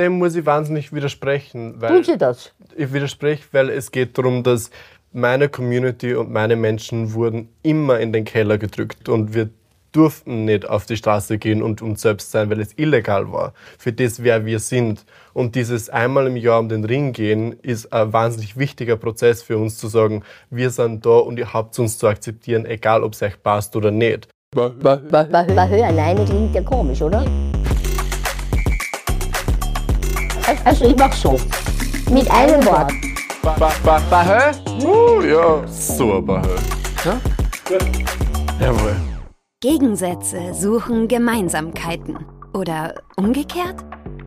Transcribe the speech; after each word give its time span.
dem 0.00 0.18
muss 0.18 0.34
ich 0.34 0.46
wahnsinnig 0.46 0.92
widersprechen. 0.92 1.80
Weil 1.80 1.90
Tun 1.90 2.04
Sie 2.04 2.18
das? 2.18 2.52
Ich 2.76 2.92
widerspreche, 2.92 3.44
weil 3.52 3.70
es 3.70 3.92
geht 3.92 4.18
darum, 4.18 4.42
dass 4.42 4.70
meine 5.12 5.48
Community 5.48 6.14
und 6.14 6.30
meine 6.30 6.56
Menschen 6.56 7.14
wurden 7.14 7.48
immer 7.62 7.98
in 8.00 8.12
den 8.12 8.24
Keller 8.24 8.58
gedrückt 8.58 9.08
und 9.08 9.34
wir 9.34 9.50
durften 9.92 10.44
nicht 10.44 10.68
auf 10.68 10.86
die 10.86 10.96
Straße 10.96 11.38
gehen 11.38 11.62
und 11.62 11.82
uns 11.82 12.02
selbst 12.02 12.30
sein, 12.30 12.48
weil 12.48 12.60
es 12.60 12.72
illegal 12.76 13.32
war. 13.32 13.52
Für 13.78 13.92
das, 13.92 14.22
wer 14.22 14.46
wir 14.46 14.60
sind. 14.60 15.04
Und 15.32 15.54
dieses 15.54 15.88
einmal 15.88 16.28
im 16.28 16.36
Jahr 16.36 16.60
um 16.60 16.68
den 16.68 16.84
Ring 16.84 17.12
gehen, 17.12 17.54
ist 17.62 17.92
ein 17.92 18.12
wahnsinnig 18.12 18.56
wichtiger 18.56 18.96
Prozess 18.96 19.42
für 19.42 19.58
uns 19.58 19.78
zu 19.78 19.88
sagen, 19.88 20.22
wir 20.48 20.70
sind 20.70 21.04
da 21.04 21.18
und 21.18 21.38
ihr 21.38 21.52
habt 21.52 21.78
uns 21.78 21.98
zu 21.98 22.06
akzeptieren, 22.06 22.66
egal 22.66 23.02
ob 23.02 23.14
es 23.14 23.22
euch 23.22 23.42
passt 23.42 23.74
oder 23.74 23.90
nicht. 23.90 24.28
Bahö 24.54 25.82
alleine 25.84 26.24
klingt 26.24 26.54
ja 26.54 26.62
komisch, 26.62 27.02
oder? 27.02 27.24
Also 30.64 30.84
ich 30.86 30.96
mach 30.96 31.12
so. 31.12 31.38
Mit 32.10 32.30
einem 32.30 32.64
Wort. 32.66 32.92
Bahö? 33.42 34.52
Uh, 34.84 35.22
ja, 35.22 35.66
so 35.66 36.20
Bahö. 36.20 36.56
Ja? 37.04 37.20
Jawohl. 38.60 38.96
Gegensätze 39.60 40.54
suchen 40.54 41.08
Gemeinsamkeiten. 41.08 42.18
Oder 42.52 42.94
umgekehrt? 43.16 43.76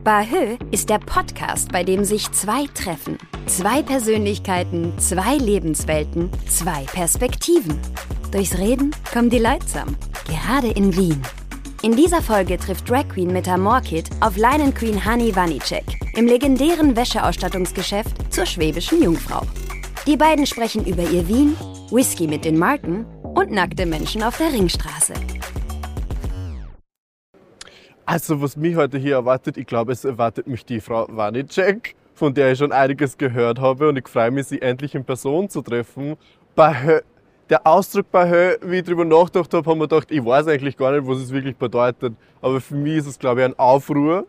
Bahö 0.04 0.58
ist 0.72 0.90
der 0.90 1.00
Podcast, 1.00 1.72
bei 1.72 1.84
dem 1.84 2.04
sich 2.04 2.31
zwei 2.31 2.66
treffen. 2.73 3.17
Zwei 3.45 3.81
Persönlichkeiten, 3.84 4.94
zwei 4.98 5.36
Lebenswelten, 5.36 6.30
zwei 6.48 6.84
Perspektiven. 6.94 7.80
Durchs 8.31 8.58
Reden 8.58 8.95
kommen 9.14 9.30
die 9.30 9.40
Leutsam. 9.40 9.95
Gerade 10.28 10.70
in 10.70 10.95
Wien. 10.95 11.22
In 11.84 11.98
dieser 11.98 12.22
Folge 12.22 12.58
trifft 12.58 12.90
Drag 12.90 13.10
Queen 13.10 13.34
Metamorkid 13.34 14.10
auf 14.22 14.38
Linen 14.38 14.73
Queen 14.73 15.04
Hani 15.04 15.36
Vanicek 15.36 15.84
im 16.16 16.28
legendären 16.28 16.96
Wäscheausstattungsgeschäft 16.96 18.34
zur 18.34 18.46
schwäbischen 18.46 19.04
Jungfrau. 19.04 19.42
Die 20.08 20.16
beiden 20.16 20.45
sprechen 20.45 20.86
über 20.86 21.02
ihr 21.02 21.28
Wien, 21.28 21.58
Whisky 21.92 22.25
mit 22.25 22.45
den 22.45 22.58
Marken 22.58 23.06
und 23.36 23.52
nackte 23.52 23.86
Menschen 23.86 24.23
auf 24.23 24.38
der 24.38 24.53
Ringstraße. 24.53 25.14
Also, 28.06 28.42
was 28.42 28.56
mich 28.56 28.78
heute 28.78 28.97
hier 28.97 29.16
erwartet, 29.16 29.58
ich 29.58 29.68
glaube, 29.68 29.92
es 29.92 30.06
erwartet 30.06 30.47
mich 30.47 30.66
die 30.66 30.80
Frau 30.80 31.06
Wanicek, 31.09 31.95
von 32.14 32.34
der 32.34 32.53
ich 32.53 32.59
schon 32.59 32.72
einiges 32.72 33.18
gehört 33.18 33.59
habe 33.59 33.90
und 33.90 33.97
ich 33.97 34.08
freue 34.08 34.31
mich, 34.31 34.47
sie 34.47 34.62
endlich 34.62 34.95
in 34.95 35.03
Person 35.03 35.50
zu 35.50 35.62
treffen. 35.62 36.16
Bahö, 36.56 37.02
der 37.54 37.68
Ausdruck 37.68 38.09
Bahö, 38.09 38.58
wie 38.64 38.78
ich 38.78 38.84
darüber 38.84 39.06
nachgedacht 39.06 39.54
habe, 39.54 39.70
haben 39.70 39.78
wir 39.78 39.88
gedacht, 39.88 40.09
ich 40.09 40.26
weiß 40.26 40.48
eigentlich 40.48 40.76
gar 40.76 40.92
nicht, 40.92 41.08
was 41.08 41.20
es 41.20 41.32
wirklich 41.32 41.56
bedeutet. 41.56 42.16
Aber 42.42 42.59
für 42.59 42.73
mich 42.73 42.98
ist 42.98 43.06
es, 43.06 43.20
glaube 43.20 43.42
ich, 43.42 43.46
ein 43.46 43.59
Aufruhr. 43.59 44.26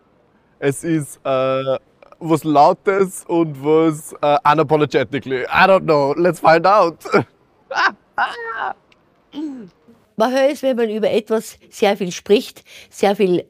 Es 0.58 0.84
ist 0.84 1.16
äh, 1.24 1.78
was 2.18 2.44
Lautes 2.44 3.24
und 3.26 3.64
was 3.64 4.14
äh, 4.20 4.36
unapologetically. 4.44 5.44
I 5.44 5.64
don't 5.66 5.84
know. 5.84 6.12
Let's 6.18 6.38
find 6.38 6.66
out. 6.66 6.98
Bahö 10.18 10.46
ist, 10.50 10.62
wenn 10.62 10.76
man 10.76 10.90
über 10.90 11.10
etwas 11.10 11.56
sehr 11.70 11.96
viel 11.96 12.12
spricht, 12.12 12.62
sehr 12.90 13.16
viel 13.16 13.46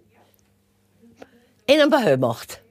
in 1.66 1.80
einem 1.80 1.90
Bahö 1.90 2.16
macht. 2.16 2.62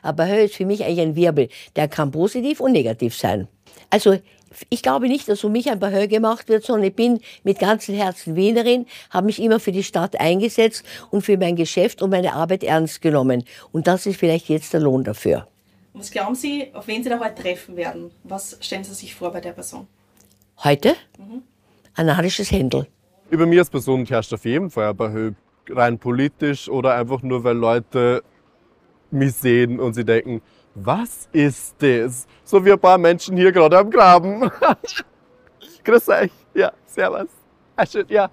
Aber 0.00 0.24
Bahö 0.24 0.44
ist 0.44 0.54
für 0.54 0.64
mich 0.64 0.84
eigentlich 0.84 1.00
ein 1.00 1.16
Wirbel, 1.16 1.48
der 1.74 1.88
kann 1.88 2.12
positiv 2.12 2.60
und 2.60 2.70
negativ 2.70 3.16
sein. 3.16 3.48
Also 3.90 4.20
ich 4.68 4.82
glaube 4.82 5.08
nicht, 5.08 5.28
dass 5.28 5.44
um 5.44 5.52
mich 5.52 5.70
ein 5.70 5.78
Bahö 5.78 6.06
gemacht 6.08 6.48
wird, 6.48 6.64
sondern 6.64 6.84
ich 6.88 6.94
bin 6.94 7.20
mit 7.44 7.58
ganzem 7.58 7.94
Herzen 7.94 8.36
Wienerin, 8.36 8.86
habe 9.10 9.26
mich 9.26 9.40
immer 9.40 9.60
für 9.60 9.72
die 9.72 9.82
Stadt 9.82 10.18
eingesetzt 10.20 10.84
und 11.10 11.22
für 11.22 11.36
mein 11.36 11.56
Geschäft 11.56 12.02
und 12.02 12.10
meine 12.10 12.32
Arbeit 12.34 12.64
ernst 12.64 13.02
genommen. 13.02 13.44
Und 13.72 13.86
das 13.86 14.06
ist 14.06 14.18
vielleicht 14.18 14.48
jetzt 14.48 14.72
der 14.72 14.80
Lohn 14.80 15.04
dafür. 15.04 15.46
Was 15.94 16.10
glauben 16.10 16.34
Sie, 16.34 16.68
auf 16.74 16.86
wen 16.88 17.02
Sie 17.02 17.08
da 17.08 17.18
heute 17.18 17.42
treffen 17.42 17.76
werden? 17.76 18.10
Was 18.24 18.58
stellen 18.60 18.84
Sie 18.84 18.92
sich 18.92 19.14
vor 19.14 19.32
bei 19.32 19.40
der 19.40 19.52
Person? 19.52 19.86
Heute? 20.62 20.94
Mhm. 21.18 21.42
Ein 21.94 22.06
narisches 22.06 22.50
Händel. 22.50 22.86
Über 23.30 23.46
mir 23.46 23.60
als 23.60 23.70
Person 23.70 24.04
herrscht 24.04 24.32
auf 24.32 24.44
jeden 24.44 24.70
Fall 24.70 24.90
ein 24.90 24.96
Bahö, 24.96 25.32
rein 25.70 25.98
politisch 25.98 26.68
oder 26.68 26.94
einfach 26.94 27.22
nur, 27.22 27.42
weil 27.44 27.56
Leute 27.56 28.22
mich 29.10 29.34
sehen 29.34 29.80
und 29.80 29.94
sie 29.94 30.04
denken, 30.04 30.42
was 30.74 31.28
ist 31.32 31.74
das? 31.78 32.26
So 32.44 32.64
wie 32.64 32.72
ein 32.72 32.78
paar 32.78 32.98
Menschen 32.98 33.36
hier 33.36 33.50
gerade 33.50 33.78
am 33.78 33.90
Graben. 33.90 34.50
Grüß 35.84 36.08
euch. 36.10 36.30
Ja, 36.54 36.72
servus. 36.84 37.28
Ah. 37.76 37.84
Ja, 38.08 38.30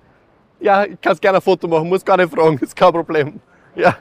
ja 0.59 0.85
ich 0.85 0.99
kann 0.99 1.17
gerne 1.17 1.37
ein 1.37 1.41
Foto 1.41 1.67
machen, 1.67 1.87
muss 1.87 2.03
gar 2.03 2.17
nicht 2.17 2.33
fragen, 2.33 2.57
ist 2.61 2.75
kein 2.75 2.91
Problem. 2.91 3.39
Ja. 3.75 3.97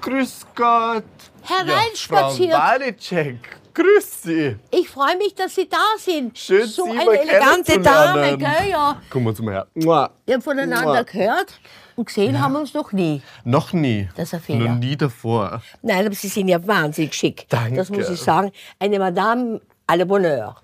Grüß 0.00 0.46
Gott. 0.54 1.04
Hereinspaziert. 1.42 2.50
Ja, 2.50 2.72
Walicek, 2.72 3.38
grüß 3.74 4.22
Sie. 4.22 4.56
Ich 4.70 4.88
freue 4.88 5.16
mich, 5.16 5.34
dass 5.34 5.54
Sie 5.54 5.68
da 5.68 5.76
sind. 5.98 6.38
Schön, 6.38 6.66
so 6.66 6.84
Sie 6.84 6.98
eine 6.98 7.20
elegante 7.20 7.78
Dame, 7.80 8.38
gell? 8.38 8.70
Ja. 8.70 9.00
Kommen 9.10 9.34
Sie 9.34 9.42
mal 9.42 9.54
her. 9.54 9.66
Mua. 9.74 10.10
Wir 10.24 10.34
haben 10.34 10.42
voneinander 10.42 10.84
Mua. 10.84 11.02
gehört 11.02 11.60
und 12.00 12.06
gesehen 12.06 12.40
haben 12.40 12.52
wir 12.54 12.60
uns 12.60 12.74
noch 12.74 12.92
nie. 12.92 13.22
Noch 13.44 13.72
nie. 13.72 14.08
Das 14.16 14.28
ist 14.28 14.34
ein 14.34 14.40
Fehler. 14.40 14.70
Noch 14.70 14.78
nie 14.78 14.96
davor. 14.96 15.62
Nein, 15.82 16.06
aber 16.06 16.14
Sie 16.14 16.28
sind 16.28 16.48
ja 16.48 16.66
wahnsinnig 16.66 17.14
schick. 17.14 17.46
Danke. 17.48 17.76
Das 17.76 17.90
muss 17.90 18.08
ich 18.08 18.20
sagen. 18.20 18.50
Eine 18.78 18.98
Madame 18.98 19.60
à 19.86 19.96
la 19.96 20.04
Bonheur. 20.04 20.56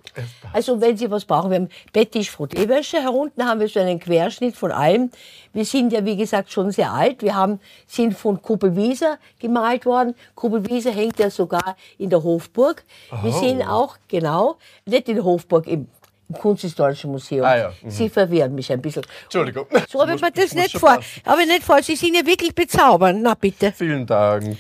Also 0.53 0.81
wenn 0.81 0.97
Sie 0.97 1.11
was 1.11 1.25
brauchen, 1.27 1.51
wir 1.51 1.57
haben 1.59 1.69
Betttisch, 1.93 2.31
Frottee-Wäsche. 2.31 3.03
Herunten 3.03 3.45
haben 3.47 3.61
wir 3.61 3.69
so 3.69 3.81
einen 3.81 4.01
Querschnitt 4.01 4.57
von 4.57 4.73
allem. 4.73 5.11
Wir 5.53 5.65
sind 5.67 5.93
ja, 5.93 6.05
wie 6.07 6.17
gesagt, 6.17 6.51
schon 6.51 6.71
sehr 6.71 6.91
alt. 6.93 7.23
Wir 7.23 7.35
haben, 7.35 7.61
sind 7.87 8.17
von 8.17 8.41
Kuppelwieser 8.41 9.19
gemalt 9.39 9.85
worden. 9.85 10.15
Kuppelwieser 10.35 10.91
hängt 10.93 11.19
ja 11.19 11.29
sogar 11.29 11.77
in 11.99 12.09
der 12.09 12.23
Hofburg. 12.23 12.83
Wir 13.23 13.35
Oh. 13.35 13.39
sind 13.41 13.63
auch, 13.63 13.97
genau, 14.09 14.57
nicht 14.87 15.09
in 15.09 15.17
der 15.17 15.25
Hofburg, 15.25 15.67
im, 15.67 15.89
im 16.29 16.35
Kunsthistorischen 16.37 17.11
Museum. 17.11 17.45
Ah 17.45 17.57
ja, 17.57 17.73
mhm. 17.83 17.91
Sie 17.91 18.09
verwirren 18.09 18.55
mich 18.55 18.71
ein 18.73 18.83
bisschen. 18.83 19.05
Entschuldigung. 19.25 19.67
So 19.89 20.01
habe 20.01 20.15
ich 20.15 20.21
mir 20.21 20.33
das 20.33 20.53
nicht 20.55 20.79
vor. 20.79 20.99
Aber 21.25 21.45
nicht 21.47 21.63
vor. 21.63 21.83
Sie 21.83 21.97
sind 21.97 22.15
ja 22.17 22.27
wirklich 22.27 22.55
bezaubernd. 22.55 23.23
Na 23.23 23.35
bitte. 23.35 23.73
Vielen 23.73 24.07
Dank. 24.07 24.59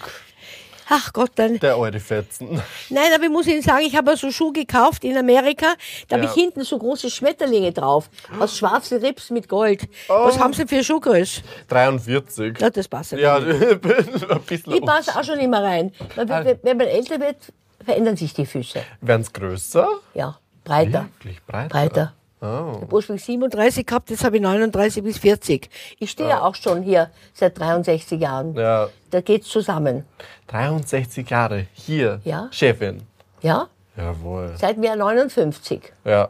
Ach 0.88 1.12
Gott, 1.12 1.32
dann. 1.34 1.58
Der 1.58 1.74
alte 1.74 1.98
Fetzen. 1.98 2.62
Nein, 2.90 3.10
aber 3.12 3.24
ich 3.24 3.30
muss 3.30 3.48
Ihnen 3.48 3.60
sagen, 3.60 3.84
ich 3.84 3.96
habe 3.96 4.16
so 4.16 4.30
Schuh 4.30 4.52
gekauft 4.52 5.02
in 5.02 5.16
Amerika. 5.18 5.66
Da 6.06 6.14
habe 6.14 6.26
Ja. 6.26 6.30
ich 6.30 6.40
hinten 6.40 6.62
so 6.62 6.78
große 6.78 7.10
Schmetterlinge 7.10 7.72
drauf. 7.72 8.08
Aus 8.38 8.56
schwarzen 8.56 8.98
Rips 9.04 9.30
mit 9.30 9.48
Gold. 9.48 9.88
Was 10.06 10.38
haben 10.38 10.52
Sie 10.52 10.64
für 10.64 10.84
Schuhgröße? 10.84 11.40
43. 11.68 12.60
Ja, 12.60 12.70
das 12.70 12.86
passt 12.86 13.10
Ja, 13.12 13.40
nicht. 13.40 13.60
ein 14.30 14.40
bisschen. 14.46 14.74
Ich 14.74 14.82
passe 14.82 15.18
auch 15.18 15.24
schon 15.24 15.40
immer 15.40 15.60
rein. 15.60 15.92
Weil, 16.14 16.28
wenn- 16.44 16.58
wenn 16.62 16.76
man 16.76 16.86
älter 16.86 17.18
wird, 17.18 17.36
verändern 17.84 18.16
sich 18.16 18.32
die 18.34 18.46
Füße. 18.46 18.80
Werden 19.00 19.22
es 19.22 19.32
größer? 19.32 19.88
Ja, 20.14 20.38
breiter. 20.66 21.06
Wirklich 21.18 21.42
breiter? 21.44 21.68
Breiter. 21.68 22.12
Oh. 22.42 22.72
Ich 22.76 22.82
habe 22.82 22.94
ursprünglich 22.94 23.24
37 23.24 23.86
gehabt, 23.86 24.10
jetzt 24.10 24.22
habe 24.22 24.36
ich 24.36 24.42
39 24.42 25.02
bis 25.02 25.16
40. 25.18 25.70
Ich 25.98 26.10
stehe 26.10 26.28
ja 26.28 26.42
auch 26.42 26.54
schon 26.54 26.82
hier 26.82 27.10
seit 27.32 27.58
63 27.58 28.20
Jahren. 28.20 28.54
Ja, 28.54 28.88
Da 29.10 29.20
geht's 29.22 29.48
zusammen. 29.48 30.04
63 30.48 31.28
Jahre. 31.30 31.66
Hier. 31.72 32.20
Ja. 32.24 32.48
Chefin. 32.50 33.02
Ja, 33.40 33.68
Jawohl. 33.96 34.52
seit 34.56 34.76
mir 34.76 34.94
59. 34.96 35.80
Ja. 36.04 36.28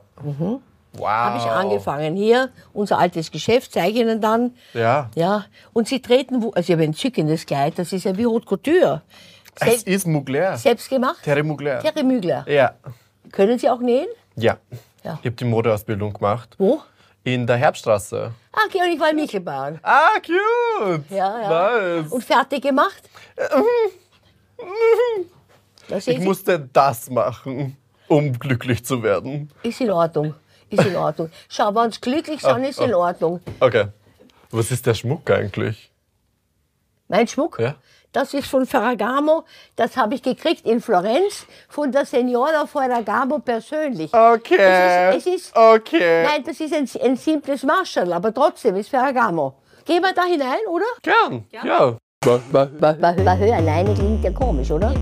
Wow. 0.92 1.06
habe 1.08 1.38
ich 1.38 1.44
angefangen. 1.44 2.16
Hier, 2.16 2.50
unser 2.72 2.98
altes 2.98 3.30
Geschäft, 3.30 3.72
zeige 3.72 3.94
ich 3.96 4.00
Ihnen 4.00 4.20
dann. 4.20 4.54
Ja. 4.74 5.10
Ja, 5.14 5.44
und 5.74 5.88
Sie 5.88 6.00
treten, 6.00 6.40
wo- 6.42 6.50
also 6.52 6.60
ich 6.68 6.72
habe 6.72 6.82
ein 6.84 6.90
entzückendes 6.90 7.44
Kleid, 7.44 7.74
das 7.78 7.92
ist 7.92 8.04
ja 8.04 8.16
wie 8.16 8.24
Haute 8.26 8.46
Couture. 8.46 9.02
Es 9.60 9.82
Sel 9.82 9.92
ist 9.94 10.06
Mugler. 10.06 10.56
selbst 10.56 10.88
gemacht? 10.88 11.18
Terry 11.22 11.42
Mugler. 11.42 11.80
Terry 11.80 12.02
Mügler. 12.02 12.46
Ja. 12.48 12.74
Können 13.32 13.58
Sie 13.58 13.68
auch 13.68 13.80
nähen? 13.80 14.06
Ja. 14.36 14.58
Ja. 15.04 15.18
Ich 15.20 15.26
habe 15.26 15.30
die 15.36 15.44
Modeausbildung 15.44 16.12
gemacht. 16.12 16.54
Wo? 16.58 16.82
In 17.24 17.46
der 17.46 17.56
Herbststraße. 17.56 18.32
Ah, 18.52 18.58
okay, 18.66 18.78
und 18.86 18.92
ich 18.92 19.00
war 19.00 19.10
in 19.10 19.16
Michelbahn. 19.16 19.78
Ah, 19.82 20.10
cute. 20.24 21.10
Ja, 21.10 21.40
ja. 21.40 21.98
Nice. 22.00 22.12
Und 22.12 22.24
fertig 22.24 22.62
gemacht? 22.62 23.02
Da 25.88 25.98
Ich 25.98 26.04
Sie, 26.04 26.18
musste 26.18 26.58
das 26.72 27.08
machen, 27.10 27.76
um 28.08 28.36
glücklich 28.38 28.84
zu 28.84 29.02
werden. 29.02 29.50
ist 29.62 29.80
in 29.80 29.90
Ordnung. 29.90 30.34
Ist 30.68 30.84
in 30.84 30.96
Ordnung. 30.96 31.30
Schau, 31.48 31.72
wenn 31.74 31.92
Sie 31.92 32.00
glücklich 32.00 32.40
sind, 32.40 32.64
ist 32.64 32.80
in 32.80 32.92
Ordnung. 32.94 33.40
Okay. 33.60 33.86
Was 34.50 34.70
ist 34.72 34.84
der 34.86 34.94
Schmuck 34.94 35.30
eigentlich? 35.30 35.92
Mein 37.08 37.28
Schmuck? 37.28 37.58
Ja. 37.60 37.76
Das 38.12 38.32
ist 38.34 38.48
von 38.48 38.64
Ferragamo. 38.66 39.44
Das 39.76 39.96
habe 39.96 40.14
ich 40.14 40.22
gekriegt 40.22 40.66
in 40.66 40.80
Florenz 40.80 41.46
von 41.68 41.92
der 41.92 42.06
Signora 42.06 42.66
Ferragamo 42.66 43.40
persönlich. 43.40 44.12
Okay. 44.12 44.56
Es 44.58 45.16
ist, 45.16 45.26
es 45.26 45.34
ist, 45.46 45.56
okay. 45.56 46.24
Nein, 46.24 46.42
das 46.44 46.60
ist 46.60 46.72
ein, 46.72 46.88
ein 47.02 47.16
simples 47.16 47.62
Marshall, 47.62 48.12
aber 48.12 48.32
trotzdem 48.32 48.76
ist 48.76 48.88
Ferragamo. 48.88 49.54
Gehen 49.84 50.02
wir 50.02 50.12
da 50.14 50.24
hinein, 50.24 50.66
oder? 50.68 50.86
Gern. 51.02 51.44
Ja. 51.50 51.96
Bahö 52.24 53.52
alleine 53.52 53.94
klingt 53.94 54.24
ja 54.24 54.30
komisch, 54.32 54.70
oder? 54.70 54.92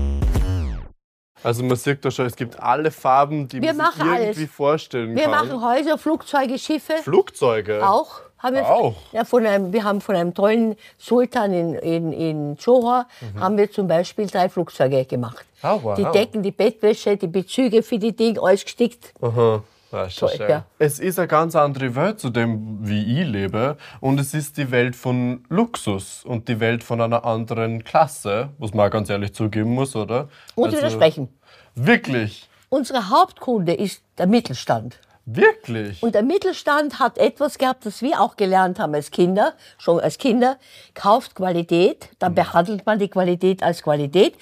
Also 1.41 1.63
man 1.63 1.75
sieht 1.77 2.03
da 2.03 2.09
schon, 2.09 2.25
es 2.25 2.35
gibt 2.35 2.59
alle 2.59 2.89
Farben, 2.89 3.47
die 3.47 3.61
Wir 3.61 3.73
man 3.73 3.91
sich 3.91 4.03
irgendwie 4.03 4.41
alles. 4.41 4.51
vorstellen 4.51 5.15
Wir 5.15 5.23
kann. 5.23 5.31
machen 5.31 5.61
Häuser, 5.63 5.97
Flugzeuge, 5.97 6.57
Schiffe. 6.57 6.93
Flugzeuge. 7.03 7.87
Auch 7.87 8.21
Haben 8.45 8.55
wir, 8.57 8.69
Auch? 8.69 8.93
Ja, 9.11 9.25
von 9.25 9.43
einem, 9.45 9.73
wir 9.73 9.83
haben 9.83 10.01
von 10.01 10.15
einem 10.15 10.33
tollen 10.35 10.75
Sultan 10.99 11.51
in, 11.51 11.73
in, 11.75 12.13
in 12.13 12.55
Johor 12.57 13.07
haben 13.39 13.57
wir 13.57 13.71
zum 13.71 13.87
Beispiel 13.87 14.27
drei 14.27 14.49
Flugzeuge 14.49 15.03
gemacht. 15.05 15.45
Mhm. 15.63 15.69
Oh, 15.69 15.79
wow. 15.81 15.97
Die 15.97 16.05
Decken, 16.05 16.43
die 16.43 16.51
Bettwäsche, 16.51 17.17
die 17.17 17.25
Bezüge 17.27 17.81
für 17.81 17.97
die 17.97 18.15
Dinge, 18.15 18.39
alles 18.41 18.63
gestickt. 18.63 19.13
Aha. 19.19 19.63
Ist 20.05 20.19
schön. 20.19 20.29
ja. 20.49 20.65
Es 20.77 20.99
ist 20.99 21.17
eine 21.17 21.27
ganz 21.27 21.55
andere 21.55 21.95
Welt 21.95 22.19
zu 22.19 22.29
dem, 22.29 22.77
wie 22.81 23.21
ich 23.21 23.27
lebe. 23.27 23.77
Und 23.99 24.19
es 24.19 24.33
ist 24.33 24.57
die 24.57 24.69
Welt 24.69 24.95
von 24.95 25.43
Luxus 25.49 26.23
und 26.23 26.47
die 26.49 26.59
Welt 26.59 26.83
von 26.83 27.01
einer 27.01 27.23
anderen 27.25 27.83
Klasse, 27.83 28.49
was 28.59 28.73
man 28.73 28.91
ganz 28.91 29.09
ehrlich 29.09 29.33
zugeben 29.33 29.71
muss, 29.73 29.95
oder? 29.95 30.27
Und 30.53 30.65
Also, 30.65 30.77
widersprechen. 30.77 31.29
Wirklich? 31.73 32.47
Unsere 32.69 33.09
Hauptkunde 33.09 33.73
ist 33.73 34.01
der 34.17 34.27
Mittelstand. 34.27 34.99
Wirklich? 35.25 36.03
Und 36.03 36.13
der 36.13 36.21
Mittelstand 36.21 36.99
hat 36.99 37.17
etwas 37.17 37.57
gehabt, 37.57 37.85
das 37.85 38.01
wir 38.03 38.21
auch 38.21 38.35
gelernt 38.35 38.79
haben 38.79 38.93
als 38.93 39.09
Kinder, 39.09 39.53
schon 39.79 39.99
als 39.99 40.19
Kinder, 40.19 40.57
kauft 40.93 41.33
Qualität, 41.35 42.09
dann 42.19 42.33
Mhm. 42.33 42.35
behandelt 42.35 42.85
man 42.85 42.99
die 42.99 43.07
Qualität 43.07 43.63
als 43.63 43.81
Qualität. 43.81 44.35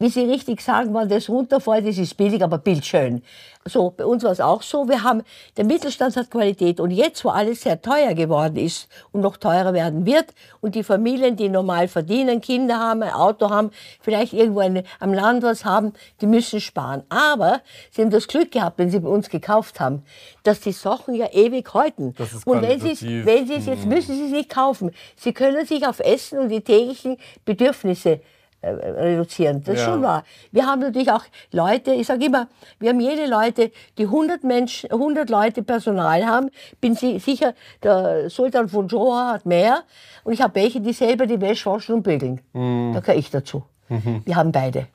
Wie 0.00 0.08
Sie 0.08 0.24
richtig 0.24 0.62
sagen, 0.62 0.94
wenn 0.94 1.10
das 1.10 1.28
runterfällt, 1.28 1.86
das 1.86 1.98
ist 1.98 2.16
billig, 2.16 2.42
aber 2.42 2.56
bildschön. 2.56 3.22
So, 3.66 3.90
bei 3.90 4.06
uns 4.06 4.24
war 4.24 4.30
es 4.30 4.40
auch 4.40 4.62
so. 4.62 4.88
Wir 4.88 5.02
haben, 5.02 5.22
der 5.58 5.66
Mittelstand 5.66 6.16
hat 6.16 6.30
Qualität. 6.30 6.80
Und 6.80 6.90
jetzt, 6.90 7.22
wo 7.22 7.28
alles 7.28 7.60
sehr 7.60 7.82
teuer 7.82 8.14
geworden 8.14 8.56
ist 8.56 8.88
und 9.12 9.20
noch 9.20 9.36
teurer 9.36 9.74
werden 9.74 10.06
wird 10.06 10.32
und 10.62 10.74
die 10.74 10.84
Familien, 10.84 11.36
die 11.36 11.50
normal 11.50 11.86
verdienen, 11.86 12.40
Kinder 12.40 12.78
haben, 12.78 13.02
ein 13.02 13.12
Auto 13.12 13.50
haben, 13.50 13.72
vielleicht 14.00 14.32
irgendwo 14.32 14.60
eine, 14.60 14.84
am 15.00 15.12
Land 15.12 15.42
was 15.42 15.66
haben, 15.66 15.92
die 16.22 16.26
müssen 16.26 16.62
sparen. 16.62 17.02
Aber 17.10 17.60
sie 17.90 18.00
haben 18.00 18.10
das 18.10 18.26
Glück 18.26 18.52
gehabt, 18.52 18.78
wenn 18.78 18.90
sie 18.90 19.00
bei 19.00 19.08
uns 19.10 19.28
gekauft 19.28 19.80
haben, 19.80 20.02
dass 20.44 20.60
die 20.60 20.72
Sachen 20.72 21.14
ja 21.14 21.26
ewig 21.30 21.74
halten. 21.74 22.14
Das 22.16 22.32
ist 22.32 22.46
und 22.46 22.62
wenn 22.62 22.80
sie 22.80 22.92
es 22.92 23.02
wenn 23.02 23.46
sie 23.46 23.56
es 23.56 23.66
jetzt 23.66 23.84
müssen 23.84 24.16
sie 24.16 24.24
es 24.24 24.32
nicht 24.32 24.48
kaufen. 24.48 24.92
Sie 25.16 25.34
können 25.34 25.66
sich 25.66 25.86
auf 25.86 26.00
Essen 26.00 26.38
und 26.38 26.48
die 26.48 26.62
täglichen 26.62 27.18
Bedürfnisse 27.44 28.20
reduzieren. 28.62 29.62
Das 29.64 29.74
ist 29.76 29.80
Ja. 29.80 29.86
schon 29.92 30.02
wahr. 30.02 30.24
Wir 30.52 30.66
haben 30.66 30.80
natürlich 30.80 31.10
auch 31.10 31.24
Leute, 31.52 31.92
ich 31.92 32.06
sage 32.06 32.24
immer, 32.26 32.48
wir 32.78 32.90
haben 32.90 33.00
jede 33.00 33.26
Leute, 33.26 33.70
die 33.98 34.06
100 34.06 34.44
Menschen, 34.44 34.90
100 34.92 35.30
Leute 35.30 35.62
Personal 35.62 36.26
haben. 36.26 36.50
Bin 36.80 36.94
si- 36.94 37.18
sicher, 37.18 37.54
der 37.82 38.28
Sultan 38.30 38.68
von 38.68 38.88
Johor 38.88 39.28
hat 39.28 39.46
mehr. 39.46 39.82
Und 40.24 40.32
ich 40.34 40.42
habe 40.42 40.54
welche, 40.56 40.80
die 40.80 40.92
selber 40.92 41.26
die 41.26 41.40
Wäsche 41.40 41.70
waschen 41.70 41.96
und 41.96 42.02
bügeln. 42.02 42.40
Mhm. 42.52 42.92
Da 42.94 43.00
gehöre 43.00 43.16
ich 43.18 43.30
dazu. 43.30 43.62
Wir 43.88 44.36
haben 44.36 44.52
beide. 44.52 44.86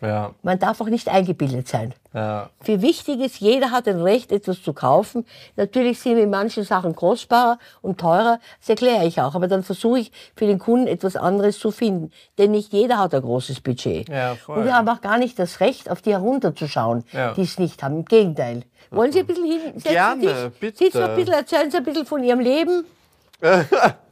Ja. 0.00 0.30
Man 0.42 0.58
darf 0.60 0.80
auch 0.80 0.86
nicht 0.88 1.08
eingebildet 1.08 1.66
sein. 1.66 1.92
Ja. 2.14 2.48
Für 2.60 2.80
wichtig 2.80 3.20
ist, 3.20 3.40
jeder 3.40 3.72
hat 3.72 3.88
ein 3.88 4.00
Recht, 4.00 4.30
etwas 4.30 4.62
zu 4.62 4.72
kaufen. 4.72 5.26
Natürlich 5.56 5.98
sind 5.98 6.14
mir 6.14 6.26
manche 6.28 6.62
Sachen 6.62 6.94
kostbarer 6.94 7.58
und 7.82 7.98
teurer, 8.00 8.38
das 8.60 8.68
erkläre 8.68 9.04
ich 9.04 9.20
auch. 9.20 9.34
Aber 9.34 9.48
dann 9.48 9.64
versuche 9.64 9.98
ich 9.98 10.12
für 10.36 10.46
den 10.46 10.60
Kunden 10.60 10.86
etwas 10.86 11.16
anderes 11.16 11.58
zu 11.58 11.72
finden. 11.72 12.12
Denn 12.38 12.52
nicht 12.52 12.72
jeder 12.72 12.98
hat 12.98 13.14
ein 13.14 13.22
großes 13.22 13.60
Budget. 13.60 14.08
Ja, 14.08 14.36
und 14.46 14.64
wir 14.64 14.74
haben 14.76 14.88
auch 14.88 15.00
gar 15.00 15.18
nicht 15.18 15.38
das 15.40 15.58
Recht, 15.60 15.90
auf 15.90 16.02
die 16.02 16.12
herunterzuschauen, 16.12 17.02
Ja. 17.12 17.34
die 17.34 17.42
es 17.42 17.58
nicht 17.58 17.82
haben. 17.82 17.96
Im 17.96 18.04
Gegenteil. 18.04 18.62
Wollen 18.90 19.10
Sie 19.10 19.20
ein 19.20 19.26
bisschen 19.26 19.44
hin? 19.44 19.60
setzen 19.74 19.88
Gerne, 19.88 20.52
bitte. 20.60 20.90
So 20.92 21.00
ein 21.02 21.16
bisschen, 21.16 21.34
erzählen 21.34 21.70
Sie 21.70 21.76
ein 21.78 21.84
bisschen 21.84 22.06
von 22.06 22.22
Ihrem 22.22 22.38
Leben. 22.40 22.84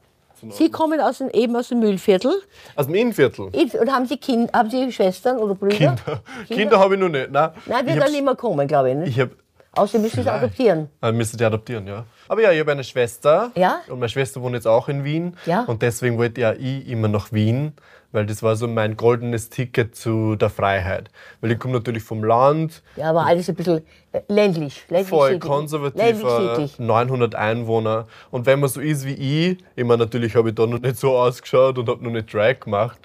Sie 0.50 0.70
kommen 0.70 1.00
aus 1.00 1.18
dem, 1.18 1.28
eben 1.30 1.54
aus 1.56 1.68
dem 1.68 1.80
Mühlviertel 1.80 2.32
Aus 2.74 2.86
dem 2.86 2.94
Innenviertel. 2.94 3.46
und 3.46 3.92
haben 3.92 4.06
Sie, 4.06 4.16
kind, 4.16 4.52
haben 4.52 4.70
Sie 4.70 4.90
Schwestern 4.92 5.38
oder 5.38 5.54
Brüder? 5.54 5.76
Kinder. 5.76 6.22
Kinder 6.48 6.78
habe 6.78 6.94
ich 6.94 7.00
noch 7.00 7.08
nicht. 7.08 7.30
Nein, 7.30 7.50
Nein, 7.66 7.86
wird 7.86 8.00
dann 8.02 8.12
nicht 8.12 8.24
mehr 8.24 8.34
kommen, 8.34 8.66
glaube 8.66 8.90
ich. 8.90 8.96
Ne? 8.96 9.08
Ich 9.08 9.20
habe 9.20 9.30
Außer 9.74 9.98
müssen 9.98 10.22
Sie 10.22 10.28
adoptieren. 10.30 10.90
Dann 11.00 11.16
müsste 11.16 11.36
die 11.38 11.44
adoptieren, 11.44 11.86
ja. 11.86 12.04
Aber 12.28 12.42
ja, 12.42 12.52
ich 12.52 12.60
habe 12.60 12.72
eine 12.72 12.84
Schwester. 12.84 13.50
Ja? 13.54 13.80
Und 13.88 14.00
meine 14.00 14.10
Schwester 14.10 14.42
wohnt 14.42 14.54
jetzt 14.54 14.66
auch 14.66 14.88
in 14.88 15.02
Wien. 15.02 15.34
Ja. 15.46 15.62
Und 15.62 15.80
deswegen 15.80 16.18
wollte 16.18 16.42
ja 16.42 16.52
ich 16.52 16.86
immer 16.88 17.08
nach 17.08 17.32
Wien, 17.32 17.72
weil 18.12 18.26
das 18.26 18.42
war 18.42 18.54
so 18.56 18.68
mein 18.68 18.96
goldenes 18.96 19.48
Ticket 19.50 19.96
zu 19.96 20.36
der 20.36 20.50
Freiheit. 20.50 21.10
Weil 21.40 21.52
ich 21.52 21.58
komme 21.58 21.74
natürlich 21.74 22.02
vom 22.02 22.22
Land, 22.22 22.82
Ja, 22.96 23.10
aber 23.10 23.26
alles 23.26 23.48
ein 23.48 23.54
bisschen 23.54 23.82
äh, 24.12 24.20
ländlich. 24.28 24.84
ländlich 24.88 25.08
voll 25.08 25.32
siedlich. 25.32 25.50
konservativ, 25.50 25.98
Ländlich 26.00 26.30
äh, 26.32 26.48
siedlich. 26.50 26.78
900 26.78 27.34
Einwohner. 27.34 28.06
Und 28.30 28.46
wenn 28.46 28.60
man 28.60 28.68
so 28.68 28.80
ist 28.80 29.04
wie 29.06 29.14
ich, 29.50 29.58
ich 29.74 29.84
meine, 29.84 30.04
natürlich 30.04 30.36
habe 30.36 30.50
ich 30.50 30.54
da 30.54 30.66
noch 30.66 30.80
nicht 30.80 30.96
so 30.96 31.16
ausgeschaut 31.16 31.78
und 31.78 31.88
habe 31.88 32.04
noch 32.04 32.10
nicht 32.12 32.32
Drag 32.32 32.60
gemacht, 32.60 32.98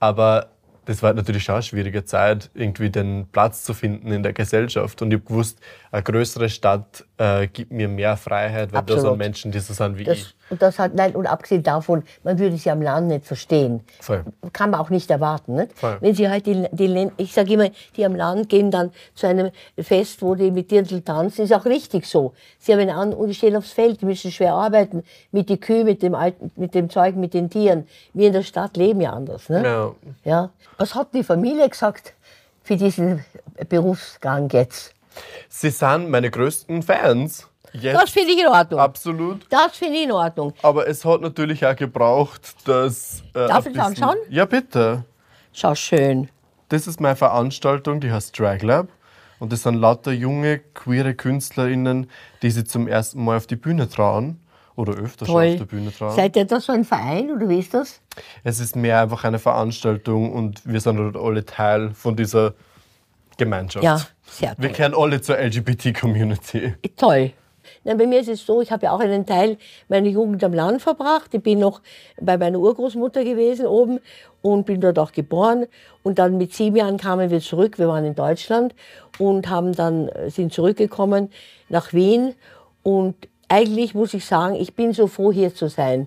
aber 0.00 0.48
das 0.84 1.00
war 1.00 1.14
natürlich 1.14 1.44
schon 1.44 1.54
eine 1.54 1.62
schwierige 1.62 2.04
Zeit, 2.04 2.50
irgendwie 2.54 2.90
den 2.90 3.28
Platz 3.30 3.62
zu 3.62 3.72
finden 3.72 4.10
in 4.10 4.24
der 4.24 4.32
Gesellschaft. 4.32 5.00
Und 5.00 5.12
ich 5.12 5.18
habe 5.20 5.26
gewusst, 5.28 5.60
eine 5.92 6.02
größere 6.02 6.48
Stadt 6.48 7.04
äh, 7.18 7.46
gibt 7.46 7.70
mir 7.70 7.86
mehr 7.88 8.16
Freiheit, 8.16 8.72
weil 8.72 8.82
da 8.82 8.94
Absolut. 8.94 9.02
sind 9.12 9.18
Menschen, 9.18 9.52
die 9.52 9.60
so 9.60 9.74
sind 9.74 9.96
wie 9.96 10.02
Das, 10.02 10.18
ich. 10.18 10.34
Und 10.52 10.60
das 10.60 10.78
hat, 10.78 10.94
nein, 10.94 11.16
und 11.16 11.26
abgesehen 11.26 11.62
davon, 11.62 12.02
man 12.24 12.38
würde 12.38 12.58
sie 12.58 12.70
am 12.70 12.82
Land 12.82 13.08
nicht 13.08 13.24
verstehen. 13.24 13.80
Voll. 14.00 14.22
Kann 14.52 14.70
man 14.70 14.80
auch 14.80 14.90
nicht 14.90 15.10
erwarten. 15.10 15.54
Nicht? 15.54 15.78
Voll. 15.78 15.96
Wenn 16.00 16.14
sie 16.14 16.28
halt 16.28 16.44
die, 16.44 16.68
die 16.70 17.10
ich 17.16 17.32
sage 17.32 17.54
immer, 17.54 17.70
die 17.96 18.04
am 18.04 18.14
Land 18.14 18.50
gehen 18.50 18.70
dann 18.70 18.92
zu 19.14 19.26
einem 19.26 19.50
Fest, 19.78 20.20
wo 20.20 20.34
die 20.34 20.50
mit 20.50 20.70
Dirndl 20.70 21.00
tanzen, 21.00 21.44
ist 21.44 21.54
auch 21.54 21.64
richtig 21.64 22.04
so. 22.06 22.34
Sie 22.58 22.74
haben 22.74 22.90
an 22.90 23.14
und 23.14 23.34
stehen 23.34 23.56
aufs 23.56 23.72
Feld, 23.72 24.02
die 24.02 24.04
müssen 24.04 24.30
schwer 24.30 24.52
arbeiten 24.52 25.04
mit 25.30 25.48
den 25.48 25.58
Kühen, 25.58 25.86
mit 25.86 26.02
dem 26.02 26.14
alten, 26.14 26.52
mit 26.56 26.74
dem 26.74 26.90
Zeug, 26.90 27.16
mit 27.16 27.32
den 27.32 27.48
Tieren. 27.48 27.88
Wir 28.12 28.26
in 28.26 28.34
der 28.34 28.42
Stadt 28.42 28.76
leben 28.76 29.00
ja 29.00 29.14
anders. 29.14 29.48
Ne? 29.48 29.64
Ja. 29.64 29.94
Ja. 30.24 30.50
Was 30.76 30.94
hat 30.94 31.14
die 31.14 31.24
Familie 31.24 31.66
gesagt 31.66 32.12
für 32.62 32.76
diesen 32.76 33.24
Berufsgang 33.70 34.50
jetzt? 34.50 34.92
Sie 35.48 35.70
sind 35.70 36.10
meine 36.10 36.30
größten 36.30 36.82
Fans. 36.82 37.48
Jetzt 37.72 38.00
Das 38.00 38.10
finde 38.10 38.32
ich 38.32 38.40
in 38.40 38.46
Ordnung. 38.48 38.80
absolut. 38.80 39.46
Das 39.50 39.76
finde 39.76 39.96
ich 39.98 40.04
in 40.04 40.12
Ordnung. 40.12 40.52
Aber 40.62 40.86
es 40.88 41.04
hat 41.04 41.20
natürlich 41.22 41.64
auch 41.66 41.76
gebraucht, 41.76 42.54
dass. 42.66 43.22
Äh, 43.34 43.48
Darf 43.48 43.66
ich 43.66 43.80
anschauen? 43.80 44.16
Ja, 44.28 44.44
bitte. 44.44 45.04
Schau 45.52 45.74
schön. 45.74 46.28
Das 46.68 46.86
ist 46.86 47.00
meine 47.00 47.16
Veranstaltung, 47.16 48.00
die 48.00 48.10
heißt 48.12 48.38
Drag 48.38 48.62
Lab. 48.62 48.88
Und 49.38 49.52
das 49.52 49.62
sind 49.64 49.74
lauter 49.74 50.12
junge, 50.12 50.58
queere 50.74 51.14
KünstlerInnen, 51.14 52.08
die 52.42 52.50
sich 52.50 52.66
zum 52.66 52.86
ersten 52.88 53.24
Mal 53.24 53.36
auf 53.38 53.46
die 53.46 53.56
Bühne 53.56 53.88
trauen. 53.88 54.38
Oder 54.74 54.94
öfter 54.94 55.26
schon 55.26 55.34
auf 55.34 55.40
Toll. 55.42 55.56
der 55.58 55.64
Bühne 55.66 55.92
trauen. 55.94 56.14
Seid 56.16 56.34
ihr 56.36 56.46
da 56.46 56.58
so 56.60 56.72
ein 56.72 56.84
Verein 56.84 57.30
oder 57.30 57.46
wie 57.48 57.58
ist 57.58 57.74
das? 57.74 58.00
es 58.44 58.58
ist 58.60 58.74
mehr 58.76 59.00
einfach 59.02 59.24
eine 59.24 59.38
Veranstaltung 59.38 60.32
und 60.32 60.62
wir 60.64 60.80
sind 60.80 60.98
halt 60.98 61.16
alle 61.16 61.44
Teil 61.44 61.90
von 61.90 62.16
dieser 62.16 62.54
Gemeinschaft. 63.36 63.84
Ja, 63.84 64.00
sehr 64.26 64.54
Wir 64.58 64.68
toll. 64.68 64.76
gehören 64.76 64.94
alle 64.94 65.20
zur 65.20 65.36
LGBT-Community. 65.38 66.74
Toll. 66.96 67.32
Nein, 67.84 67.98
bei 67.98 68.06
mir 68.06 68.20
ist 68.20 68.28
es 68.28 68.46
so, 68.46 68.60
ich 68.60 68.70
habe 68.70 68.86
ja 68.86 68.92
auch 68.92 69.00
einen 69.00 69.26
Teil 69.26 69.56
meiner 69.88 70.08
Jugend 70.08 70.42
am 70.44 70.54
Land 70.54 70.82
verbracht. 70.82 71.34
Ich 71.34 71.42
bin 71.42 71.58
noch 71.58 71.80
bei 72.20 72.38
meiner 72.38 72.58
Urgroßmutter 72.58 73.24
gewesen 73.24 73.66
oben 73.66 73.98
und 74.40 74.66
bin 74.66 74.80
dort 74.80 74.98
auch 74.98 75.12
geboren. 75.12 75.66
Und 76.02 76.18
dann 76.18 76.38
mit 76.38 76.54
sieben 76.54 76.76
Jahren 76.76 76.96
kamen 76.96 77.30
wir 77.30 77.40
zurück. 77.40 77.78
Wir 77.78 77.88
waren 77.88 78.04
in 78.04 78.14
Deutschland 78.14 78.74
und 79.18 79.48
haben 79.48 79.72
dann, 79.74 80.08
äh, 80.08 80.30
sind 80.30 80.52
zurückgekommen 80.52 81.30
nach 81.68 81.92
Wien. 81.92 82.34
Und 82.82 83.16
eigentlich 83.48 83.94
muss 83.94 84.14
ich 84.14 84.24
sagen, 84.24 84.54
ich 84.54 84.74
bin 84.74 84.92
so 84.92 85.06
froh, 85.08 85.32
hier 85.32 85.54
zu 85.54 85.68
sein. 85.68 86.06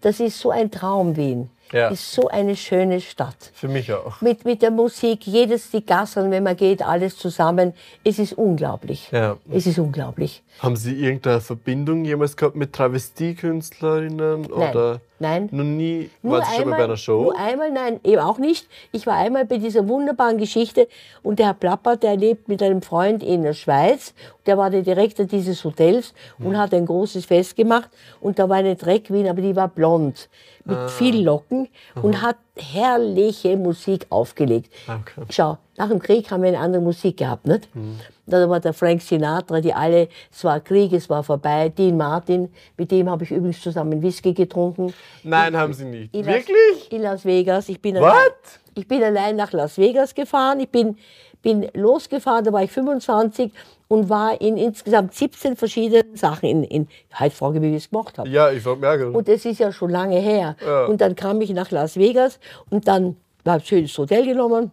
Das 0.00 0.20
ist 0.20 0.38
so 0.40 0.50
ein 0.50 0.70
Traum, 0.70 1.16
Wien. 1.16 1.50
Ja. 1.72 1.88
Ist 1.88 2.12
so 2.12 2.28
eine 2.28 2.54
schöne 2.56 3.00
Stadt. 3.00 3.50
Für 3.52 3.68
mich 3.68 3.92
auch. 3.92 4.20
Mit, 4.20 4.44
mit 4.44 4.62
der 4.62 4.70
Musik, 4.70 5.26
jedes, 5.26 5.70
die 5.70 5.84
Gassen, 5.84 6.30
wenn 6.30 6.42
man 6.44 6.56
geht, 6.56 6.80
alles 6.82 7.16
zusammen. 7.18 7.74
Es 8.04 8.18
ist 8.18 8.34
unglaublich. 8.34 9.08
Ja. 9.10 9.36
Es 9.50 9.66
ist 9.66 9.78
unglaublich. 9.78 10.42
Haben 10.60 10.76
Sie 10.76 10.94
irgendeine 10.94 11.40
Verbindung 11.40 12.04
jemals 12.04 12.36
gehabt 12.36 12.56
mit 12.56 12.72
Travestiekünstlerinnen? 12.72 14.42
Nein. 14.42 14.50
Oder 14.52 15.00
Nein. 15.18 15.48
Noch 15.50 15.64
nie? 15.64 16.10
Nur 16.22 16.38
Waren 16.38 16.44
Sie 16.50 16.56
schon 16.60 16.68
mal 16.68 16.76
bei 16.76 16.84
einer 16.84 16.96
Show? 16.96 17.22
Nur 17.22 17.38
einmal, 17.38 17.70
nein, 17.70 18.00
eben 18.04 18.20
auch 18.20 18.38
nicht. 18.38 18.68
Ich 18.92 19.06
war 19.06 19.14
einmal 19.16 19.46
bei 19.46 19.56
dieser 19.56 19.88
wunderbaren 19.88 20.36
Geschichte 20.36 20.88
und 21.22 21.38
der 21.38 21.46
Herr 21.46 21.54
Plapper, 21.54 21.96
der 21.96 22.16
lebt 22.16 22.48
mit 22.48 22.62
einem 22.62 22.82
Freund 22.82 23.22
in 23.22 23.42
der 23.42 23.54
Schweiz. 23.54 24.12
Der 24.44 24.58
war 24.58 24.68
der 24.68 24.82
Direktor 24.82 25.24
dieses 25.24 25.64
Hotels 25.64 26.12
und 26.38 26.52
Hm. 26.52 26.58
hat 26.58 26.74
ein 26.74 26.84
großes 26.84 27.24
Fest 27.24 27.56
gemacht. 27.56 27.88
Und 28.20 28.38
da 28.38 28.48
war 28.48 28.56
eine 28.56 28.76
Drag 28.76 29.04
Queen, 29.04 29.26
aber 29.26 29.40
die 29.40 29.56
war 29.56 29.68
blond, 29.68 30.28
mit 30.66 30.76
Ah. 30.76 30.88
viel 30.88 31.24
Locken 31.24 31.68
und 32.02 32.20
hat 32.22 32.36
herrliche 32.56 33.56
Musik 33.56 34.06
aufgelegt. 34.10 34.72
Okay. 34.86 35.26
Schau, 35.30 35.58
nach 35.76 35.88
dem 35.88 35.98
Krieg 36.00 36.30
haben 36.30 36.42
wir 36.42 36.48
eine 36.48 36.58
andere 36.58 36.82
Musik 36.82 37.16
gehabt, 37.18 37.46
nicht? 37.46 37.68
Hm. 37.74 37.98
Da 38.26 38.48
war 38.48 38.58
der 38.60 38.72
Frank 38.72 39.00
Sinatra, 39.02 39.60
die 39.60 39.72
alle, 39.72 40.08
es 40.32 40.42
war 40.42 40.58
Krieg, 40.60 40.92
es 40.92 41.08
war 41.08 41.22
vorbei. 41.22 41.68
Dean 41.68 41.96
Martin, 41.96 42.52
mit 42.76 42.90
dem 42.90 43.08
habe 43.08 43.24
ich 43.24 43.30
übrigens 43.30 43.60
zusammen 43.60 44.02
Whisky 44.02 44.32
getrunken. 44.34 44.92
Nein, 45.22 45.56
haben 45.56 45.72
Sie 45.72 45.84
nicht. 45.84 46.12
In 46.14 46.24
Las- 46.24 46.34
Wirklich? 46.34 46.92
In 46.92 47.02
Las 47.02 47.24
Vegas. 47.24 47.68
Ich 47.68 47.80
bin, 47.80 47.94
What? 47.96 48.02
allein, 48.04 48.30
ich 48.74 48.88
bin 48.88 49.02
allein 49.02 49.36
nach 49.36 49.52
Las 49.52 49.78
Vegas 49.78 50.14
gefahren. 50.14 50.58
Ich 50.60 50.68
bin, 50.70 50.96
bin 51.42 51.68
losgefahren, 51.74 52.44
da 52.44 52.52
war 52.52 52.62
ich 52.64 52.72
25 52.72 53.52
und 53.88 54.08
war 54.08 54.40
in 54.40 54.56
insgesamt 54.56 55.14
17 55.14 55.56
verschiedenen 55.56 56.16
Sachen. 56.16 56.48
In, 56.48 56.64
in, 56.64 56.88
halt 57.12 57.32
frage, 57.32 57.62
wie 57.62 57.70
ich 57.70 57.84
es 57.84 57.90
gemacht 57.90 58.18
habe. 58.18 58.28
Ja, 58.28 58.50
ich 58.50 58.62
gerade. 58.64 59.10
Und 59.10 59.28
das 59.28 59.44
ist 59.44 59.60
ja 59.60 59.72
schon 59.72 59.90
lange 59.90 60.18
her. 60.18 60.56
Ja. 60.64 60.86
Und 60.86 61.00
dann 61.00 61.14
kam 61.14 61.40
ich 61.40 61.50
nach 61.50 61.70
Las 61.70 61.96
Vegas 61.96 62.38
und 62.70 62.88
dann 62.88 63.16
habe 63.46 63.60
ich 63.60 63.68
schönes 63.68 63.96
Hotel 63.96 64.26
genommen. 64.26 64.72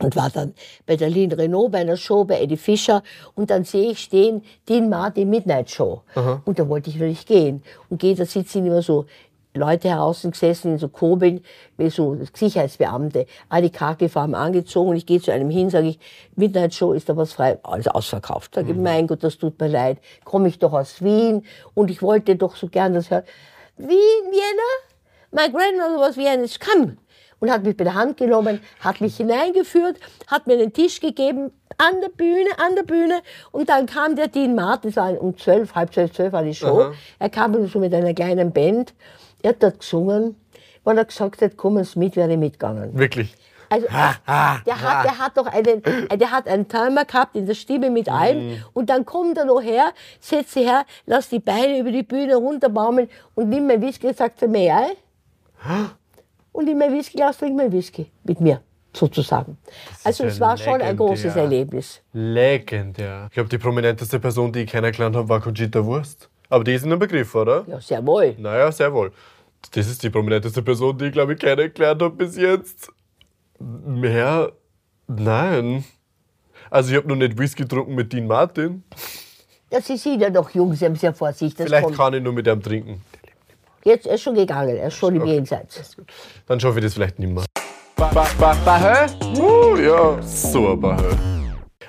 und 0.00 0.16
war 0.16 0.30
dann 0.30 0.54
bei 0.86 0.96
der 0.96 1.10
Lynn 1.10 1.30
Renault 1.32 1.70
bei 1.70 1.78
einer 1.78 1.96
Show 1.96 2.24
bei 2.24 2.40
Eddie 2.40 2.56
Fischer 2.56 3.02
und 3.34 3.50
dann 3.50 3.64
sehe 3.64 3.92
ich 3.92 4.00
stehen 4.00 4.42
Dean 4.68 4.88
Martin 4.88 5.30
Midnight 5.30 5.70
Show 5.70 6.02
und 6.44 6.58
da 6.58 6.68
wollte 6.68 6.90
ich 6.90 6.96
natürlich 6.96 7.26
gehen 7.26 7.62
und 7.90 8.00
gehe 8.00 8.14
da 8.14 8.24
sitzen 8.24 8.66
immer 8.66 8.82
so 8.82 9.06
Leute 9.56 9.86
draußen 9.86 10.32
gesessen 10.32 10.72
in 10.72 10.78
so 10.78 10.88
Kobeln, 10.88 11.40
wie 11.76 11.88
so 11.88 12.18
Sicherheitsbeamte, 12.34 13.26
alle 13.48 13.70
kakelfarben 13.70 14.34
angezogen 14.34 14.90
und 14.90 14.96
ich 14.96 15.06
gehe 15.06 15.20
zu 15.20 15.32
einem 15.32 15.48
hin, 15.48 15.70
sage 15.70 15.88
ich, 15.88 16.00
Midnight 16.34 16.74
Show, 16.74 16.92
ist 16.92 17.08
da 17.08 17.16
was 17.16 17.34
frei? 17.34 17.60
Alles 17.62 17.86
ausverkauft. 17.86 18.56
Sage 18.56 18.72
ich, 18.72 18.76
mein 18.76 19.06
Gott, 19.06 19.22
das 19.22 19.38
tut 19.38 19.60
mir 19.60 19.68
leid, 19.68 19.98
komme 20.24 20.48
ich 20.48 20.58
doch 20.58 20.72
aus 20.72 21.02
Wien 21.02 21.44
und 21.74 21.88
ich 21.92 22.02
wollte 22.02 22.34
doch 22.34 22.56
so 22.56 22.66
gern 22.66 22.94
das 22.94 23.12
hören. 23.12 23.22
Wien, 23.76 23.88
Vienna? 23.88 24.70
My 25.30 25.48
grandmother 25.48 26.00
was 26.00 26.16
Vienna, 26.16 26.46
come! 26.58 26.96
Und 27.38 27.50
hat 27.50 27.62
mich 27.62 27.76
bei 27.76 27.84
der 27.84 27.94
Hand 27.94 28.16
genommen, 28.16 28.60
hat 28.80 29.00
mich 29.00 29.18
hineingeführt, 29.18 29.98
hat 30.26 30.48
mir 30.48 30.54
einen 30.54 30.72
Tisch 30.72 30.98
gegeben, 30.98 31.52
an 31.78 32.00
der 32.00 32.08
Bühne, 32.08 32.50
an 32.56 32.74
der 32.74 32.82
Bühne. 32.82 33.20
Und 33.52 33.68
dann 33.68 33.86
kam 33.86 34.16
der 34.16 34.28
Dean 34.28 34.54
Martin, 34.56 34.90
das 34.90 34.96
war 34.96 35.20
um 35.20 35.36
zwölf, 35.38 35.74
halb 35.74 35.92
zwölf, 35.92 36.12
zwölf 36.12 36.32
war 36.32 36.42
die 36.42 36.54
Show. 36.54 36.92
Er 37.18 37.30
kam 37.30 37.66
so 37.68 37.78
mit 37.78 37.94
einer 37.94 38.14
kleinen 38.14 38.52
Band. 38.52 38.94
Er 39.44 39.50
hat 39.50 39.62
dort 39.62 39.80
gesungen. 39.80 40.36
Wenn 40.84 40.96
er 40.96 41.04
gesagt 41.04 41.42
hat, 41.42 41.56
kommen 41.58 41.84
Sie 41.84 41.98
mit, 41.98 42.16
wäre 42.16 42.32
ich 42.32 42.38
mitgegangen. 42.38 42.98
Wirklich. 42.98 43.34
Also, 43.68 43.86
der, 43.88 44.26
hat, 44.26 45.04
der 45.04 45.18
hat 45.18 45.36
doch 45.36 45.46
einen, 45.46 45.82
der 45.82 46.30
hat 46.30 46.48
einen 46.48 46.66
Timer 46.66 47.04
gehabt 47.04 47.36
in 47.36 47.44
der 47.46 47.54
Stimme 47.54 47.90
mit 47.90 48.08
allem. 48.08 48.62
Und 48.72 48.88
dann 48.88 49.04
kommt 49.04 49.36
er 49.36 49.44
noch 49.44 49.60
her, 49.60 49.92
setzt 50.18 50.52
sich 50.52 50.66
her, 50.66 50.86
lass 51.04 51.28
die 51.28 51.40
Beine 51.40 51.78
über 51.78 51.90
die 51.90 52.02
Bühne 52.02 52.36
runterbaumeln 52.36 53.10
und 53.34 53.50
nimmt 53.50 53.68
mein 53.68 53.82
Whisky 53.82 54.06
und 54.06 54.16
sagt, 54.16 54.40
may 54.48 54.68
I? 54.68 55.86
Und 56.52 56.68
in 56.68 56.78
mein 56.78 56.92
Whiskyglas 56.92 57.36
trinkt 57.38 57.56
mein 57.56 57.70
Whisky 57.72 58.10
mit 58.22 58.40
mir, 58.40 58.60
sozusagen. 58.94 59.58
Also 60.04 60.24
es 60.24 60.40
war 60.40 60.56
schon 60.56 60.80
ein 60.80 60.96
großes 60.96 61.36
Erlebnis. 61.36 62.00
Legendär. 62.12 63.26
Ich 63.28 63.34
glaube, 63.34 63.50
die 63.50 63.58
prominenteste 63.58 64.20
Person, 64.20 64.52
die 64.52 64.60
ich 64.60 64.70
kennengelernt 64.70 65.16
habe, 65.16 65.28
war 65.28 65.40
Conchita 65.40 65.84
Wurst. 65.84 66.30
Aber 66.48 66.62
die 66.64 66.74
ist 66.74 66.84
in 66.84 66.92
einem 66.92 67.00
Begriff, 67.00 67.34
oder? 67.34 67.64
Ja, 67.66 67.80
sehr 67.80 68.06
wohl. 68.06 68.34
Naja, 68.38 68.70
sehr 68.70 68.92
wohl. 68.92 69.10
Das 69.72 69.88
ist 69.88 70.02
die 70.02 70.10
prominenteste 70.10 70.62
Person, 70.62 70.96
die 70.98 71.06
ich, 71.06 71.12
glaube 71.12 71.34
ich, 71.34 71.38
kennengelernt 71.38 72.02
habe 72.02 72.14
bis 72.14 72.36
jetzt. 72.36 72.92
Mehr? 73.58 74.52
Nein. 75.06 75.84
Also 76.70 76.90
ich 76.90 76.96
habe 76.96 77.08
noch 77.08 77.16
nicht 77.16 77.38
Whisky 77.38 77.62
getrunken 77.62 77.94
mit 77.94 78.12
Dean 78.12 78.26
Martin. 78.26 78.82
Ja, 79.70 79.80
Sie 79.80 79.96
sind 79.96 80.20
ja 80.20 80.30
noch 80.30 80.50
jung, 80.50 80.74
Sie 80.74 80.86
haben 80.86 81.14
vor 81.14 81.32
sich. 81.32 81.54
Das 81.54 81.66
Vielleicht 81.66 81.84
kommt. 81.84 81.96
kann 81.96 82.14
ich 82.14 82.22
nur 82.22 82.32
mit 82.32 82.46
ihm 82.46 82.62
trinken. 82.62 83.02
Jetzt 83.84 84.06
er 84.06 84.14
ist 84.14 84.22
schon 84.22 84.34
gegangen, 84.34 84.76
er 84.76 84.88
ist 84.88 84.94
schon 84.94 85.14
im 85.14 85.26
Jenseits. 85.26 85.96
Dann 86.46 86.58
schaffe 86.58 86.78
ich 86.78 86.84
das 86.84 86.94
vielleicht 86.94 87.18
nicht 87.18 87.32
mehr. 87.32 87.44
Ba, 87.96 88.10
ba, 88.14 88.26
ba, 88.38 88.54
Bahö? 88.64 89.06
Uh, 89.38 89.76
ja, 89.76 90.22
so 90.22 90.72
ein 90.72 90.80
Bahö. 90.80 91.33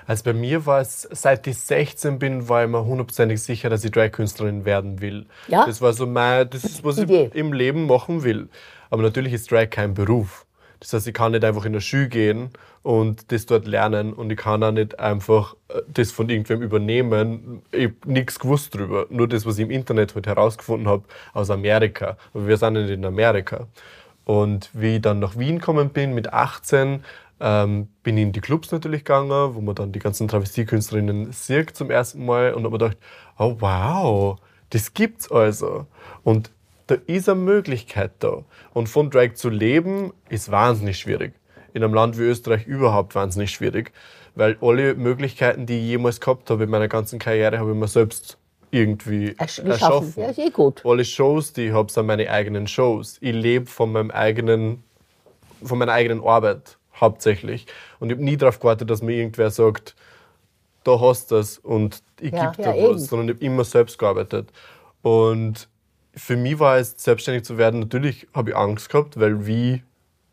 Also 0.07 0.23
bei 0.23 0.33
mir 0.33 0.65
war 0.65 0.81
es, 0.81 1.07
seit 1.11 1.47
ich 1.47 1.57
16 1.57 2.19
bin, 2.19 2.47
war 2.47 2.63
ich 2.63 2.69
mir 2.69 2.85
hundertprozentig 2.85 3.41
sicher, 3.41 3.69
dass 3.69 3.83
ich 3.83 3.91
Drag-Künstlerin 3.91 4.65
werden 4.65 5.01
will. 5.01 5.25
Ja? 5.47 5.65
Das 5.65 5.81
war 5.81 5.93
so 5.93 6.05
mein, 6.05 6.49
das 6.49 6.63
ist, 6.63 6.83
was 6.83 6.97
Idee. 6.97 7.29
ich 7.33 7.35
im 7.35 7.53
Leben 7.53 7.87
machen 7.87 8.23
will. 8.23 8.49
Aber 8.89 9.01
natürlich 9.01 9.33
ist 9.33 9.51
Drag 9.51 9.69
kein 9.69 9.93
Beruf. 9.93 10.45
Das 10.79 10.93
heißt, 10.93 11.07
ich 11.07 11.13
kann 11.13 11.31
nicht 11.31 11.43
einfach 11.43 11.65
in 11.65 11.73
der 11.73 11.79
Schule 11.79 12.09
gehen 12.09 12.49
und 12.83 13.31
das 13.31 13.47
dort 13.47 13.65
lernen 13.65 14.13
und 14.13 14.29
ich 14.29 14.37
kann 14.37 14.61
auch 14.61 14.71
nicht 14.71 14.99
einfach 14.99 15.55
äh, 15.69 15.81
das 15.87 16.11
von 16.11 16.29
irgendwem 16.29 16.61
übernehmen. 16.61 17.63
Ich 17.71 17.85
habe 17.85 17.95
nichts 18.05 18.39
gewusst 18.39 18.75
drüber. 18.75 19.07
Nur 19.09 19.27
das, 19.27 19.45
was 19.45 19.57
ich 19.57 19.63
im 19.63 19.71
Internet 19.71 20.13
halt 20.13 20.27
herausgefunden 20.27 20.87
habe 20.87 21.03
aus 21.33 21.49
Amerika. 21.49 22.17
Aber 22.33 22.47
wir 22.47 22.57
sind 22.57 22.73
nicht 22.73 22.89
in 22.89 23.05
Amerika. 23.05 23.67
Und 24.25 24.69
wie 24.73 24.95
ich 24.95 25.01
dann 25.01 25.19
nach 25.19 25.37
Wien 25.37 25.59
gekommen 25.59 25.89
bin 25.89 26.13
mit 26.13 26.33
18, 26.33 27.03
ähm, 27.39 27.89
bin 28.03 28.17
ich 28.17 28.23
in 28.23 28.31
die 28.31 28.41
Clubs 28.41 28.71
natürlich 28.71 29.03
gegangen, 29.03 29.55
wo 29.55 29.61
man 29.61 29.75
dann 29.75 29.91
die 29.91 29.99
ganzen 29.99 30.27
Travestiekünstlerinnen 30.27 31.31
sieht 31.31 31.75
zum 31.75 31.91
ersten 31.91 32.25
Mal 32.25 32.53
und 32.53 32.63
habe 32.63 32.71
mir 32.71 32.77
gedacht, 32.77 32.97
oh 33.37 33.57
wow, 33.59 34.37
das 34.69 34.93
gibt's 34.93 35.31
also. 35.31 35.85
Und 36.23 36.51
da 36.87 36.95
ist 37.07 37.27
eine 37.27 37.39
Möglichkeit 37.39 38.11
da. 38.19 38.43
Und 38.73 38.89
von 38.89 39.09
Drag 39.09 39.33
zu 39.33 39.49
leben 39.49 40.13
ist 40.29 40.51
wahnsinnig 40.51 40.99
schwierig. 40.99 41.33
In 41.73 41.83
einem 41.83 41.93
Land 41.93 42.17
wie 42.17 42.23
Österreich 42.23 42.65
überhaupt 42.67 43.15
wahnsinnig 43.15 43.51
schwierig. 43.51 43.91
Weil 44.35 44.57
alle 44.61 44.95
Möglichkeiten, 44.95 45.65
die 45.65 45.79
ich 45.79 45.85
jemals 45.85 46.19
gehabt 46.19 46.49
habe 46.49 46.65
in 46.65 46.69
meiner 46.69 46.87
ganzen 46.87 47.19
Karriere, 47.19 47.57
habe 47.57 47.71
ich 47.71 47.77
mir 47.77 47.87
selbst 47.87 48.37
irgendwie 48.69 49.31
Ersch- 49.31 49.63
erschaffen. 49.63 50.13
Ja, 50.17 50.29
ist 50.29 50.39
eh 50.39 50.49
gut. 50.49 50.81
Alle 50.85 51.05
Shows, 51.05 51.53
die 51.53 51.67
ich 51.67 51.73
habe, 51.73 51.91
sind 51.91 52.05
meine 52.05 52.29
eigenen 52.29 52.67
Shows. 52.67 53.17
Ich 53.21 53.33
lebe 53.33 53.65
von 53.65 53.91
meinem 53.91 54.11
eigenen, 54.11 54.83
von 55.63 55.77
meiner 55.77 55.93
eigenen 55.93 56.21
Arbeit 56.23 56.77
hauptsächlich. 56.99 57.65
Und 57.99 58.09
ich 58.09 58.15
habe 58.15 58.23
nie 58.25 58.37
darauf 58.37 58.59
gewartet, 58.59 58.89
dass 58.89 59.01
mir 59.01 59.13
irgendwer 59.15 59.51
sagt, 59.51 59.95
da 60.83 60.99
hast 60.99 61.31
du 61.31 61.35
das 61.35 61.57
und 61.57 62.03
ich 62.21 62.31
Ja, 62.33 62.51
gebe 62.51 62.63
ja, 62.63 62.73
dir 62.73 62.79
eben. 62.83 62.93
was, 62.95 63.07
sondern 63.07 63.29
ich 63.29 63.35
habe 63.35 63.45
immer 63.45 63.63
selbst 63.63 63.97
gearbeitet. 63.97 64.51
Und 65.01 65.67
für 66.15 66.37
mich 66.37 66.59
war 66.59 66.77
es, 66.77 66.95
selbstständig 66.97 67.43
zu 67.43 67.57
werden, 67.57 67.79
natürlich 67.81 68.27
habe 68.33 68.51
ich 68.51 68.55
Angst 68.55 68.89
gehabt, 68.89 69.19
weil 69.19 69.45
wie, 69.47 69.83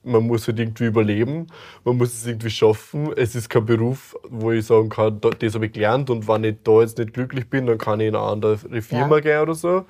man 0.05 0.27
muss 0.27 0.47
halt 0.49 0.59
irgendwie 0.59 0.85
überleben, 0.87 1.47
man 1.85 1.97
muss 1.97 2.13
es 2.13 2.27
irgendwie 2.27 2.51
schaffen. 2.51 3.13
Es 3.17 3.35
ist 3.35 3.49
kein 3.49 3.67
Beruf, 3.67 4.17
wo 4.29 4.51
ich 4.53 4.67
sagen 4.67 4.89
kann, 4.89 5.21
da- 5.21 5.31
das 5.31 5.55
habe 5.55 5.67
ich 5.67 5.73
gelernt 5.73 6.11
und 6.11 6.29
wenn 6.29 6.45
ich 6.45 6.57
da 6.65 6.81
jetzt 6.81 6.99
nicht 6.99 7.15
glücklich 7.15 7.49
bin, 7.49 7.67
dann 7.67 7.79
kann 7.79 8.01
ich 8.01 8.09
in 8.09 8.17
eine 8.17 8.25
andere 8.25 8.59
Firma 8.83 9.17
Ja. 9.17 9.21
gehen 9.21 9.41
oder 9.43 9.55
so. 9.55 9.87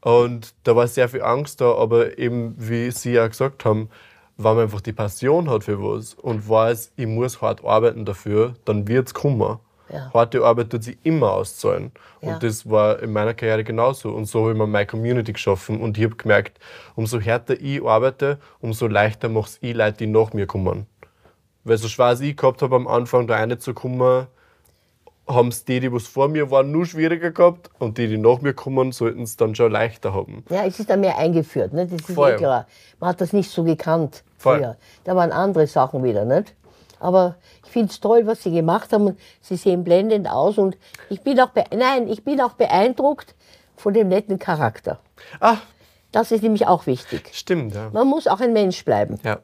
Und 0.00 0.54
da 0.64 0.76
war 0.76 0.86
sehr 0.86 1.08
viel 1.08 1.22
Angst 1.22 1.60
da, 1.60 1.74
aber 1.74 2.18
eben, 2.18 2.54
wie 2.56 2.90
Sie 2.90 3.12
ja 3.12 3.26
gesagt 3.26 3.64
haben, 3.64 3.88
wenn 4.38 4.54
man 4.54 4.64
einfach 4.64 4.80
die 4.80 4.92
Passion 4.92 5.50
hat 5.50 5.64
für 5.64 5.82
was 5.82 6.14
und 6.14 6.48
weiß, 6.48 6.92
ich 6.96 7.06
muss 7.06 7.42
hart 7.42 7.64
arbeiten 7.64 8.04
dafür, 8.04 8.54
dann 8.64 8.86
wird's 8.86 9.12
kommen. 9.12 9.58
Ja. 9.92 10.12
Harte 10.12 10.44
Arbeit 10.44 10.70
tut 10.70 10.84
sich 10.84 10.98
immer 11.02 11.32
auszahlen. 11.32 11.92
Ja. 12.20 12.34
Und 12.34 12.42
das 12.42 12.68
war 12.68 13.02
in 13.02 13.12
meiner 13.12 13.34
Karriere 13.34 13.64
genauso. 13.64 14.10
Und 14.10 14.26
so 14.26 14.42
habe 14.42 14.52
ich 14.52 14.58
mir 14.58 14.66
meine 14.66 14.86
Community 14.86 15.32
geschaffen. 15.32 15.80
Und 15.80 15.98
ich 15.98 16.04
habe 16.04 16.14
gemerkt, 16.14 16.60
umso 16.94 17.18
härter 17.18 17.60
ich 17.60 17.82
arbeite, 17.82 18.38
umso 18.60 18.86
leichter 18.86 19.28
macht 19.28 19.48
es 19.50 19.58
ich 19.60 19.74
Leute, 19.74 19.98
die 19.98 20.06
nach 20.06 20.32
mir 20.32 20.46
kommen. 20.46 20.86
Weil 21.64 21.78
so 21.78 21.88
schwer 21.88 22.20
ich 22.20 22.36
gehabt 22.36 22.62
habe, 22.62 22.76
am 22.76 22.86
Anfang 22.86 23.26
da 23.26 23.36
reinzukommen, 23.36 24.26
haben 25.28 25.48
es 25.48 25.64
die, 25.64 25.80
die 25.80 25.92
was 25.92 26.06
vor 26.06 26.28
mir 26.28 26.50
waren, 26.50 26.70
nur 26.72 26.86
schwieriger 26.86 27.30
gehabt. 27.30 27.70
Und 27.78 27.98
die, 27.98 28.08
die 28.08 28.16
nach 28.18 28.40
mir 28.40 28.54
kommen, 28.54 28.92
sollten 28.92 29.22
es 29.22 29.36
dann 29.36 29.54
schon 29.54 29.70
leichter 29.70 30.14
haben. 30.14 30.44
Ja, 30.48 30.64
es 30.64 30.80
ist 30.80 30.88
dann 30.90 31.00
mehr 31.00 31.18
eingeführt, 31.18 31.72
ne? 31.72 31.86
das 31.86 32.00
ist 32.00 32.10
Voll. 32.14 32.32
eh 32.32 32.36
klar. 32.36 32.66
Man 32.98 33.10
hat 33.10 33.20
das 33.20 33.32
nicht 33.32 33.50
so 33.50 33.62
gekannt 33.64 34.24
Voll. 34.38 34.58
früher. 34.58 34.76
Da 35.04 35.14
waren 35.14 35.30
andere 35.32 35.66
Sachen 35.66 36.02
wieder, 36.02 36.24
nicht? 36.24 36.54
Aber 37.00 37.36
ich 37.64 37.70
finde 37.70 37.90
es 37.92 38.00
toll, 38.00 38.26
was 38.26 38.42
Sie 38.42 38.50
gemacht 38.50 38.92
haben 38.92 39.06
und 39.08 39.20
Sie 39.40 39.56
sehen 39.56 39.84
blendend 39.84 40.28
aus 40.28 40.58
und 40.58 40.76
ich 41.10 41.20
bin 41.20 41.38
auch, 41.40 41.50
nein, 41.76 42.08
ich 42.08 42.24
bin 42.24 42.40
auch 42.40 42.54
beeindruckt 42.54 43.34
von 43.76 43.94
dem 43.94 44.08
netten 44.08 44.38
Charakter. 44.40 44.98
Ah, 45.40 45.58
Das 46.10 46.32
ist 46.32 46.42
nämlich 46.42 46.66
auch 46.66 46.86
wichtig. 46.86 47.30
stimmt, 47.34 47.74
ja. 47.74 47.90
Man 47.92 48.08
muss 48.08 48.26
auch 48.26 48.40
ein 48.40 48.52
Mensch 48.52 48.84
bleiben. 48.84 49.20
Ja. 49.22 49.38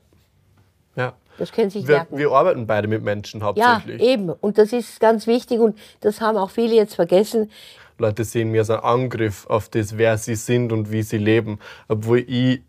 ja. 0.97 1.13
Das 1.39 1.51
können 1.53 1.71
Sie 1.71 1.81
sich 1.81 1.89
Wir, 1.89 1.97
merken. 1.97 2.17
wir 2.19 2.31
arbeiten 2.31 2.67
beide 2.67 2.87
mit 2.89 3.03
Menschen 3.03 3.41
Ja, 3.41 3.47
hauptsächlich. 3.47 4.01
eben. 4.03 4.31
Und 4.31 4.59
das 4.59 4.73
ist 4.73 5.01
ganz 5.01 5.27
wichtig 5.27 5.59
und 5.61 5.77
das 6.01 6.21
haben 6.21 6.37
auch 6.39 6.51
viele 6.51 6.75
jetzt 6.75 6.95
vergessen. 6.95 7.51
Leute 7.99 8.25
sehen 8.25 8.51
mir 8.51 8.61
als 8.63 8.71
einen 8.71 8.81
Angriff 8.83 9.47
auf 9.47 9.69
das, 9.69 9.97
wer 9.99 10.19
sie 10.19 10.35
sind 10.35 10.73
und 10.73 10.91
wie 10.91 11.03
sie 11.03 11.19
leben, 11.19 11.59
obwohl 11.89 12.19
ich 12.29 12.63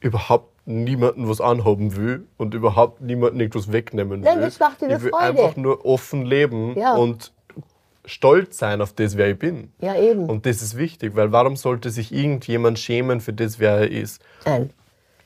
überhaupt 0.00 0.48
niemanden 0.66 1.28
was 1.28 1.40
anhaben 1.40 1.96
will 1.96 2.26
und 2.36 2.54
überhaupt 2.54 3.00
niemanden 3.00 3.40
irgendwas 3.40 3.72
wegnehmen 3.72 4.22
will. 4.22 4.30
Nein, 4.30 4.40
das 4.40 4.58
macht 4.60 4.80
dir 4.82 4.88
ich 4.96 5.02
will 5.02 5.10
Freude. 5.10 5.24
einfach 5.42 5.56
nur 5.56 5.84
offen 5.84 6.24
leben 6.24 6.78
Ja. 6.78 6.94
und 6.94 7.32
stolz 8.04 8.58
sein 8.58 8.80
auf 8.80 8.92
das, 8.92 9.16
wer 9.16 9.30
ich 9.30 9.38
bin. 9.38 9.72
Ja, 9.80 9.94
eben. 9.94 10.28
Und 10.28 10.46
das 10.46 10.62
ist 10.62 10.76
wichtig, 10.76 11.16
weil 11.16 11.32
warum 11.32 11.56
sollte 11.56 11.90
sich 11.90 12.12
irgendjemand 12.12 12.78
schämen 12.78 13.20
für 13.20 13.32
das, 13.32 13.58
wer 13.58 13.72
er 13.78 13.90
ist? 13.90 14.22
Nein. 14.44 14.70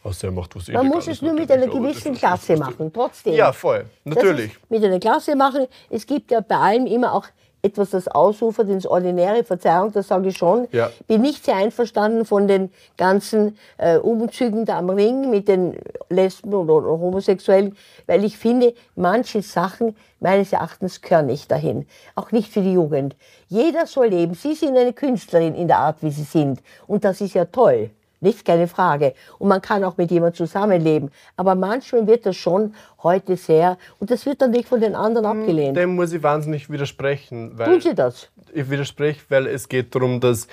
Außer 0.05 0.29
er 0.29 0.33
macht 0.33 0.55
was 0.55 0.69
Man 0.69 0.87
muss 0.87 1.09
es 1.09 1.23
nur 1.23 1.33
mit 1.33 1.51
einer 1.51 1.67
gewissen 1.67 2.15
Klasse 2.15 2.59
machen, 2.59 2.93
trotzdem. 2.93 3.33
Ja, 3.33 3.53
voll. 3.53 3.87
Natürlich. 4.05 4.53
Mit 4.69 4.85
einer 4.85 5.01
Klasse 5.01 5.35
machen. 5.35 5.67
Es 5.89 6.07
gibt 6.07 6.31
ja 6.31 6.41
bei 6.41 6.57
allem 6.57 6.87
immer 6.87 7.15
auch 7.15 7.27
etwas, 7.63 7.89
das 7.89 8.07
ausufert 8.09 8.69
ins 8.69 8.87
Ordinäre. 8.87 9.43
Verzeihung, 9.45 9.93
das 9.93 10.09
sage 10.09 10.29
ich 10.29 10.37
schon. 10.37 10.69
Ja. 10.73 10.91
Bin 11.07 11.23
nicht 11.23 11.43
sehr 11.47 11.57
einverstanden 11.57 12.27
von 12.27 12.47
den 12.47 12.71
ganzen 12.99 13.57
äh, 13.79 13.97
Umzügen 13.97 14.67
da 14.67 14.79
am 14.79 14.91
Ring 14.91 15.31
mit 15.31 15.49
den 15.49 15.79
Lesben 16.11 16.53
oder, 16.53 16.75
oder 16.75 16.89
Homosexuellen, 16.89 17.75
weil 18.07 18.25
ich 18.25 18.37
finde, 18.37 18.75
manche 18.97 19.41
Sachen 19.41 19.97
meines 20.21 20.53
Erachtens 20.53 21.01
gehören 21.01 21.27
nicht 21.27 21.51
dahin. 21.51 21.87
Auch 22.15 22.31
nicht 22.31 22.53
für 22.53 22.61
die 22.61 22.75
Jugend. 22.75 23.17
Jeder 23.49 23.87
soll 23.87 24.09
leben. 24.09 24.35
Sie 24.35 24.55
sind 24.55 24.77
eine 24.77 24.93
Künstlerin 24.93 25.55
in 25.55 25.67
der 25.67 25.79
Art, 25.79 26.03
wie 26.03 26.11
Sie 26.11 26.25
sind. 26.25 26.61
Und 26.87 27.05
das 27.05 27.23
ist 27.23 27.33
ja 27.33 27.47
toll. 27.47 27.89
Nicht, 28.25 28.45
keine 28.45 28.67
Frage. 28.69 29.13
Und 29.39 29.49
man 29.49 29.61
kann 29.61 29.85
auch 29.85 29.99
mit 29.99 30.11
jemandem 30.11 30.35
zusammenleben. 30.35 31.11
Aber 31.37 31.55
manchmal 31.55 32.07
wird 32.07 32.25
das 32.25 32.37
schon 32.37 32.75
heute 33.03 33.37
sehr, 33.37 33.77
und 34.01 34.11
das 34.11 34.25
wird 34.25 34.41
dann 34.41 34.51
nicht 34.51 34.67
von 34.67 34.81
den 34.81 34.95
anderen 34.95 35.27
abgelehnt. 35.27 35.77
Dem 35.77 35.95
muss 35.95 36.13
ich 36.13 36.23
wahnsinnig 36.23 36.71
widersprechen. 36.71 37.59
Weil 37.59 37.67
Tun 37.67 37.81
Sie 37.83 37.95
das? 37.95 38.31
Ich 38.55 38.71
widerspreche, 38.71 39.21
weil 39.29 39.47
es 39.47 39.69
geht 39.69 39.95
darum, 39.95 40.21
dass 40.21 40.49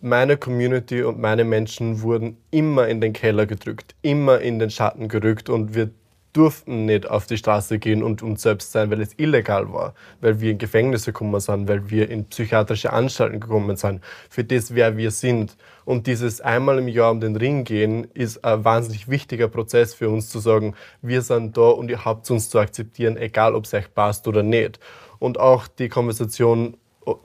meine 0.00 0.36
Community 0.36 1.02
und 1.02 1.18
meine 1.18 1.44
Menschen 1.44 2.00
wurden 2.00 2.36
immer 2.52 2.86
in 2.86 3.00
den 3.00 3.12
Keller 3.12 3.46
gedrückt, 3.46 3.96
immer 4.02 4.40
in 4.40 4.60
den 4.60 4.70
Schatten 4.70 5.08
gerückt 5.08 5.48
und 5.48 5.74
wir 5.74 5.90
durften 6.36 6.84
nicht 6.84 7.08
auf 7.08 7.26
die 7.26 7.38
Straße 7.38 7.78
gehen 7.78 8.02
und 8.02 8.22
uns 8.22 8.42
selbst 8.42 8.72
sein, 8.72 8.90
weil 8.90 9.00
es 9.00 9.14
illegal 9.16 9.72
war, 9.72 9.94
weil 10.20 10.40
wir 10.40 10.50
in 10.50 10.58
Gefängnisse 10.58 11.12
gekommen 11.12 11.40
sind, 11.40 11.66
weil 11.66 11.88
wir 11.88 12.10
in 12.10 12.26
psychiatrische 12.26 12.92
Anstalten 12.92 13.40
gekommen 13.40 13.76
sind, 13.76 14.02
für 14.28 14.44
das, 14.44 14.74
wer 14.74 14.96
wir 14.96 15.10
sind. 15.10 15.56
Und 15.84 16.06
dieses 16.06 16.40
einmal 16.40 16.78
im 16.78 16.88
Jahr 16.88 17.12
um 17.12 17.20
den 17.20 17.36
Ring 17.36 17.64
gehen, 17.64 18.08
ist 18.12 18.44
ein 18.44 18.64
wahnsinnig 18.64 19.08
wichtiger 19.08 19.48
Prozess 19.48 19.94
für 19.94 20.10
uns 20.10 20.28
zu 20.28 20.38
sagen, 20.38 20.74
wir 21.00 21.22
sind 21.22 21.56
da 21.56 21.68
und 21.70 21.90
ihr 21.90 22.04
habt 22.04 22.30
uns 22.30 22.50
zu 22.50 22.58
akzeptieren, 22.58 23.16
egal 23.16 23.54
ob 23.54 23.64
es 23.64 23.72
euch 23.72 23.94
passt 23.94 24.28
oder 24.28 24.42
nicht. 24.42 24.78
Und 25.18 25.40
auch 25.40 25.66
die 25.66 25.88
Konversation 25.88 26.76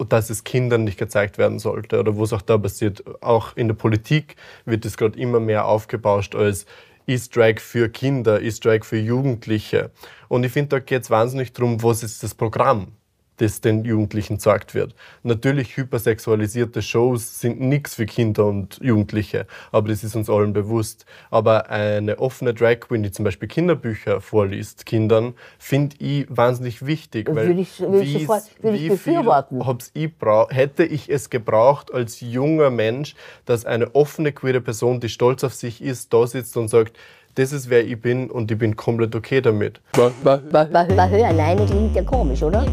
dass 0.10 0.30
es 0.30 0.44
Kindern 0.44 0.84
nicht 0.84 1.00
gezeigt 1.00 1.38
werden 1.38 1.58
sollte 1.60 2.00
oder 2.00 2.16
wo 2.16 2.24
es 2.24 2.34
auch 2.34 2.42
da 2.42 2.58
passiert. 2.58 3.04
Auch 3.22 3.56
in 3.58 3.68
der 3.68 3.76
Politik 3.76 4.36
wird 4.66 4.86
es 4.86 4.96
gerade 4.96 5.18
immer 5.18 5.40
mehr 5.40 5.66
aufgebauscht 5.66 6.36
als 6.36 6.66
ist 7.06 7.36
Drag 7.36 7.60
für 7.60 7.90
Kinder, 7.90 8.40
ist 8.40 8.64
Drag 8.66 8.84
für 8.84 8.98
Jugendliche. 8.98 9.92
Und 10.28 10.44
ich 10.44 10.52
finde, 10.52 10.70
da 10.70 10.80
geht 10.80 11.04
es 11.04 11.10
wahnsinnig 11.10 11.54
darum, 11.54 11.82
was 11.84 12.04
ist 12.04 12.24
das 12.24 12.36
Programm 12.36 12.94
das 13.42 13.60
den 13.60 13.84
Jugendlichen 13.84 14.38
gesagt 14.38 14.76
wird. 14.76 14.94
Natürlich 15.24 15.76
hypersexualisierte 15.76 16.82
Shows 16.82 17.40
sind 17.40 17.60
nichts 17.60 17.96
für 17.96 18.06
Kinder 18.06 18.46
und 18.46 18.80
Jugendliche, 18.82 19.48
aber 19.72 19.90
das 19.90 20.04
ist 20.04 20.16
uns 20.16 20.30
allen 20.30 20.54
bewusst. 20.54 21.06
Aber 21.32 21.70
eine 21.70 22.20
offene 22.20 22.54
Drag 22.54 22.82
Queen, 22.82 23.02
die 23.02 23.12
zum 23.12 23.26
Beispiel 23.26 23.48
Kinderbücher 23.48 24.22
vorliest, 24.22 24.86
Kindern, 24.86 25.34
finde 25.58 25.96
ich 26.00 26.28
wahnsinnig 26.30 26.86
wichtig. 26.86 27.28
Weil 27.30 27.48
würde 27.48 27.62
ich, 27.62 27.80
würde 27.80 28.04
ich, 28.04 28.14
sofort, 28.14 28.44
würde 28.62 28.78
ich 28.78 28.90
befürworten. 28.90 29.66
Hab's 29.66 29.90
ich 29.94 30.12
hätte 30.50 30.84
ich 30.84 31.10
es 31.10 31.30
gebraucht 31.30 31.92
als 31.92 32.22
junger 32.22 32.70
Mensch, 32.70 33.16
dass 33.46 33.66
eine 33.66 33.96
offene 33.96 34.32
queere 34.32 34.62
Person, 34.62 35.00
die 35.00 35.10
stolz 35.10 35.44
auf 35.44 35.56
sich 35.56 35.82
ist, 35.82 36.14
da 36.14 36.28
sitzt 36.28 36.56
und 36.58 36.68
sagt, 36.68 36.96
das 37.36 37.54
ist 37.54 37.70
wer 37.70 37.86
ich 37.86 38.00
bin 38.00 38.30
und 38.30 38.52
ich 38.52 38.58
bin 38.58 38.76
komplett 38.76 39.16
okay 39.16 39.42
damit. 39.42 39.80
Bahö 39.94 41.24
alleine 41.24 41.66
klingt 41.66 41.96
ja 41.96 42.04
komisch, 42.04 42.44
oder? 42.44 42.66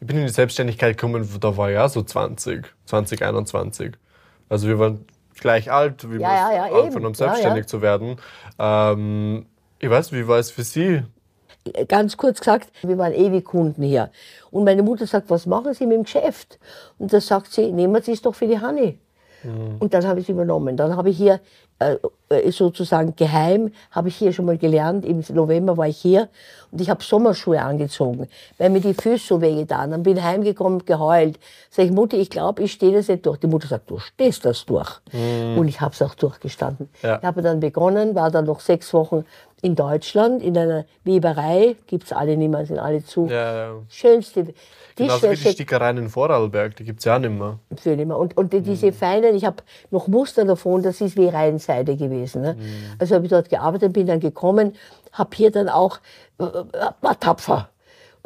Ich 0.00 0.06
bin 0.06 0.18
in 0.18 0.26
die 0.26 0.32
Selbstständigkeit 0.32 0.96
gekommen, 0.96 1.28
da 1.40 1.56
war 1.56 1.70
ich 1.70 1.74
ja 1.74 1.88
so 1.88 2.02
20, 2.02 2.66
20, 2.84 3.22
21. 3.22 3.92
Also 4.48 4.68
wir 4.68 4.78
waren 4.78 5.04
gleich 5.34 5.70
alt, 5.72 6.08
wie 6.10 6.14
ja, 6.14 6.20
wir 6.20 6.28
ja, 6.28 6.52
ja, 6.52 6.78
angefangen 6.78 7.06
haben, 7.06 7.14
selbstständig 7.14 7.64
ja, 7.64 7.66
zu 7.66 7.82
werden. 7.82 8.16
Ähm, 8.58 9.46
ich 9.78 9.90
weiß, 9.90 10.12
wie 10.12 10.26
war 10.28 10.38
es 10.38 10.50
für 10.50 10.64
Sie? 10.64 11.02
Ganz 11.88 12.16
kurz 12.16 12.38
gesagt, 12.38 12.70
wir 12.82 12.96
waren 12.96 13.12
ewig 13.12 13.44
Kunden 13.44 13.82
hier. 13.82 14.10
Und 14.50 14.64
meine 14.64 14.82
Mutter 14.82 15.06
sagt, 15.06 15.30
was 15.30 15.46
machen 15.46 15.74
Sie 15.74 15.86
mit 15.86 15.96
dem 15.96 16.04
Geschäft? 16.04 16.58
Und 16.98 17.12
da 17.12 17.20
sagt 17.20 17.52
sie, 17.52 17.72
nehmen 17.72 18.00
Sie 18.02 18.12
es 18.12 18.22
doch 18.22 18.34
für 18.34 18.46
die 18.46 18.60
Hanni. 18.60 18.98
Mhm. 19.42 19.76
Und 19.78 19.92
dann 19.92 20.06
habe 20.06 20.20
ich 20.20 20.26
es 20.26 20.28
übernommen. 20.28 20.76
Dann 20.76 20.96
habe 20.96 21.10
ich 21.10 21.16
hier 21.16 21.40
sozusagen 22.50 23.14
geheim, 23.16 23.70
habe 23.90 24.08
ich 24.08 24.16
hier 24.16 24.32
schon 24.32 24.46
mal 24.46 24.58
gelernt. 24.58 25.04
Im 25.04 25.22
November 25.28 25.76
war 25.76 25.86
ich 25.86 25.98
hier 25.98 26.28
und 26.72 26.80
ich 26.80 26.90
habe 26.90 27.02
Sommerschuhe 27.02 27.60
angezogen, 27.62 28.28
weil 28.58 28.70
mir 28.70 28.80
die 28.80 28.94
Füße 28.94 29.26
so 29.26 29.40
wehgetan 29.40 29.92
haben. 29.92 30.02
Bin 30.02 30.22
heimgekommen, 30.22 30.84
geheult. 30.84 31.38
Sag 31.70 31.86
ich, 31.86 31.92
Mutter, 31.92 32.16
ich 32.16 32.30
glaube, 32.30 32.62
ich 32.62 32.72
stehe 32.72 32.92
das 32.92 33.08
nicht 33.08 33.26
durch. 33.26 33.38
Die 33.38 33.46
Mutter 33.46 33.68
sagt, 33.68 33.90
du 33.90 33.98
stehst 33.98 34.44
das 34.44 34.64
durch. 34.64 35.00
Mhm. 35.12 35.58
Und 35.58 35.68
ich 35.68 35.80
habe 35.80 35.92
es 35.92 36.02
auch 36.02 36.14
durchgestanden. 36.14 36.88
Ja. 37.02 37.18
Ich 37.18 37.24
habe 37.24 37.42
dann 37.42 37.60
begonnen, 37.60 38.14
war 38.14 38.30
dann 38.30 38.46
noch 38.46 38.60
sechs 38.60 38.92
Wochen 38.92 39.24
in 39.62 39.74
Deutschland, 39.74 40.42
in 40.42 40.56
einer 40.56 40.84
Weberei, 41.04 41.76
gibt 41.86 42.04
es 42.04 42.12
alle 42.12 42.36
nicht 42.36 42.50
mehr, 42.50 42.66
sind 42.66 42.78
alle 42.78 43.04
zu. 43.04 43.26
Ja, 43.26 43.56
ja. 43.56 43.72
Schönste. 43.88 44.54
Genauso 44.96 45.30
wie 45.30 45.36
die 45.36 45.50
Stickereien 45.50 45.98
in 45.98 46.08
Vorarlberg, 46.08 46.76
die 46.76 46.84
gibt 46.84 47.00
es 47.00 47.04
ja 47.04 47.16
auch 47.16 47.18
nicht 47.18 47.30
mehr. 47.30 47.58
Nicht 47.68 47.84
mehr. 47.84 48.16
Und, 48.16 48.36
und 48.36 48.52
diese 48.52 48.86
mhm. 48.86 48.92
feinen, 48.92 49.34
ich 49.34 49.44
habe 49.44 49.56
noch 49.90 50.08
Muster 50.08 50.44
davon, 50.44 50.82
das 50.82 51.00
ist 51.00 51.16
wie 51.16 51.28
Reihenseide 51.66 51.96
gewesen. 51.96 52.42
Ne? 52.42 52.54
Mhm. 52.54 52.96
Also 52.98 53.14
habe 53.14 53.24
ich 53.24 53.30
dort 53.30 53.48
gearbeitet, 53.48 53.92
bin 53.92 54.06
dann 54.06 54.20
gekommen, 54.20 54.74
habe 55.12 55.30
hier 55.34 55.50
dann 55.50 55.68
auch, 55.68 55.98
äh, 56.38 56.44
äh, 56.44 56.64
war 57.00 57.20
tapfer. 57.20 57.68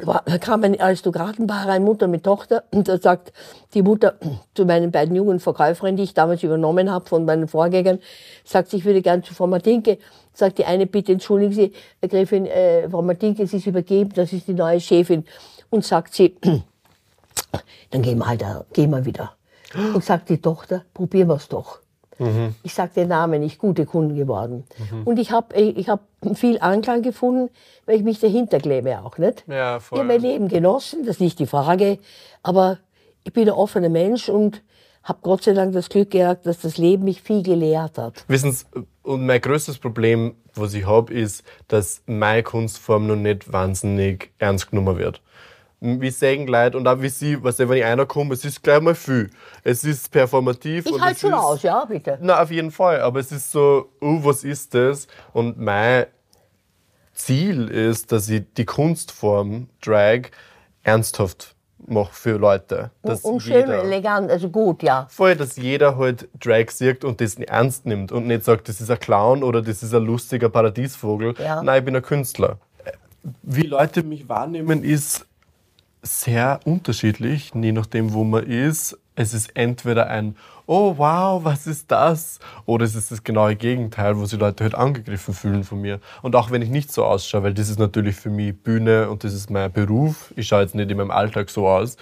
Da 0.03 0.39
kam 0.39 0.65
ein 0.65 0.81
Aristokratenpaar 0.81 1.69
rein, 1.69 1.85
Mutter 1.85 2.09
mit 2.09 2.25
Tochter, 2.25 2.65
und 2.71 2.89
da 2.89 2.97
sagt 2.97 3.35
die 3.75 3.83
Mutter 3.83 4.15
zu 4.55 4.65
meinen 4.65 4.91
beiden 4.91 5.15
jungen 5.15 5.41
Verkäuferinnen, 5.41 5.99
die 5.99 6.05
ich 6.05 6.15
damals 6.15 6.43
übernommen 6.43 6.91
habe 6.91 7.07
von 7.07 7.27
meinen 7.27 7.49
Vorgängern, 7.49 7.99
sagt 8.43 8.71
sie, 8.71 8.79
ich 8.79 8.87
würde 8.87 9.03
gern 9.03 9.23
zu 9.23 9.35
Frau 9.35 9.47
Martinke. 9.47 9.99
Sagt 10.33 10.57
die 10.57 10.65
eine, 10.65 10.87
bitte 10.87 11.13
entschuldigen 11.13 11.53
Sie, 11.53 11.73
Herr 12.01 12.09
Gräfin, 12.09 12.47
äh, 12.47 12.89
Frau 12.89 13.03
Martinke, 13.03 13.47
sie 13.47 13.59
ist 13.59 13.67
übergeben, 13.67 14.11
das 14.15 14.33
ist 14.33 14.49
die 14.49 14.55
neue 14.55 14.81
Chefin. 14.81 15.27
Und 15.69 15.85
sagt 15.85 16.15
sie, 16.15 16.35
dann 17.91 18.01
gehen 18.01 18.17
wir 18.17 18.27
halt, 18.27 18.43
gehen 18.73 18.91
wir 18.91 19.05
wieder. 19.05 19.33
Und 19.95 20.03
sagt 20.03 20.31
die 20.31 20.41
Tochter, 20.41 20.85
probieren 20.95 21.29
wir 21.29 21.35
es 21.35 21.49
doch. 21.49 21.81
Mhm. 22.21 22.55
Ich 22.63 22.75
sage 22.75 22.93
den 22.95 23.09
Namen 23.09 23.41
nicht, 23.41 23.59
gute 23.59 23.87
Kunden 23.87 24.15
geworden. 24.15 24.65
Mhm. 24.91 25.03
Und 25.05 25.19
ich 25.19 25.33
habe 25.33 25.57
ich 25.57 25.89
hab 25.89 26.03
viel 26.35 26.59
Anklang 26.61 27.03
gefunden, 27.03 27.51
weil 27.87 27.97
ich 27.97 28.03
mich 28.03 28.21
dahinter 28.21 28.59
klebe 28.59 29.01
auch. 29.01 29.19
Nicht? 29.19 29.45
Ja, 29.49 29.81
voll. 29.81 29.97
Ich 29.97 30.01
habe 30.01 30.13
mein 30.13 30.21
Leben 30.21 30.49
genossen, 30.49 31.05
das 31.05 31.17
ist 31.17 31.21
nicht 31.21 31.39
die 31.39 31.47
Frage, 31.47 31.99
aber 32.43 32.79
ich 33.25 33.33
bin 33.33 33.49
ein 33.49 33.55
offener 33.55 33.89
Mensch 33.89 34.29
und 34.29 34.63
habe 35.03 35.19
Gott 35.23 35.45
sei 35.45 35.55
Dank 35.55 35.73
das 35.73 35.89
Glück 35.89 36.11
gehabt, 36.11 36.47
dass 36.47 36.61
das 36.61 36.77
Leben 36.77 37.05
mich 37.05 37.23
viel 37.23 37.43
gelehrt 37.43 37.97
hat. 37.99 38.25
Wissen 38.29 38.53
Sie, 38.53 38.65
und 39.03 39.25
mein 39.25 39.41
größtes 39.41 39.79
Problem, 39.79 40.35
was 40.55 40.75
ich 40.75 40.87
habe, 40.87 41.13
ist, 41.13 41.43
dass 41.69 42.03
meine 42.07 42.43
Kunstform 42.43 43.07
noch 43.07 43.17
nicht 43.17 43.51
wahnsinnig 43.51 44.31
ernst 44.39 44.71
genommen 44.71 44.99
wird 44.99 45.23
wie 45.81 46.11
sagen 46.11 46.47
Leute 46.47 46.77
und 46.77 46.87
auch 46.87 47.01
wie 47.01 47.09
sie, 47.09 47.43
was 47.43 47.59
wenn 47.59 47.73
ich 47.73 47.85
einer 47.85 48.05
komme, 48.05 48.35
es 48.35 48.45
ist 48.45 48.63
gleich 48.63 48.81
mal 48.81 48.95
viel. 48.95 49.31
Es 49.65 49.83
ist 49.83 50.11
performativ. 50.11 50.87
Ich 50.87 51.01
halte 51.01 51.21
schon 51.21 51.33
ist, 51.33 51.39
aus, 51.39 51.63
ja, 51.63 51.85
bitte. 51.85 52.19
Na, 52.21 52.43
auf 52.43 52.51
jeden 52.51 52.71
Fall. 52.71 53.01
Aber 53.01 53.21
es 53.21 53.33
ist 53.33 53.51
so, 53.51 53.91
oh, 54.01 54.19
was 54.23 54.45
ist 54.45 54.75
das? 54.75 55.07
Und 55.33 55.59
mein 55.59 56.07
Ziel 57.15 57.69
ist, 57.69 58.13
dass 58.13 58.29
ich 58.29 58.45
die 58.57 58.67
Kunstform 58.67 59.69
Drag 59.81 60.31
ernsthaft 60.83 61.55
mache 61.87 62.13
für 62.13 62.37
Leute. 62.37 62.91
Dass 63.03 63.23
und 63.23 63.41
schön, 63.41 63.55
jeder, 63.55 63.83
elegant, 63.83 64.31
also 64.31 64.51
gut, 64.51 64.83
ja. 64.83 65.07
Voll, 65.09 65.35
dass 65.35 65.57
jeder 65.57 65.97
halt 65.97 66.29
Drag 66.39 66.71
sieht 66.71 67.05
und 67.05 67.23
das 67.23 67.37
ernst 67.37 67.87
nimmt 67.87 68.13
und 68.13 68.27
nicht 68.27 68.45
sagt, 68.45 68.69
das 68.69 68.83
ist 68.83 68.91
ein 68.91 69.01
Clown 69.01 69.43
oder 69.43 69.63
das 69.63 69.83
ist 69.83 69.95
ein 69.95 70.05
lustiger 70.05 70.51
Paradiesvogel. 70.51 71.35
Ja. 71.39 71.63
Nein, 71.63 71.79
ich 71.79 71.85
bin 71.87 71.97
ein 71.97 72.03
Künstler. 72.03 72.59
Wie 73.43 73.63
Leute 73.63 74.03
mich 74.03 74.29
wahrnehmen, 74.29 74.85
ist 74.85 75.27
sehr 76.03 76.61
unterschiedlich, 76.65 77.53
je 77.55 77.73
nachdem, 77.73 78.13
wo 78.13 78.25
man 78.25 78.45
ist. 78.45 78.99
Es 79.17 79.35
ist 79.35 79.55
entweder 79.55 80.07
ein 80.07 80.37
Oh 80.67 80.95
wow, 80.97 81.45
was 81.45 81.67
ist 81.67 81.91
das? 81.91 82.39
Oder 82.65 82.85
es 82.85 82.95
ist 82.95 83.11
das 83.11 83.25
genaue 83.25 83.57
Gegenteil, 83.57 84.17
wo 84.17 84.25
sich 84.25 84.39
Leute 84.39 84.63
halt 84.63 84.77
angegriffen 84.77 85.35
fühlen 85.35 85.65
von 85.65 85.81
mir. 85.81 85.99
Und 86.23 86.37
auch 86.37 86.53
wenn 86.53 86.63
ich 86.63 86.71
nicht 86.71 86.93
so 86.93 87.05
ausschaue, 87.05 87.43
weil 87.43 87.55
das 87.55 87.69
ist 87.69 87.81
natürlich 87.81 88.15
für 88.15 88.31
mich 88.31 88.57
Bühne 88.57 89.11
und 89.11 89.25
das 89.25 89.35
ist 89.35 89.51
mein 89.51 89.73
Beruf. 89.73 90.33
Ich 90.37 90.47
schaue 90.47 90.63
jetzt 90.63 90.77
nicht 90.77 90.89
in 90.89 90.97
meinem 90.97 91.11
Alltag 91.11 91.51
so 91.51 91.67
aus. 91.67 91.97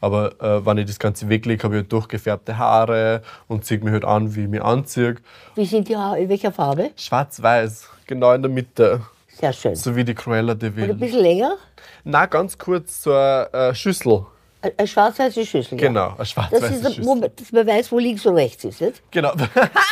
Aber 0.00 0.40
äh, 0.40 0.64
wenn 0.64 0.78
ich 0.78 0.86
das 0.86 0.98
Ganze 0.98 1.28
weglege, 1.28 1.62
habe 1.64 1.74
ich 1.74 1.80
halt 1.82 1.92
durchgefärbte 1.92 2.56
Haare 2.56 3.22
und 3.46 3.64
ziehe 3.64 3.80
mich 3.80 3.92
halt 3.92 4.04
an, 4.06 4.34
wie 4.34 4.44
ich 4.44 4.48
mich 4.48 4.62
anziehe. 4.62 5.16
Wie 5.54 5.66
sind 5.66 5.88
die 5.88 5.96
Haare? 5.96 6.18
In 6.18 6.28
welcher 6.30 6.50
Farbe? 6.50 6.92
Schwarz-weiß, 6.96 7.90
genau 8.06 8.32
in 8.32 8.40
der 8.42 8.50
Mitte. 8.50 9.02
Sehr 9.38 9.52
schön. 9.52 9.74
So 9.74 9.96
wie 9.96 10.04
die 10.04 10.14
Cruella 10.14 10.54
de 10.54 10.74
Vil. 10.74 10.84
Und 10.84 10.90
ein 10.90 10.98
bisschen 10.98 11.20
länger? 11.20 11.56
Na, 12.04 12.26
ganz 12.26 12.56
kurz 12.56 13.02
so 13.02 13.12
eine 13.12 13.52
äh, 13.52 13.74
Schüssel. 13.74 14.26
Eine 14.62 14.88
schwarz-weiße 14.88 15.44
Schüssel. 15.44 15.76
Genau, 15.76 16.14
eine 16.14 16.24
schwarz-weiße 16.24 16.82
das 16.82 16.94
Schüssel. 16.94 17.04
Wo, 17.04 17.20
dass 17.20 17.52
man 17.52 17.66
weiß, 17.66 17.92
wo 17.92 17.98
links 17.98 18.24
und 18.24 18.36
rechts 18.36 18.64
ist. 18.64 18.80
Nicht? 18.80 19.02
Genau. 19.10 19.32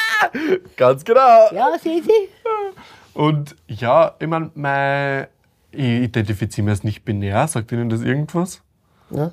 Ganz 0.77 1.05
genau. 1.05 1.53
Ja, 1.53 1.71
sehen 1.83 2.03
Sie? 2.05 2.29
Und 3.15 3.57
ja, 3.67 4.15
ich 4.19 4.27
meine, 4.27 4.51
mein, 4.55 5.27
ich 5.73 6.03
identifiziere 6.03 6.65
mich 6.65 6.73
als 6.73 6.85
nicht 6.85 7.05
binär. 7.05 7.47
Sagt 7.49 7.73
Ihnen 7.73 7.91
das 7.91 8.01
irgendwas? 8.03 8.63
Ja. 9.11 9.33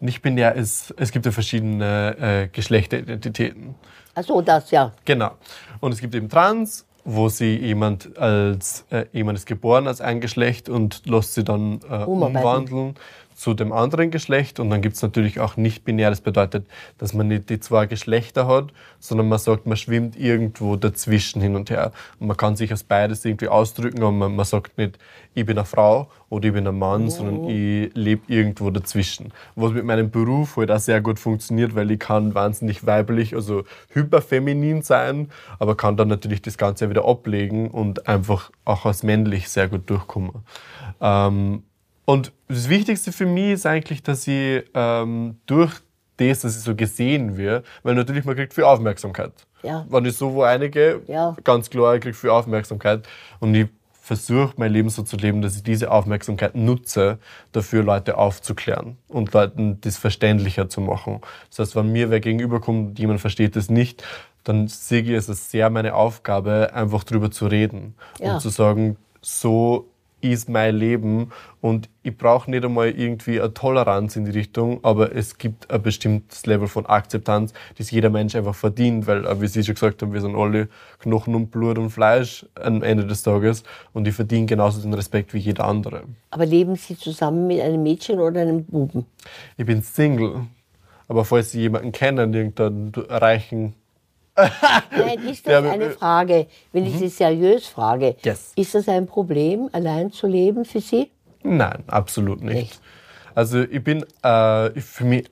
Nicht 0.00 0.20
binär 0.20 0.54
ist, 0.54 0.92
es 0.98 1.10
gibt 1.10 1.24
ja 1.24 1.32
verschiedene 1.32 2.16
äh, 2.20 2.48
Geschlechteridentitäten. 2.48 3.74
Ach 4.14 4.24
so, 4.24 4.42
das 4.42 4.70
ja. 4.70 4.92
Genau. 5.06 5.32
Und 5.80 5.92
es 5.92 6.00
gibt 6.00 6.14
eben 6.14 6.28
Trans, 6.28 6.86
wo 7.06 7.28
sie 7.28 7.56
jemand 7.56 8.18
als 8.18 8.84
äh, 8.90 9.06
jemand 9.12 9.38
ist 9.38 9.46
geboren 9.46 9.86
als 9.86 10.00
ein 10.00 10.20
Geschlecht 10.20 10.68
und 10.68 11.06
lässt 11.06 11.34
sie 11.34 11.44
dann 11.44 11.80
äh, 11.88 12.04
umwandeln 12.04 12.96
zu 13.36 13.54
dem 13.54 13.72
anderen 13.72 14.10
Geschlecht. 14.10 14.58
Und 14.58 14.70
dann 14.70 14.80
gibt 14.80 14.96
es 14.96 15.02
natürlich 15.02 15.38
auch 15.40 15.56
nicht 15.56 15.84
binär. 15.84 16.10
Das 16.10 16.22
bedeutet, 16.22 16.66
dass 16.98 17.12
man 17.12 17.28
nicht 17.28 17.50
die 17.50 17.60
zwei 17.60 17.86
Geschlechter 17.86 18.48
hat, 18.48 18.72
sondern 18.98 19.28
man 19.28 19.38
sagt, 19.38 19.66
man 19.66 19.76
schwimmt 19.76 20.18
irgendwo 20.18 20.76
dazwischen 20.76 21.42
hin 21.42 21.54
und 21.54 21.70
her. 21.70 21.92
Und 22.18 22.28
man 22.28 22.36
kann 22.36 22.56
sich 22.56 22.70
als 22.70 22.82
beides 22.82 23.24
irgendwie 23.24 23.48
ausdrücken, 23.48 23.98
aber 23.98 24.10
man, 24.10 24.34
man 24.34 24.46
sagt 24.46 24.78
nicht, 24.78 24.98
ich 25.34 25.44
bin 25.44 25.58
eine 25.58 25.66
Frau 25.66 26.08
oder 26.30 26.48
ich 26.48 26.54
bin 26.54 26.66
ein 26.66 26.78
Mann, 26.78 27.06
oh. 27.06 27.10
sondern 27.10 27.50
ich 27.50 27.94
lebe 27.94 28.22
irgendwo 28.26 28.70
dazwischen. 28.70 29.32
Was 29.54 29.72
mit 29.72 29.84
meinem 29.84 30.10
Beruf 30.10 30.56
halt 30.56 30.70
auch 30.70 30.78
sehr 30.78 31.02
gut 31.02 31.18
funktioniert, 31.18 31.74
weil 31.74 31.90
ich 31.90 31.98
kann 31.98 32.34
wahnsinnig 32.34 32.86
weiblich, 32.86 33.34
also 33.34 33.64
hyperfeminin 33.90 34.80
sein, 34.80 35.30
aber 35.58 35.76
kann 35.76 35.98
dann 35.98 36.08
natürlich 36.08 36.40
das 36.40 36.56
Ganze 36.56 36.88
wieder 36.88 37.04
ablegen 37.04 37.70
und 37.70 38.08
einfach 38.08 38.50
auch 38.64 38.86
als 38.86 39.02
männlich 39.02 39.50
sehr 39.50 39.68
gut 39.68 39.90
durchkommen. 39.90 40.32
Ähm, 41.02 41.62
und 42.06 42.32
das 42.48 42.68
Wichtigste 42.70 43.12
für 43.12 43.26
mich 43.26 43.52
ist 43.52 43.66
eigentlich, 43.66 44.02
dass 44.02 44.26
ich 44.26 44.64
ähm, 44.72 45.36
durch 45.44 45.72
das, 46.16 46.40
dass 46.40 46.56
ich 46.56 46.62
so 46.62 46.74
gesehen 46.74 47.36
wird, 47.36 47.66
weil 47.82 47.94
natürlich 47.94 48.24
man 48.24 48.36
kriegt 48.36 48.54
viel 48.54 48.64
Aufmerksamkeit. 48.64 49.32
Ja. 49.62 49.84
Wenn 49.90 50.04
ich 50.06 50.16
so 50.16 50.32
wo 50.32 50.42
einige, 50.42 51.02
ja. 51.08 51.36
ganz 51.44 51.68
klar, 51.68 51.96
ich 51.96 52.00
kriege 52.00 52.14
viel 52.14 52.30
Aufmerksamkeit. 52.30 53.06
Und 53.40 53.54
ich 53.54 53.68
versuche 54.00 54.54
mein 54.56 54.72
Leben 54.72 54.88
so 54.88 55.02
zu 55.02 55.16
leben, 55.16 55.42
dass 55.42 55.56
ich 55.56 55.64
diese 55.64 55.90
Aufmerksamkeit 55.90 56.54
nutze, 56.54 57.18
dafür 57.50 57.82
Leute 57.82 58.16
aufzuklären 58.16 58.96
und 59.08 59.32
Leuten 59.34 59.80
das 59.80 59.98
verständlicher 59.98 60.68
zu 60.68 60.80
machen. 60.80 61.20
Das 61.50 61.58
heißt, 61.58 61.76
wenn 61.76 61.90
mir 61.90 62.08
wer 62.08 62.20
gegenüberkommt, 62.20 62.98
jemand 63.00 63.20
versteht 63.20 63.56
das 63.56 63.68
nicht, 63.68 64.04
dann 64.44 64.68
sehe 64.68 65.02
ich 65.02 65.10
es 65.10 65.28
als 65.28 65.50
sehr 65.50 65.70
meine 65.70 65.94
Aufgabe, 65.94 66.70
einfach 66.72 67.02
drüber 67.02 67.32
zu 67.32 67.48
reden 67.48 67.96
Ja. 68.20 68.34
und 68.34 68.40
zu 68.40 68.48
sagen, 68.48 68.96
so 69.20 69.88
ist 70.32 70.48
mein 70.48 70.76
Leben 70.76 71.30
und 71.60 71.88
ich 72.02 72.16
brauche 72.16 72.50
nicht 72.50 72.64
einmal 72.64 72.90
irgendwie 72.90 73.40
eine 73.40 73.52
Toleranz 73.52 74.16
in 74.16 74.24
die 74.24 74.30
Richtung, 74.30 74.80
aber 74.82 75.14
es 75.14 75.38
gibt 75.38 75.70
ein 75.70 75.82
bestimmtes 75.82 76.46
Level 76.46 76.68
von 76.68 76.86
Akzeptanz, 76.86 77.52
das 77.78 77.90
jeder 77.90 78.10
Mensch 78.10 78.34
einfach 78.34 78.54
verdient, 78.54 79.06
weil, 79.06 79.26
äh, 79.26 79.40
wie 79.40 79.46
Sie 79.46 79.64
schon 79.64 79.74
gesagt 79.74 80.02
haben, 80.02 80.12
wir 80.12 80.20
sind 80.20 80.36
alle 80.36 80.68
Knochen 81.00 81.34
und 81.34 81.50
Blut 81.50 81.78
und 81.78 81.90
Fleisch 81.90 82.46
am 82.54 82.82
Ende 82.82 83.06
des 83.06 83.22
Tages 83.22 83.62
und 83.92 84.04
die 84.04 84.12
verdienen 84.12 84.46
genauso 84.46 84.80
den 84.80 84.94
Respekt 84.94 85.34
wie 85.34 85.38
jeder 85.38 85.64
andere. 85.64 86.02
Aber 86.30 86.46
leben 86.46 86.76
Sie 86.76 86.96
zusammen 86.96 87.46
mit 87.46 87.60
einem 87.60 87.82
Mädchen 87.82 88.20
oder 88.20 88.40
einem 88.40 88.64
Buben? 88.64 89.06
Ich 89.56 89.66
bin 89.66 89.82
Single, 89.82 90.46
aber 91.08 91.24
falls 91.24 91.52
Sie 91.52 91.60
jemanden 91.60 91.92
kennen, 91.92 92.32
irgendeinen 92.32 92.92
reichen 92.94 93.74
Nein, 94.90 95.26
ist 95.28 95.46
das 95.46 95.64
eine 95.64 95.90
Frage, 95.90 96.46
wenn 96.72 96.86
ich 96.86 96.96
Sie 96.98 97.08
seriös 97.08 97.66
frage, 97.66 98.16
Yes. 98.22 98.52
ist 98.56 98.74
das 98.74 98.88
ein 98.88 99.06
Problem, 99.06 99.68
allein 99.72 100.12
zu 100.12 100.26
leben 100.26 100.64
für 100.64 100.80
Sie? 100.80 101.10
Nein, 101.42 101.84
absolut 101.86 102.42
nicht. 102.42 102.56
Nicht? 102.56 102.80
Also 103.34 103.62
ich 103.62 103.82
bin 103.82 104.04
äh, 104.24 104.68
ich 104.78 104.84
fühle 104.84 105.10
mich 105.10 105.30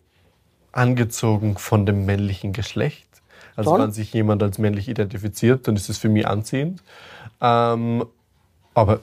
angezogen 0.72 1.56
von 1.56 1.86
dem 1.86 2.04
männlichen 2.06 2.52
Geschlecht. 2.52 3.08
Also 3.56 3.70
Schon? 3.70 3.82
wenn 3.82 3.92
sich 3.92 4.12
jemand 4.12 4.42
als 4.42 4.58
männlich 4.58 4.88
identifiziert, 4.88 5.68
dann 5.68 5.76
ist 5.76 5.88
es 5.88 5.98
für 5.98 6.08
mich 6.08 6.26
anziehend. 6.26 6.82
Ähm, 7.40 8.04
aber 8.74 9.00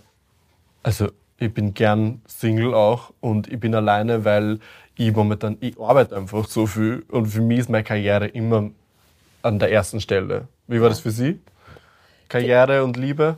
also 0.84 1.10
ich 1.38 1.54
bin 1.54 1.74
gern 1.74 2.22
Single 2.28 2.74
auch 2.74 3.12
und 3.22 3.52
ich 3.52 3.60
bin 3.60 3.74
alleine, 3.74 4.26
weil 4.26 4.60
ich 4.96 5.14
momentan, 5.16 5.58
ich 5.62 5.80
arbeite 5.80 6.16
einfach 6.16 6.46
so 6.48 6.68
viel 6.68 7.04
und 7.10 7.28
für 7.28 7.42
mich 7.42 7.60
ist 7.60 7.70
meine 7.70 7.84
Karriere 7.84 8.28
immer 8.28 8.70
an 9.42 9.60
der 9.60 9.72
ersten 9.72 10.02
Stelle. 10.02 10.48
Wie 10.68 10.82
war 10.82 10.90
das 10.90 11.00
für 11.00 11.12
Sie? 11.12 11.40
Karriere 12.30 12.84
und 12.84 12.98
Liebe? 12.98 13.38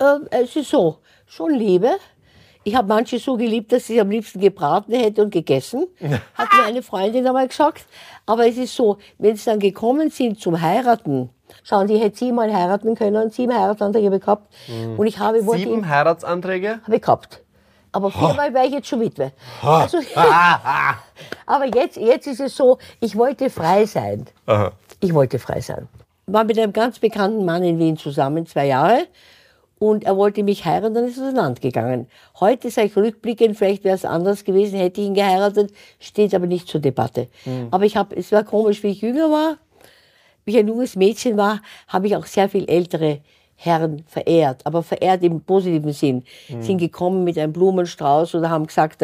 Ähm, 0.00 0.28
es 0.30 0.54
ist 0.54 0.70
so, 0.70 0.98
schon 1.26 1.54
Liebe. 1.54 1.90
Ich 2.64 2.74
habe 2.74 2.88
manche 2.88 3.18
so 3.18 3.36
geliebt, 3.36 3.72
dass 3.72 3.82
ich 3.82 3.86
sie 3.86 4.00
am 4.00 4.10
liebsten 4.10 4.40
gebraten 4.40 4.92
hätte 4.92 5.22
und 5.22 5.30
gegessen. 5.30 5.86
Hat 6.34 6.48
mir 6.52 6.64
eine 6.66 6.82
Freundin 6.82 7.26
einmal 7.26 7.48
gesagt. 7.48 7.86
Aber 8.26 8.46
es 8.46 8.56
ist 8.58 8.76
so, 8.76 8.98
wenn 9.18 9.36
sie 9.36 9.46
dann 9.46 9.58
gekommen 9.58 10.10
sind 10.10 10.40
zum 10.40 10.60
Heiraten, 10.60 11.30
schauen 11.64 11.88
Sie, 11.88 11.94
ich 11.94 12.02
hätte 12.02 12.18
sie 12.18 12.30
mal 12.32 12.52
heiraten 12.52 12.94
können, 12.94 13.30
sieben 13.30 13.58
Heiratsanträge 13.58 14.18
gehabt. 14.20 14.52
Und 14.96 15.06
ich 15.06 15.18
habe, 15.18 15.44
wollte 15.46 15.64
Sieben 15.64 15.88
Heiratsanträge? 15.88 16.80
habe 16.84 16.96
ich 16.96 17.02
gehabt. 17.02 17.42
Aber 17.90 18.10
viermal 18.10 18.52
wäre 18.52 18.66
ich 18.66 18.72
jetzt 18.72 18.88
schon 18.88 19.00
Witwe. 19.00 19.32
Also, 19.62 19.98
aber 21.46 21.64
jetzt, 21.74 21.96
jetzt 21.96 22.26
ist 22.26 22.40
es 22.40 22.54
so, 22.54 22.78
ich 23.00 23.16
wollte 23.16 23.48
frei 23.48 23.86
sein. 23.86 24.26
Aha. 24.46 24.72
Ich 25.00 25.14
wollte 25.14 25.38
frei 25.38 25.60
sein. 25.60 25.88
War 26.26 26.44
mit 26.44 26.58
einem 26.58 26.72
ganz 26.72 26.98
bekannten 26.98 27.44
Mann 27.44 27.62
in 27.62 27.78
Wien 27.78 27.96
zusammen, 27.96 28.46
zwei 28.46 28.66
Jahre. 28.66 29.06
Und 29.78 30.04
er 30.04 30.16
wollte 30.16 30.42
mich 30.42 30.64
heiraten, 30.64 30.94
dann 30.94 31.04
ist 31.04 31.18
er 31.18 31.28
ins 31.28 31.36
Land 31.36 31.60
gegangen. 31.60 32.08
Heute 32.40 32.68
sage 32.68 32.88
ich 32.88 32.96
rückblickend, 32.96 33.56
vielleicht 33.56 33.84
wäre 33.84 33.94
es 33.94 34.04
anders 34.04 34.44
gewesen, 34.44 34.76
hätte 34.76 35.00
ich 35.00 35.06
ihn 35.06 35.14
geheiratet, 35.14 35.72
steht 36.00 36.34
aber 36.34 36.46
nicht 36.46 36.66
zur 36.66 36.80
Debatte. 36.80 37.28
Aber 37.70 37.84
ich 37.84 37.96
habe, 37.96 38.16
es 38.16 38.32
war 38.32 38.42
komisch, 38.42 38.82
wie 38.82 38.88
ich 38.88 39.02
jünger 39.02 39.30
war, 39.30 39.58
wie 40.44 40.50
ich 40.52 40.58
ein 40.58 40.66
junges 40.66 40.96
Mädchen 40.96 41.36
war, 41.36 41.62
habe 41.86 42.08
ich 42.08 42.16
auch 42.16 42.26
sehr 42.26 42.48
viel 42.48 42.68
ältere 42.68 43.20
Herren 43.60 44.04
verehrt, 44.06 44.64
aber 44.64 44.84
verehrt 44.84 45.24
im 45.24 45.40
positiven 45.40 45.92
Sinn. 45.92 46.22
Sind 46.60 46.78
gekommen 46.78 47.24
mit 47.24 47.36
einem 47.36 47.52
Blumenstrauß 47.52 48.36
oder 48.36 48.50
haben 48.50 48.68
gesagt, 48.68 49.02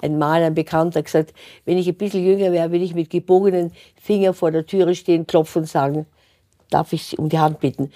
ein 0.00 0.18
Mal 0.18 0.44
ein 0.44 0.54
Bekannter 0.54 1.02
gesagt, 1.02 1.34
wenn 1.64 1.76
ich 1.76 1.88
ein 1.88 1.96
bisschen 1.96 2.24
jünger 2.24 2.52
wäre, 2.52 2.70
würde 2.70 2.84
ich 2.84 2.94
mit 2.94 3.10
gebogenen 3.10 3.72
Fingern 4.00 4.34
vor 4.34 4.52
der 4.52 4.64
Türe 4.64 4.94
stehen, 4.94 5.26
klopfen 5.26 5.62
und 5.62 5.66
sagen, 5.66 6.06
darf 6.70 6.92
ich 6.92 7.06
Sie 7.06 7.16
um 7.16 7.28
die 7.28 7.40
Hand 7.40 7.58
bitten. 7.58 7.90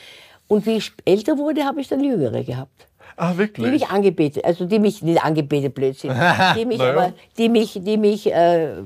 Und 0.49 0.67
wie 0.67 0.79
ich 0.79 0.93
älter 1.05 1.39
wurde, 1.39 1.65
habe 1.65 1.81
ich 1.81 1.87
dann 1.87 2.03
Jüngere 2.03 2.43
gehabt. 2.43 2.89
Ah, 3.17 3.33
Die 3.33 3.39
wirklich? 3.39 3.71
mich 3.71 3.87
angebetet, 3.89 4.45
also 4.45 4.65
die 4.65 4.81
mich 4.81 5.03
nicht 5.03 5.23
angebetet, 5.23 5.73
Blödsinn, 5.73 6.13
die 6.57 6.65
mich, 6.67 6.81
aber, 6.81 7.13
die 7.39 7.49
mich, 7.49 7.79
die 7.81 7.97
mich 7.97 8.27
äh, 8.33 8.83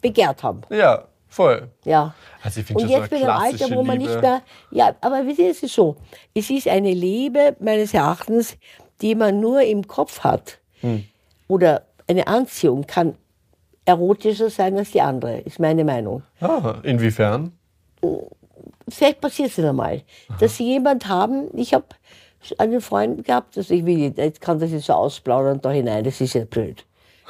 begehrt 0.00 0.44
haben. 0.44 0.60
Ja, 0.70 1.04
voll. 1.36 1.68
Ja. 1.84 2.14
Also 2.42 2.60
ich 2.60 2.74
Und 2.74 2.88
jetzt 2.88 3.10
bin 3.10 3.18
ich 3.18 3.24
im 3.24 3.30
Alter, 3.30 3.70
wo 3.70 3.82
man 3.82 3.98
Liebe. 3.98 4.10
nicht 4.10 4.22
mehr. 4.22 4.42
Ja, 4.70 4.94
aber 5.00 5.26
wie 5.26 5.34
Sie, 5.34 5.46
es 5.46 5.62
ist 5.62 5.74
so. 5.74 5.96
Es 6.34 6.50
ist 6.50 6.66
eine 6.66 6.92
Liebe, 6.92 7.56
meines 7.60 7.94
Erachtens, 7.94 8.56
die 9.02 9.14
man 9.14 9.40
nur 9.40 9.60
im 9.60 9.86
Kopf 9.86 10.20
hat. 10.20 10.58
Hm. 10.80 11.04
Oder 11.48 11.82
eine 12.08 12.26
Anziehung 12.26 12.86
kann 12.86 13.14
erotischer 13.84 14.50
sein 14.50 14.76
als 14.76 14.90
die 14.90 15.00
andere, 15.00 15.38
ist 15.40 15.60
meine 15.60 15.84
Meinung. 15.84 16.22
Ah, 16.40 16.76
inwiefern? 16.82 17.52
Vielleicht 18.88 19.20
passiert 19.20 19.50
es 19.56 19.64
einmal, 19.64 20.02
dass 20.40 20.56
Sie 20.56 20.64
jemand 20.64 21.06
haben, 21.06 21.48
ich 21.56 21.72
habe 21.74 21.86
einen 22.58 22.80
Freund 22.80 23.24
gehabt, 23.24 23.56
also 23.56 23.74
ich 23.74 23.84
will, 23.84 24.12
jetzt 24.16 24.40
kann 24.40 24.58
das 24.58 24.70
jetzt 24.70 24.86
so 24.86 24.94
ausplaudern 24.94 25.60
da 25.60 25.70
hinein, 25.70 26.02
das 26.02 26.20
ist 26.20 26.34
ja 26.34 26.44
blöd. 26.44 26.84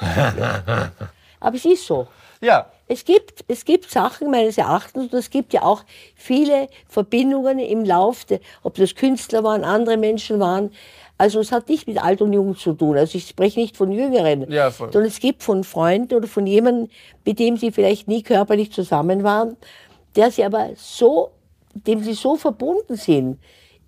Aber 1.39 1.55
es 1.55 1.65
ist 1.65 1.85
so. 1.85 2.07
Ja. 2.41 2.71
Es 2.87 3.03
gibt, 3.03 3.43
es 3.47 3.65
gibt 3.65 3.89
Sachen 3.91 4.31
meines 4.31 4.57
Erachtens 4.57 5.11
und 5.11 5.13
es 5.13 5.29
gibt 5.29 5.51
ja 5.53 5.63
auch 5.63 5.83
viele 6.15 6.67
Verbindungen 6.87 7.59
im 7.59 7.83
Lauf, 7.83 8.23
der, 8.25 8.39
ob 8.63 8.75
das 8.75 8.95
Künstler 8.95 9.43
waren, 9.43 9.63
andere 9.63 9.97
Menschen 9.97 10.39
waren. 10.39 10.71
Also 11.17 11.39
es 11.39 11.51
hat 11.51 11.67
nicht 11.67 11.87
mit 11.87 12.01
Alt 12.01 12.21
und 12.21 12.31
Jung 12.31 12.55
zu 12.55 12.73
tun. 12.73 12.95
Also 12.95 13.17
ich 13.17 13.27
spreche 13.27 13.59
nicht 13.59 13.75
von 13.75 13.91
Jüngeren, 13.91 14.49
Ja, 14.51 14.71
voll. 14.71 14.91
sondern 14.93 15.09
es 15.09 15.19
gibt 15.19 15.43
von 15.43 15.63
Freunden 15.63 16.13
oder 16.13 16.27
von 16.27 16.45
jemandem, 16.47 16.89
mit 17.25 17.39
dem 17.39 17.57
sie 17.57 17.71
vielleicht 17.71 18.07
nie 18.07 18.21
körperlich 18.23 18.71
zusammen 18.71 19.23
waren, 19.23 19.57
der 20.15 20.31
sie 20.31 20.43
aber 20.45 20.69
so, 20.75 21.31
dem 21.73 22.03
sie 22.03 22.13
so 22.13 22.35
verbunden 22.37 22.95
sind. 22.95 23.39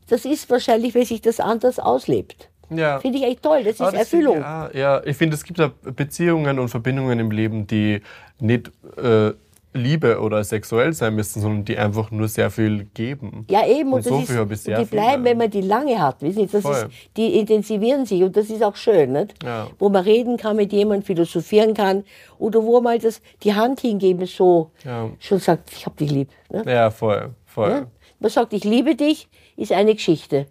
Das 0.09 0.25
ist 0.25 0.49
wahrscheinlich, 0.49 0.95
weil 0.95 1.05
sich 1.05 1.21
das 1.21 1.39
anders 1.39 1.79
auslebt. 1.79 2.49
Ja. 2.71 2.99
Finde 2.99 3.19
ich 3.19 3.23
echt 3.23 3.43
toll. 3.43 3.63
Das 3.63 3.73
ist 3.73 3.81
Ah, 3.81 3.91
das 3.91 4.01
Erfüllung. 4.01 4.37
Ich, 4.37 4.41
ja, 4.43 4.69
ja, 4.73 5.01
ich 5.03 5.15
finde, 5.17 5.35
es 5.35 5.43
gibt 5.43 5.59
ja 5.59 5.71
Beziehungen 5.83 6.59
und 6.59 6.69
Verbindungen 6.69 7.19
im 7.19 7.31
Leben, 7.31 7.65
die 7.67 8.01
nicht 8.41 8.71
äh, 8.97 9.31
Liebe 9.71 10.19
oder 10.19 10.43
sexuell 10.43 10.93
sein 10.93 11.13
müssen, 11.15 11.41
sondern 11.41 11.63
die 11.63 11.77
einfach 11.77 12.09
nur 12.09 12.27
sehr 12.27 12.49
viel 12.49 12.85
geben. 12.95 13.45
Ja, 13.51 13.67
eben. 13.67 13.89
Und 13.93 13.97
Und, 13.99 14.03
so 14.03 14.19
das 14.19 14.27
viel 14.27 14.37
habe 14.37 14.53
ich 14.53 14.59
ist, 14.59 14.63
sehr 14.63 14.79
die 14.79 14.85
bleiben, 14.85 15.21
viele. 15.21 15.25
wenn 15.25 15.37
man 15.37 15.49
die 15.51 15.61
lange 15.61 16.01
hat. 16.01 16.21
Wissen 16.23 16.47
Sie, 16.47 16.51
das 16.51 16.63
Voll. 16.63 16.73
ist, 16.75 16.87
die 17.17 17.37
intensivieren 17.39 18.05
sich 18.05 18.23
und 18.23 18.35
das 18.35 18.49
ist 18.49 18.63
auch 18.63 18.75
schön, 18.75 19.11
nicht? 19.11 19.35
Ja. 19.43 19.67
wo 19.77 19.89
man 19.89 20.03
reden 20.03 20.37
kann 20.37 20.55
mit 20.55 20.73
jemandem, 20.73 21.05
philosophieren 21.05 21.75
kann 21.75 22.03
oder 22.39 22.63
wo 22.63 22.81
mal 22.81 22.97
das, 22.97 23.21
die 23.43 23.53
Hand 23.53 23.81
hingeben 23.81 24.25
so 24.25 24.71
Ja. 24.83 25.09
schon 25.19 25.37
sagt, 25.39 25.71
ich 25.71 25.85
hab 25.85 25.95
dich 25.97 26.09
lieb. 26.09 26.29
Ne? 26.51 26.63
Ja, 26.65 26.89
voll, 26.89 27.29
voll. 27.45 27.69
Ja? 27.69 27.87
Man 28.19 28.31
sagt, 28.31 28.53
ich 28.53 28.63
liebe 28.63 28.95
dich, 28.95 29.29
ist 29.55 29.71
eine 29.71 29.93
Geschichte. 29.93 30.47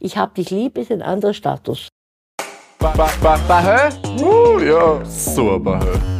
Ich 0.00 0.16
hab 0.16 0.34
dich 0.34 0.50
lieb, 0.50 0.78
ist 0.78 0.90
ein 0.90 1.02
anderer 1.02 1.32
Status. 1.32 1.86
Ba, 2.80 2.92
ba, 2.96 3.08
ba, 3.22 3.36
Bahö? 3.46 3.88
Uh, 4.20 4.58
ja, 4.60 5.04
so 5.04 5.54
ein 5.54 5.62
Bahö. 5.62 6.17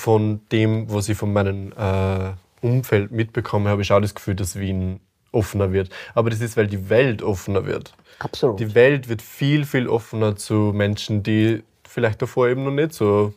Von 0.00 0.40
dem, 0.50 0.90
was 0.90 1.10
ich 1.10 1.18
von 1.18 1.32
meinem 1.32 1.72
äh, 1.76 2.32
Umfeld 2.66 3.10
mitbekomme, 3.10 3.68
habe 3.68 3.82
ich 3.82 3.92
auch 3.92 4.00
das 4.00 4.14
Gefühl, 4.14 4.34
dass 4.34 4.58
Wien 4.58 5.00
offener 5.30 5.72
wird. 5.72 5.90
Aber 6.14 6.30
das 6.30 6.40
ist, 6.40 6.56
weil 6.56 6.66
die 6.66 6.88
Welt 6.88 7.22
offener 7.22 7.66
wird. 7.66 7.92
Absolut. 8.18 8.58
Die 8.60 8.74
Welt 8.74 9.08
wird 9.08 9.20
viel, 9.20 9.66
viel 9.66 9.88
offener 9.88 10.36
zu 10.36 10.72
Menschen, 10.74 11.22
die 11.22 11.62
vielleicht 11.86 12.22
davor 12.22 12.48
eben 12.48 12.64
noch 12.64 12.70
nicht 12.70 12.94
so. 12.94 13.34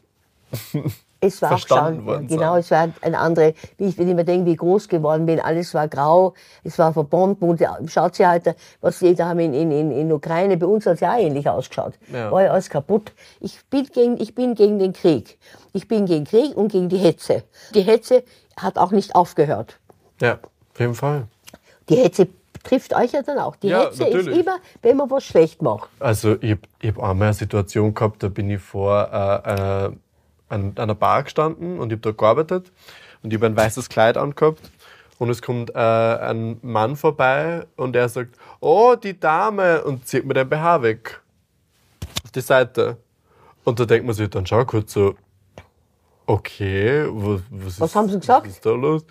Es 1.25 1.41
war 1.41 1.49
verstanden 1.49 2.01
auch 2.01 2.05
worden 2.05 2.27
genau, 2.27 2.55
es 2.57 2.69
war 2.71 2.89
ein 3.01 3.15
andere, 3.15 3.53
wie 3.77 3.85
ich, 3.85 3.97
wenn 3.97 4.09
ich 4.09 4.15
mir 4.15 4.25
denke, 4.25 4.45
wie 4.45 4.51
ich 4.53 4.57
groß 4.57 4.87
geworden 4.87 5.25
bin, 5.25 5.39
alles 5.39 5.73
war 5.73 5.87
grau, 5.87 6.33
es 6.63 6.77
war 6.77 6.93
ja, 7.59 7.77
schaut 7.87 8.15
sie 8.15 8.27
heute, 8.27 8.55
was 8.81 8.99
die 8.99 9.15
da 9.15 9.29
haben 9.29 9.39
in, 9.39 9.53
in, 9.53 9.71
in, 9.71 9.91
in 9.91 10.11
Ukraine, 10.11 10.57
bei 10.57 10.65
uns 10.65 10.85
hat 10.85 10.95
es 10.95 10.99
ja 10.99 11.17
ähnlich 11.17 11.47
ausgeschaut. 11.47 11.93
Ja. 12.11 12.31
War 12.31 12.43
ja 12.43 12.51
alles 12.51 12.69
kaputt. 12.69 13.13
Ich 13.39 13.59
bin, 13.69 13.85
gegen, 13.85 14.19
ich 14.19 14.35
bin 14.35 14.55
gegen 14.55 14.79
den 14.79 14.93
Krieg. 14.93 15.37
Ich 15.71 15.87
bin 15.87 16.05
gegen 16.05 16.25
Krieg 16.25 16.55
und 16.57 16.71
gegen 16.71 16.89
die 16.89 16.97
Hetze. 16.97 17.43
Die 17.73 17.81
Hetze 17.81 18.23
hat 18.57 18.77
auch 18.77 18.91
nicht 18.91 19.15
aufgehört. 19.15 19.79
Ja, 20.21 20.39
auf 20.73 20.79
jeden 20.79 20.95
Fall. 20.95 21.27
Die 21.89 21.95
Hetze 21.95 22.27
trifft 22.63 22.95
euch 22.95 23.11
ja 23.11 23.21
dann 23.21 23.39
auch. 23.39 23.55
Die 23.57 23.67
Ja, 23.67 23.85
Hetze 23.85 24.03
natürlich. 24.03 24.27
ist 24.27 24.37
immer, 24.37 24.57
wenn 24.81 24.97
man 24.97 25.09
was 25.09 25.23
schlecht 25.23 25.61
macht. 25.61 25.89
Also 25.99 26.35
ich 26.41 26.51
habe 26.51 26.61
ich 26.81 26.89
hab 26.89 27.03
einmal 27.03 27.27
eine 27.27 27.33
Situation 27.33 27.93
gehabt, 27.93 28.23
da 28.23 28.29
bin 28.29 28.49
ich 28.49 28.61
vor 28.61 29.09
äh, 29.11 29.85
äh, 29.85 29.91
an 30.53 30.73
einer 30.77 30.95
Bar 30.95 31.23
gestanden 31.23 31.79
und 31.79 31.91
ich 31.91 31.97
habe 31.97 32.01
dort 32.01 32.17
gearbeitet 32.17 32.71
und 33.21 33.31
ich 33.31 33.37
habe 33.37 33.47
ein 33.47 33.57
weißes 33.57 33.89
Kleid 33.89 34.17
angehabt 34.17 34.71
und 35.19 35.29
es 35.29 35.41
kommt 35.41 35.71
äh, 35.75 35.79
ein 35.79 36.59
Mann 36.61 36.95
vorbei 36.95 37.65
und 37.75 37.95
er 37.95 38.09
sagt, 38.09 38.37
oh, 38.59 38.95
die 38.95 39.19
Dame 39.19 39.83
und 39.83 40.07
zieht 40.07 40.25
mir 40.25 40.33
den 40.33 40.49
BH 40.49 40.81
weg. 40.81 41.21
Auf 42.23 42.31
die 42.31 42.41
Seite. 42.41 42.97
Und 43.63 43.79
da 43.79 43.85
denkt 43.85 44.05
man 44.05 44.15
sich 44.15 44.29
dann 44.29 44.45
schon 44.45 44.65
kurz 44.65 44.93
so, 44.93 45.15
okay, 46.25 47.05
was, 47.09 47.41
was, 47.49 47.79
Was 47.79 47.89
ist, 47.89 47.95
haben 47.95 48.09
sie 48.09 48.19
gesagt? 48.19 48.47
Was 48.47 48.53
ist 48.53 48.65
da 48.65 48.71
los? 48.71 49.05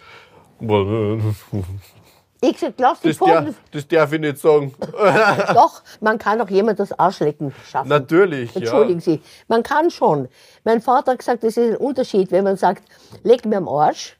Ich 2.44 2.54
gesagt, 2.54 2.80
lass 2.80 3.00
die 3.00 3.08
Das, 3.08 3.18
Pfoten. 3.18 3.54
das 3.70 3.86
darf 3.86 4.12
ich 4.12 4.20
nicht 4.20 4.36
sagen. 4.38 4.74
Doch, 5.54 5.80
man 6.00 6.18
kann 6.18 6.40
auch 6.40 6.50
jemand 6.50 6.80
das 6.80 6.92
Arschlecken 6.98 7.54
schaffen. 7.70 7.88
Natürlich, 7.88 8.54
Entschuldigen 8.56 8.98
ja. 8.98 9.04
Sie, 9.04 9.20
man 9.46 9.62
kann 9.62 9.92
schon. 9.92 10.28
Mein 10.64 10.80
Vater 10.80 11.12
hat 11.12 11.20
gesagt, 11.20 11.44
das 11.44 11.56
ist 11.56 11.70
ein 11.74 11.76
Unterschied, 11.76 12.32
wenn 12.32 12.42
man 12.42 12.56
sagt, 12.56 12.82
leck 13.22 13.44
mir 13.46 13.58
am 13.58 13.68
Arsch 13.68 14.18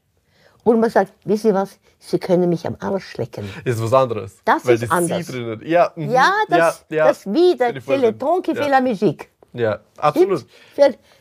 und 0.63 0.79
man 0.79 0.89
sagt, 0.89 1.11
wissen 1.25 1.49
Sie 1.49 1.53
was, 1.53 1.77
Sie 1.99 2.17
können 2.17 2.47
mich 2.47 2.65
am 2.65 2.77
Arsch 2.79 3.17
lecken. 3.17 3.49
Ist 3.65 3.83
was 3.83 3.91
anderes. 3.91 4.37
Das 4.45 4.65
weil 4.65 4.75
ist 4.75 4.83
das 4.83 4.91
anders. 4.91 5.27
Sie 5.27 5.31
drin 5.33 5.49
hat. 5.51 5.61
Ja, 5.63 5.91
mhm. 5.95 6.09
Ja, 6.09 6.31
das, 6.47 6.85
ja, 6.89 6.95
ja. 6.97 7.07
das 7.09 7.25
wie 7.25 7.57
der 7.57 7.67
Bin 7.67 7.77
ich 7.77 7.83
voll 7.83 7.95
c'est 7.95 8.01
le 8.01 8.11
drin. 8.13 8.19
ton 8.19 8.41
qui 8.41 8.51
ja. 8.53 8.67
la 8.67 8.79
musique. 8.79 9.29
Ja, 9.51 9.79
absolut. 9.97 10.45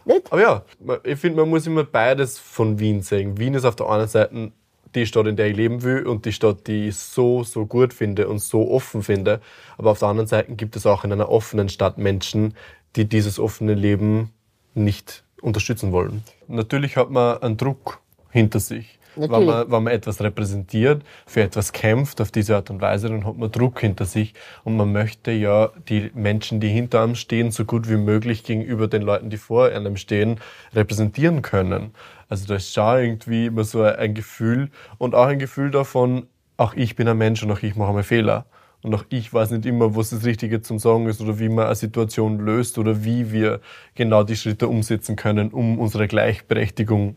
Nicht? 0.05 0.33
Aber 0.33 0.41
ja, 0.41 0.63
ich 1.03 1.19
finde, 1.19 1.41
man 1.41 1.51
muss 1.51 1.67
immer 1.67 1.85
beides 1.85 2.39
von 2.39 2.79
Wien 2.79 3.03
sehen. 3.03 3.37
Wien 3.39 3.55
ist 3.55 3.65
auf 3.65 3.77
der 3.77 3.89
einen 3.91 4.09
Seite 4.09 4.53
die 4.95 5.07
Stadt, 5.07 5.27
in 5.27 5.37
der 5.37 5.49
ich 5.49 5.57
leben 5.57 5.83
will 5.83 6.07
und 6.07 6.25
die 6.25 6.33
Stadt, 6.33 6.67
die 6.67 6.89
ich 6.89 6.97
so, 6.97 7.45
so 7.45 7.67
gut 7.67 7.95
finde 7.95 8.29
und 8.29 8.41
so 8.41 8.71
offen 8.71 9.03
finde. 9.03 9.41
Aber 9.79 9.91
auf 9.91 9.99
der 9.99 10.09
anderen 10.09 10.29
Seite 10.29 10.55
gibt 10.55 10.77
es 10.77 10.87
auch 10.87 11.05
in 11.05 11.13
einer 11.13 11.29
offenen 11.29 11.69
Stadt 11.69 11.99
Menschen, 11.99 12.55
die 12.97 13.07
dieses 13.07 13.39
offene 13.39 13.75
Leben 13.75 14.31
nicht 14.75 15.25
unterstützen 15.41 15.93
wollen. 15.93 16.23
Natürlich 16.49 16.97
hat 16.97 17.11
man 17.11 17.39
einen 17.43 17.57
Druck 17.57 18.01
hinter 18.31 18.61
sich. 18.61 18.99
Wenn 19.15 19.31
Natürlich. 19.31 19.47
man, 19.47 19.71
wenn 19.71 19.83
man 19.83 19.93
etwas 19.93 20.23
repräsentiert, 20.23 21.03
für 21.27 21.43
etwas 21.43 21.73
kämpft 21.73 22.21
auf 22.23 22.31
diese 22.31 22.57
Art 22.57 22.71
und 22.71 22.81
Weise, 22.81 23.09
dann 23.09 23.27
hat 23.27 23.37
man 23.37 23.53
Druck 23.53 23.81
hinter 23.81 24.07
sich 24.07 24.33
und 24.65 24.77
man 24.77 24.91
möchte 24.91 25.33
ja 25.33 25.71
die 25.89 26.11
Menschen, 26.15 26.61
die 26.61 26.69
hinter 26.69 27.03
einem 27.03 27.15
stehen, 27.15 27.51
so 27.51 27.67
gut 27.67 27.91
wie 27.91 27.99
möglich 27.99 28.43
gegenüber 28.43 28.89
den 28.89 29.03
Leuten, 29.03 29.29
die 29.29 29.37
vor 29.37 29.67
einem 29.67 29.99
stehen, 29.99 30.41
repräsentieren 30.75 31.43
können. 31.43 31.91
Also 32.33 32.47
da 32.47 32.55
ist 32.55 32.73
schon 32.73 32.99
irgendwie 32.99 33.45
immer 33.45 33.63
so 33.63 33.83
ein 33.83 34.15
Gefühl 34.15 34.71
und 34.97 35.15
auch 35.15 35.27
ein 35.27 35.39
Gefühl 35.39 35.71
davon, 35.71 36.29
auch 36.57 36.73
ich 36.73 36.97
bin 36.97 37.07
ein 37.07 37.19
Mensch 37.19 37.43
und 37.43 37.51
auch 37.51 37.63
ich 37.63 37.77
mache 37.77 37.91
einmal 37.91 38.05
Fehler. 38.05 38.47
Und 38.81 38.95
auch 38.95 39.05
ich 39.11 39.35
weiß 39.35 39.51
nicht 39.51 39.67
immer, 39.67 39.95
was 39.97 40.09
das 40.09 40.25
Richtige 40.25 40.63
zum 40.63 40.79
Sagen 40.79 41.07
ist 41.09 41.21
oder 41.21 41.39
wie 41.39 41.51
man 41.51 41.67
eine 41.67 41.75
Situation 41.75 42.39
löst 42.39 42.79
oder 42.79 43.05
wie 43.05 43.33
wir 43.33 43.61
genau 43.95 44.23
die 44.25 44.35
Schritte 44.35 44.67
umsetzen 44.67 45.15
können, 45.15 45.51
um 45.51 45.79
unsere 45.79 46.09
Gleichberechtigung 46.09 47.17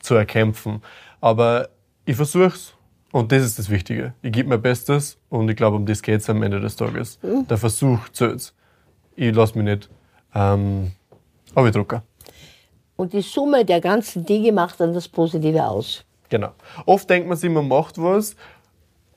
zu 0.00 0.14
erkämpfen. 0.14 0.80
Aber 1.20 1.68
ich 2.06 2.16
versuch's 2.16 2.72
und 3.12 3.32
das 3.32 3.42
ist 3.42 3.58
das 3.58 3.68
Wichtige. 3.68 4.14
Ich 4.22 4.32
gebe 4.32 4.48
mein 4.48 4.62
Bestes 4.62 5.18
und 5.28 5.46
ich 5.50 5.56
glaube, 5.56 5.76
um 5.76 5.84
das 5.84 6.00
geht's 6.00 6.30
am 6.30 6.42
Ende 6.42 6.58
des 6.58 6.74
Tages. 6.76 7.18
Der 7.50 7.58
Versuch 7.58 8.08
zählt's. 8.08 8.54
Ich 9.14 9.34
lasse 9.34 9.58
mich 9.58 9.66
nicht 9.66 9.90
ähm, 10.34 10.92
drucken. 11.54 12.00
Und 12.96 13.12
die 13.12 13.22
Summe 13.22 13.64
der 13.64 13.80
ganzen 13.80 14.24
Dinge 14.24 14.52
macht 14.52 14.80
dann 14.80 14.94
das 14.94 15.08
Positive 15.08 15.64
aus. 15.66 16.04
Genau. 16.28 16.50
Oft 16.86 17.08
denkt 17.10 17.28
man 17.28 17.36
sich, 17.36 17.50
man 17.50 17.66
macht 17.68 17.98
was 17.98 18.36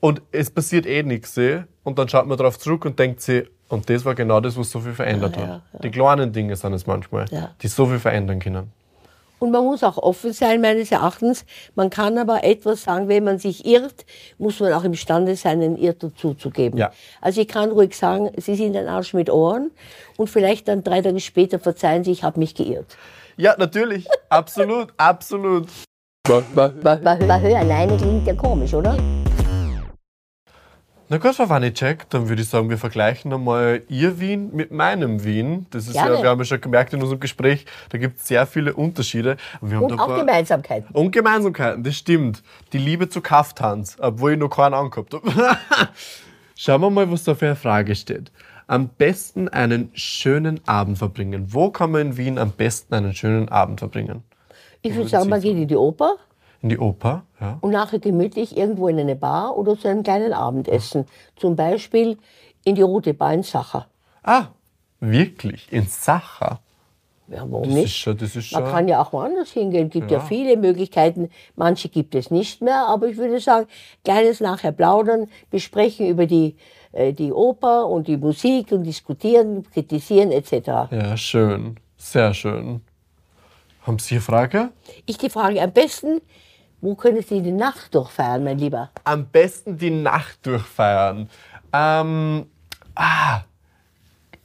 und 0.00 0.22
es 0.32 0.50
passiert 0.50 0.86
eh 0.86 1.02
nichts. 1.02 1.36
eh. 1.38 1.62
Und 1.84 1.98
dann 1.98 2.08
schaut 2.08 2.26
man 2.26 2.36
darauf 2.36 2.58
zurück 2.58 2.84
und 2.84 2.98
denkt 2.98 3.20
sich, 3.22 3.48
und 3.68 3.88
das 3.90 4.04
war 4.04 4.14
genau 4.14 4.40
das, 4.40 4.56
was 4.56 4.70
so 4.70 4.80
viel 4.80 4.92
verändert 4.94 5.36
Ja, 5.36 5.42
hat. 5.42 5.48
ja, 5.48 5.62
ja. 5.74 5.78
Die 5.80 5.90
kleinen 5.90 6.32
Dinge 6.32 6.56
sind 6.56 6.72
es 6.72 6.86
manchmal, 6.86 7.26
Ja. 7.30 7.50
die 7.62 7.68
so 7.68 7.86
viel 7.86 7.98
verändern 7.98 8.38
können. 8.40 8.72
Und 9.40 9.52
man 9.52 9.62
muss 9.64 9.84
auch 9.84 9.98
offen 9.98 10.32
sein, 10.32 10.60
meines 10.60 10.90
Erachtens. 10.90 11.44
Man 11.76 11.90
kann 11.90 12.18
aber 12.18 12.42
etwas 12.42 12.82
sagen, 12.82 13.06
wenn 13.08 13.22
man 13.22 13.38
sich 13.38 13.64
irrt, 13.64 14.04
muss 14.38 14.58
man 14.58 14.72
auch 14.72 14.82
imstande 14.82 15.36
sein, 15.36 15.62
einen 15.62 15.76
Irrtum 15.76 16.16
zuzugeben. 16.16 16.76
Ja. 16.78 16.90
Also 17.20 17.40
ich 17.40 17.46
kann 17.48 17.70
ruhig 17.70 17.96
sagen, 17.96 18.30
Sie 18.36 18.56
sind 18.56 18.76
ein 18.76 18.88
Arsch 18.88 19.14
mit 19.14 19.30
Ohren 19.30 19.70
und 20.16 20.28
vielleicht 20.28 20.66
dann 20.66 20.82
drei 20.82 21.02
Tage 21.02 21.20
später 21.20 21.60
verzeihen 21.60 22.02
Sie, 22.02 22.10
ich 22.10 22.24
habe 22.24 22.40
mich 22.40 22.54
geirrt. 22.56 22.96
Ja, 23.38 23.54
natürlich. 23.56 24.06
absolut, 24.28 24.92
absolut. 24.96 25.68
Höhe 26.28 27.56
alleine 27.56 27.96
klingt 27.96 28.26
ja 28.26 28.34
komisch, 28.34 28.74
oder? 28.74 28.96
Na 31.10 31.16
gut, 31.16 31.34
Frau 31.36 31.48
Wanicek, 31.48 32.10
dann 32.10 32.28
würde 32.28 32.42
ich 32.42 32.48
sagen, 32.48 32.68
wir 32.68 32.76
vergleichen 32.76 33.32
einmal 33.32 33.82
Ihr 33.88 34.18
Wien 34.20 34.50
mit 34.54 34.72
meinem 34.72 35.24
Wien. 35.24 35.66
Das 35.70 35.86
ist 35.86 35.94
ja, 35.94 36.06
Gerne. 36.06 36.22
wir 36.22 36.28
haben 36.30 36.38
ja 36.40 36.44
schon 36.44 36.60
gemerkt 36.60 36.92
in 36.92 37.00
unserem 37.00 37.20
Gespräch, 37.20 37.64
da 37.90 37.96
gibt 37.96 38.18
es 38.18 38.26
sehr 38.26 38.44
viele 38.46 38.74
Unterschiede. 38.74 39.36
Und, 39.60 39.70
wir 39.70 39.76
haben 39.78 39.84
Und 39.84 39.96
da 39.96 40.02
auch 40.02 40.08
paar- 40.08 40.18
Gemeinsamkeiten. 40.18 40.90
Und 40.94 41.12
Gemeinsamkeiten, 41.12 41.82
das 41.84 41.94
stimmt. 41.94 42.42
Die 42.74 42.78
Liebe 42.78 43.08
zu 43.08 43.20
Kaftans, 43.22 43.96
obwohl 44.00 44.32
ich 44.32 44.38
noch 44.38 44.50
keinen 44.50 44.74
angehabt 44.74 45.14
habe. 45.14 45.30
Schauen 46.56 46.80
wir 46.82 46.90
mal, 46.90 47.10
was 47.10 47.22
da 47.24 47.34
für 47.36 47.46
eine 47.46 47.56
Frage 47.56 47.94
steht. 47.94 48.30
Am 48.68 48.88
besten 48.90 49.48
einen 49.48 49.90
schönen 49.94 50.60
Abend 50.68 50.98
verbringen. 50.98 51.54
Wo 51.54 51.70
kann 51.70 51.90
man 51.90 52.02
in 52.02 52.16
Wien 52.18 52.38
am 52.38 52.52
besten 52.52 52.94
einen 52.94 53.14
schönen 53.14 53.48
Abend 53.48 53.80
verbringen? 53.80 54.22
Ich 54.82 54.94
würde 54.94 55.08
sagen, 55.08 55.30
man 55.30 55.40
geht 55.40 55.56
in 55.56 55.66
die 55.66 55.74
Oper 55.76 56.16
In 56.60 56.68
die 56.68 56.78
Oper, 56.78 57.24
ja. 57.40 57.56
und 57.62 57.70
nachher 57.70 57.98
gemütlich 57.98 58.56
irgendwo 58.56 58.88
in 58.88 58.98
eine 58.98 59.16
Bar 59.16 59.56
oder 59.56 59.76
zu 59.78 59.88
einem 59.88 60.02
kleinen 60.02 60.34
Abendessen. 60.34 61.06
Zum 61.36 61.56
Beispiel 61.56 62.18
in 62.64 62.74
die 62.74 62.82
Rote 62.82 63.14
Bar 63.14 63.32
in 63.32 63.42
Sacher. 63.42 63.86
Ah, 64.22 64.48
wirklich? 65.00 65.72
In 65.72 65.86
Sacher? 65.86 66.60
Ja, 67.28 67.44
warum 67.48 67.64
Das 67.64 67.72
nicht? 67.74 67.84
ist 67.86 67.96
schon, 67.96 68.16
das 68.18 68.36
ist 68.36 68.46
schon. 68.46 68.62
Man 68.62 68.70
kann 68.70 68.88
ja 68.88 69.02
auch 69.02 69.12
woanders 69.12 69.50
hingehen. 69.50 69.86
Es 69.86 69.92
gibt 69.92 70.10
ja. 70.10 70.18
Ja. 70.18 70.24
viele 70.24 70.56
Möglichkeiten. 70.58 71.30
Manche 71.56 71.88
gibt 71.88 72.14
es 72.14 72.30
nicht 72.30 72.60
mehr. 72.62 72.86
Aber 72.86 73.06
ich 73.06 73.16
würde 73.16 73.40
sagen, 73.40 73.66
kleines 74.04 74.40
nachher 74.40 74.72
plaudern, 74.72 75.28
besprechen 75.50 76.06
über 76.06 76.26
die, 76.26 76.56
die 76.92 77.32
Oper 77.32 77.86
und 77.86 78.08
die 78.08 78.16
Musik 78.16 78.72
und 78.72 78.84
diskutieren, 78.84 79.64
kritisieren 79.70 80.32
etc. 80.32 80.90
Ja, 80.90 81.16
schön. 81.16 81.76
Sehr 81.96 82.32
schön. 82.32 82.80
Haben 83.82 83.98
Sie 83.98 84.14
eine 84.14 84.20
Frage? 84.20 84.70
Ich 85.06 85.18
die 85.18 85.30
Frage 85.30 85.62
am 85.62 85.72
besten, 85.72 86.20
wo 86.80 86.94
können 86.94 87.22
Sie 87.22 87.42
die 87.42 87.52
Nacht 87.52 87.94
durchfeiern, 87.94 88.44
mein 88.44 88.58
Lieber? 88.58 88.90
Am 89.04 89.26
besten 89.26 89.78
die 89.78 89.90
Nacht 89.90 90.46
durchfeiern. 90.46 91.28
Ähm, 91.72 92.46
ah, 92.94 93.40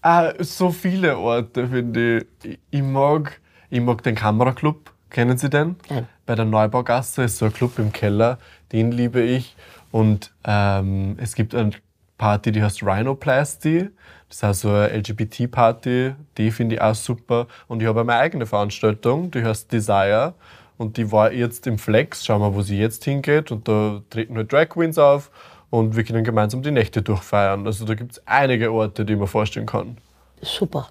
ah, 0.01 0.33
so 0.39 0.71
viele 0.71 1.17
Orte 1.17 1.67
finde 1.67 2.25
ich. 2.43 2.59
ich. 2.71 2.81
Mag, 2.81 3.39
ich 3.69 3.81
mag 3.81 4.01
den 4.03 4.15
Kameraclub. 4.15 4.91
Kennen 5.09 5.37
Sie 5.37 5.49
den? 5.49 5.75
Nein. 5.89 6.07
Bei 6.25 6.35
der 6.35 6.45
Neubaugasse 6.45 7.23
ist 7.23 7.37
so 7.37 7.45
ein 7.45 7.53
Club 7.53 7.77
im 7.77 7.91
Keller. 7.91 8.39
Den 8.71 8.91
liebe 8.91 9.21
ich. 9.21 9.55
Und 9.91 10.33
ähm, 10.43 11.17
es 11.19 11.35
gibt 11.35 11.53
eine 11.53 11.71
Party, 12.17 12.51
die 12.51 12.63
heißt 12.63 12.83
Rhinoplasty. 12.83 13.89
Das 14.29 14.37
ist 14.37 14.43
also 14.43 14.69
eine 14.69 14.97
LGBT-Party. 14.97 16.13
Die 16.37 16.51
finde 16.51 16.75
ich 16.75 16.81
auch 16.81 16.95
super. 16.95 17.47
Und 17.67 17.81
ich 17.81 17.87
habe 17.87 18.03
meine 18.03 18.19
eigene 18.19 18.45
Veranstaltung, 18.45 19.31
die 19.31 19.43
heißt 19.43 19.71
Desire. 19.71 20.33
Und 20.77 20.97
die 20.97 21.11
war 21.11 21.31
jetzt 21.31 21.67
im 21.67 21.77
Flex. 21.77 22.25
Schauen 22.25 22.41
wir, 22.41 22.53
wo 22.55 22.61
sie 22.61 22.77
jetzt 22.77 23.03
hingeht. 23.03 23.51
Und 23.51 23.67
da 23.67 24.01
treten 24.09 24.35
halt 24.35 24.51
Drag 24.51 24.69
Queens 24.69 24.97
auf. 24.97 25.31
Und 25.69 25.95
wir 25.95 26.03
können 26.03 26.23
gemeinsam 26.23 26.61
die 26.61 26.71
Nächte 26.71 27.01
durchfeiern. 27.01 27.65
Also 27.65 27.85
da 27.85 27.95
gibt 27.95 28.13
es 28.13 28.27
einige 28.27 28.71
Orte, 28.71 29.05
die 29.05 29.15
man 29.15 29.27
vorstellen 29.27 29.65
kann. 29.65 29.97
Super. 30.41 30.89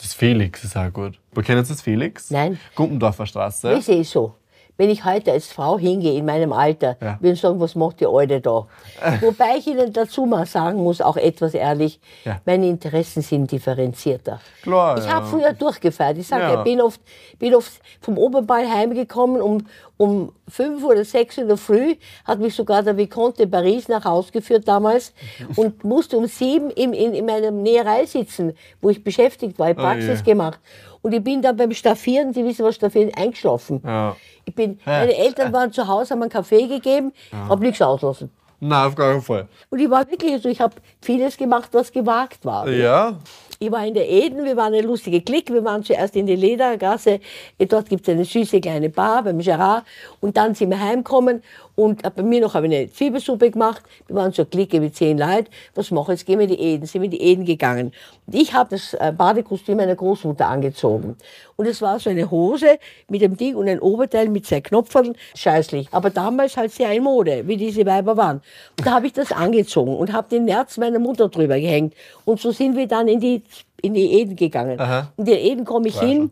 Das 0.00 0.14
Felix 0.14 0.64
ist 0.64 0.76
auch 0.76 0.92
gut. 0.92 1.18
Wir 1.32 1.42
kennen 1.42 1.64
Sie 1.64 1.72
das 1.72 1.82
Felix? 1.82 2.30
Nein. 2.30 2.58
Gumpendorfer 2.74 3.26
Straße. 3.26 3.74
Ich 3.74 3.84
sehe 3.84 4.04
so. 4.04 4.34
Wenn 4.78 4.90
ich 4.90 5.04
heute 5.06 5.32
als 5.32 5.46
Frau 5.46 5.78
hingehe 5.78 6.18
in 6.18 6.26
meinem 6.26 6.52
Alter, 6.52 6.96
Ja. 7.00 7.16
würde 7.20 7.32
ich 7.34 7.40
sagen, 7.40 7.58
was 7.60 7.74
macht 7.74 8.00
die 8.00 8.06
Alte 8.06 8.40
da? 8.40 8.66
Wobei 9.20 9.56
ich 9.58 9.66
Ihnen 9.66 9.92
dazu 9.92 10.26
mal 10.26 10.44
sagen 10.46 10.82
muss, 10.82 11.00
auch 11.00 11.16
etwas 11.16 11.54
ehrlich, 11.54 11.98
Ja. 12.24 12.40
meine 12.44 12.66
Interessen 12.68 13.22
sind 13.22 13.50
differenzierter. 13.50 14.40
Klar, 14.62 14.98
Ich 14.98 15.04
ja. 15.06 15.12
habe 15.14 15.26
früher 15.26 15.52
durchgefeiert. 15.54 16.18
Ich 16.18 16.26
sage, 16.28 16.58
ich 16.58 16.64
bin 16.64 16.80
oft, 16.80 17.00
bin 17.38 17.54
oft 17.54 17.72
vom 18.00 18.18
Oberball 18.18 18.68
heimgekommen 18.68 19.40
um, 19.40 19.66
um 19.96 20.32
fünf 20.48 20.84
oder 20.84 21.04
sechs 21.06 21.38
in 21.38 21.48
der 21.48 21.56
Früh, 21.56 21.94
hat 22.26 22.38
mich 22.38 22.54
sogar 22.54 22.82
der 22.82 22.96
Vicomte 22.98 23.38
de 23.38 23.46
Paris 23.46 23.88
nach 23.88 24.04
Hause 24.04 24.30
geführt 24.32 24.68
damals 24.68 25.14
und 25.56 25.84
musste 25.84 26.18
um 26.18 26.26
sieben 26.26 26.70
in, 26.70 26.92
in, 26.92 27.14
in 27.14 27.24
meiner 27.24 27.50
Näherei 27.50 28.04
sitzen, 28.04 28.52
wo 28.82 28.90
ich 28.90 29.02
beschäftigt 29.02 29.58
war, 29.58 29.70
ich 29.70 29.76
Praxis 29.76 30.18
je. 30.20 30.32
gemacht. 30.32 30.60
Und 31.06 31.12
ich 31.12 31.22
bin 31.22 31.40
dann 31.40 31.56
beim 31.56 31.70
Staffieren, 31.70 32.32
Sie 32.32 32.44
wissen 32.44 32.64
was 32.64 32.74
Staffieren, 32.74 33.14
eingeschlafen. 33.14 33.80
Ja. 33.84 34.16
Ich 34.44 34.52
bin, 34.52 34.80
meine 34.84 35.16
Eltern 35.16 35.52
waren 35.52 35.70
zu 35.70 35.86
Hause, 35.86 36.10
haben 36.10 36.22
einen 36.22 36.32
Kaffee 36.32 36.66
gegeben, 36.66 37.12
habe 37.30 37.64
nichts 37.64 37.80
auslassen. 37.80 38.32
Nein, 38.60 38.86
auf 38.86 38.94
keinen 38.94 39.20
Fall. 39.20 39.48
Und 39.70 39.78
ich 39.78 39.90
war 39.90 40.10
wirklich, 40.10 40.32
also 40.32 40.48
ich 40.48 40.60
habe 40.60 40.74
vieles 41.02 41.36
gemacht, 41.36 41.70
was 41.72 41.92
gewagt 41.92 42.44
war. 42.44 42.68
Ja, 42.68 43.18
Ich 43.58 43.70
war 43.70 43.86
in 43.86 43.94
der 43.94 44.08
Eden, 44.08 44.44
wir 44.44 44.56
waren 44.56 44.74
eine 44.74 44.82
lustige 44.82 45.20
Clique. 45.22 45.52
Wir 45.52 45.64
waren 45.64 45.82
zuerst 45.82 46.14
in 46.16 46.26
der 46.26 46.36
Ledergasse. 46.36 47.20
Dort 47.58 47.88
gibt 47.88 48.06
es 48.06 48.12
eine 48.12 48.24
süße 48.24 48.60
kleine 48.60 48.90
Bar 48.90 49.22
beim 49.22 49.38
Gerard. 49.38 49.84
Und 50.20 50.36
dann 50.36 50.54
sind 50.54 50.70
wir 50.70 50.80
heimgekommen 50.80 51.42
und 51.76 52.02
bei 52.14 52.22
mir 52.22 52.40
noch 52.40 52.54
habe 52.54 52.66
ich 52.66 52.74
eine 52.74 52.90
Zwiebelsuppe 52.90 53.50
gemacht. 53.50 53.82
Wir 54.06 54.16
waren 54.16 54.32
so 54.32 54.42
eine 54.42 54.48
Clique 54.48 54.80
mit 54.80 54.96
zehn 54.96 55.18
Leuten. 55.18 55.48
Was 55.74 55.90
machen 55.90 56.08
wir? 56.08 56.12
Jetzt 56.14 56.24
gehen 56.24 56.38
wir 56.38 56.48
in 56.48 56.56
die 56.56 56.60
Eden. 56.60 56.86
Sind 56.86 57.02
wir 57.02 57.06
in 57.06 57.10
die 57.10 57.20
Eden 57.20 57.44
gegangen. 57.44 57.92
Und 58.26 58.34
ich 58.34 58.54
habe 58.54 58.70
das 58.70 58.94
äh, 58.94 59.12
Badekostüm 59.16 59.76
meiner 59.76 59.94
Großmutter 59.94 60.46
angezogen. 60.48 61.16
Und 61.56 61.66
es 61.66 61.82
war 61.82 62.00
so 62.00 62.08
eine 62.08 62.30
Hose 62.30 62.78
mit 63.08 63.20
dem 63.20 63.36
Ding 63.36 63.56
und 63.56 63.68
ein 63.68 63.80
Oberteil 63.80 64.28
mit 64.30 64.46
zwei 64.46 64.62
Knopfern. 64.62 65.14
Scheißlich. 65.34 65.88
Aber 65.92 66.08
damals 66.08 66.56
halt 66.56 66.72
sehr 66.72 66.90
in 66.92 67.02
Mode, 67.02 67.46
wie 67.46 67.58
diese 67.58 67.84
Weiber 67.84 68.16
waren. 68.16 68.40
Und 68.78 68.86
da 68.86 68.92
habe 68.92 69.06
ich 69.06 69.12
das 69.12 69.32
angezogen 69.32 69.96
und 69.96 70.12
habe 70.12 70.28
den 70.28 70.44
Nerz 70.44 70.76
meiner 70.76 70.98
Mutter 70.98 71.28
drüber 71.28 71.58
gehängt. 71.58 71.94
Und 72.24 72.40
so 72.40 72.50
sind 72.52 72.76
wir 72.76 72.86
dann 72.86 73.08
in 73.08 73.20
die, 73.20 73.42
in 73.82 73.94
die 73.94 74.20
Eden 74.20 74.36
gegangen. 74.36 74.78
Aha. 74.78 75.12
In 75.16 75.24
die 75.24 75.32
Eden 75.32 75.64
komme 75.64 75.88
ich 75.88 75.98
hin 75.98 76.30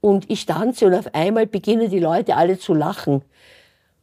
und 0.00 0.30
ich 0.30 0.46
tanze 0.46 0.86
und 0.86 0.94
auf 0.94 1.14
einmal 1.14 1.46
beginnen 1.46 1.90
die 1.90 2.00
Leute 2.00 2.36
alle 2.36 2.58
zu 2.58 2.74
lachen. 2.74 3.22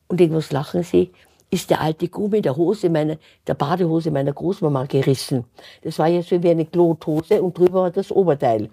Und 0.07 0.21
ich, 0.21 0.31
was 0.31 0.51
lachen 0.51 0.83
sie? 0.83 1.11
ist 1.49 1.69
der 1.69 1.81
alte 1.81 2.07
Gummi 2.07 2.41
der 2.41 2.55
Hose 2.55 2.89
meiner, 2.89 3.17
der 3.45 3.53
Badehose 3.53 4.11
meiner 4.11 4.33
Großmama 4.33 4.85
gerissen. 4.85 5.45
Das 5.81 5.97
war 5.99 6.07
jetzt 6.07 6.29
so 6.29 6.41
wie 6.43 6.49
eine 6.49 6.65
Klothose 6.65 7.41
und 7.41 7.57
drüber 7.57 7.83
war 7.83 7.91
das 7.91 8.11
Oberteil. 8.11 8.69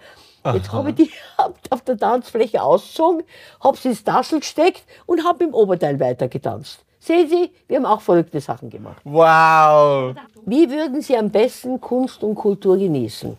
Jetzt 0.52 0.72
habe 0.72 0.90
ich 0.90 0.96
die 0.96 1.10
auf 1.70 1.82
der 1.82 1.96
Tanzfläche 1.96 2.62
ausgezogen, 2.62 3.22
habe 3.62 3.76
sie 3.76 3.88
ins 3.88 4.04
Tassel 4.04 4.40
gesteckt 4.40 4.84
und 5.06 5.24
habe 5.24 5.44
im 5.44 5.54
Oberteil 5.54 5.98
weitergetanzt. 6.00 6.84
Sehen 7.04 7.28
Sie, 7.28 7.50
wir 7.68 7.76
haben 7.76 7.84
auch 7.84 8.00
verrückte 8.00 8.40
Sachen 8.40 8.70
gemacht. 8.70 8.96
Wow! 9.04 10.14
Wie 10.46 10.70
würden 10.70 11.02
Sie 11.02 11.14
am 11.14 11.28
besten 11.30 11.78
Kunst 11.78 12.22
und 12.22 12.34
Kultur 12.34 12.78
genießen? 12.78 13.36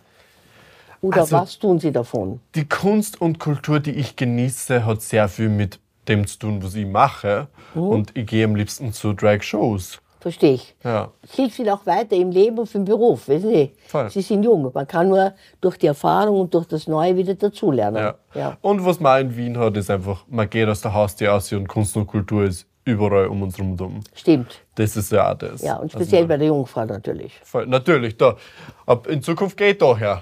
Oder 1.02 1.22
Also- 1.22 1.38
was 1.38 1.58
tun 1.58 1.80
Sie 1.80 1.92
davon? 1.92 2.40
Die 2.54 2.70
Kunst 2.70 3.20
und 3.20 3.40
Kultur, 3.40 3.80
die 3.80 3.92
ich 3.96 4.16
genieße, 4.16 4.86
hat 4.86 5.02
sehr 5.02 5.28
viel 5.28 5.50
mit 5.50 5.80
dem 6.08 6.28
zu 6.28 6.38
tun, 6.38 6.62
was 6.64 6.76
ich 6.76 6.86
mache. 6.86 7.48
Und 7.74 8.16
ich 8.16 8.28
gehe 8.28 8.46
am 8.46 8.56
liebsten 8.56 8.94
zu 8.94 9.14
Drag-Shows. 9.14 10.00
Verstehe 10.20 10.54
ich. 10.54 10.76
Ja. 10.84 11.12
hilft 11.32 11.58
Ihnen 11.58 11.70
auch 11.70 11.86
weiter 11.88 12.16
im 12.16 12.30
Leben 12.30 12.60
und 12.60 12.74
im 12.76 12.86
Beruf, 12.86 13.28
wissen 13.28 13.50
Sie? 13.50 13.72
Voll. 13.88 14.10
Sie 14.12 14.22
sind 14.22 14.44
jung. 14.44 14.72
Man 14.74 14.88
kann 14.88 15.10
nur 15.10 15.34
durch 15.62 15.78
die 15.78 15.88
Erfahrung 15.88 16.40
und 16.42 16.54
durch 16.54 16.68
das 16.68 16.86
Neue 16.88 17.16
wieder 17.18 17.34
dazulernen. 17.34 17.98
Ja. 18.04 18.16
Ja. 18.36 18.58
Und 18.62 18.86
was 18.86 19.00
man 19.00 19.22
in 19.22 19.36
Wien 19.38 19.58
hat, 19.58 19.76
ist 19.78 19.90
einfach, 19.90 20.24
man 20.28 20.48
geht 20.50 20.68
aus 20.68 20.82
der 20.82 20.94
Haustür 20.94 21.34
aus 21.34 21.52
und 21.52 21.68
Kunst 21.68 21.96
und 21.98 22.06
Kultur 22.06 22.44
ist 22.44 22.68
überall 22.86 23.28
um 23.28 23.42
uns 23.42 23.58
herum. 23.58 24.00
Stimmt. 24.14 24.62
Das 24.76 24.96
ist 24.96 25.12
ja 25.12 25.32
auch 25.32 25.38
das. 25.38 25.62
Ja, 25.62 25.76
und 25.78 25.86
Also 25.94 25.98
speziell 26.00 26.22
man- 26.22 26.28
bei 26.30 26.38
der 26.38 26.48
Jungfrau 26.48 26.86
natürlich. 26.86 27.34
voll- 27.44 27.66
natürlich, 27.68 28.16
da. 28.18 28.38
Ab 28.86 29.08
in 29.08 29.22
Zukunft 29.22 29.58
geht 29.58 29.82
da 29.82 29.98
her. 29.98 30.22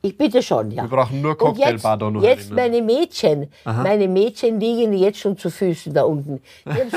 Ich 0.00 0.16
bitte 0.18 0.42
schon, 0.42 0.70
ja. 0.70 0.82
Wir 0.84 0.88
brauchen 0.90 1.22
nur 1.22 1.36
Cocktailbar 1.36 1.96
da 1.96 2.10
noch 2.10 2.22
jetzt 2.22 2.50
erinnern. 2.50 2.56
meine 2.72 2.82
Mädchen, 2.82 3.50
meine 3.64 4.06
Mädchen 4.06 4.60
liegen 4.60 4.92
jetzt 4.92 5.18
schon 5.18 5.36
zu 5.36 5.50
Füßen 5.50 5.94
da 5.94 6.02
unten. 6.02 6.42
Die 6.66 6.70
haben 6.70 6.90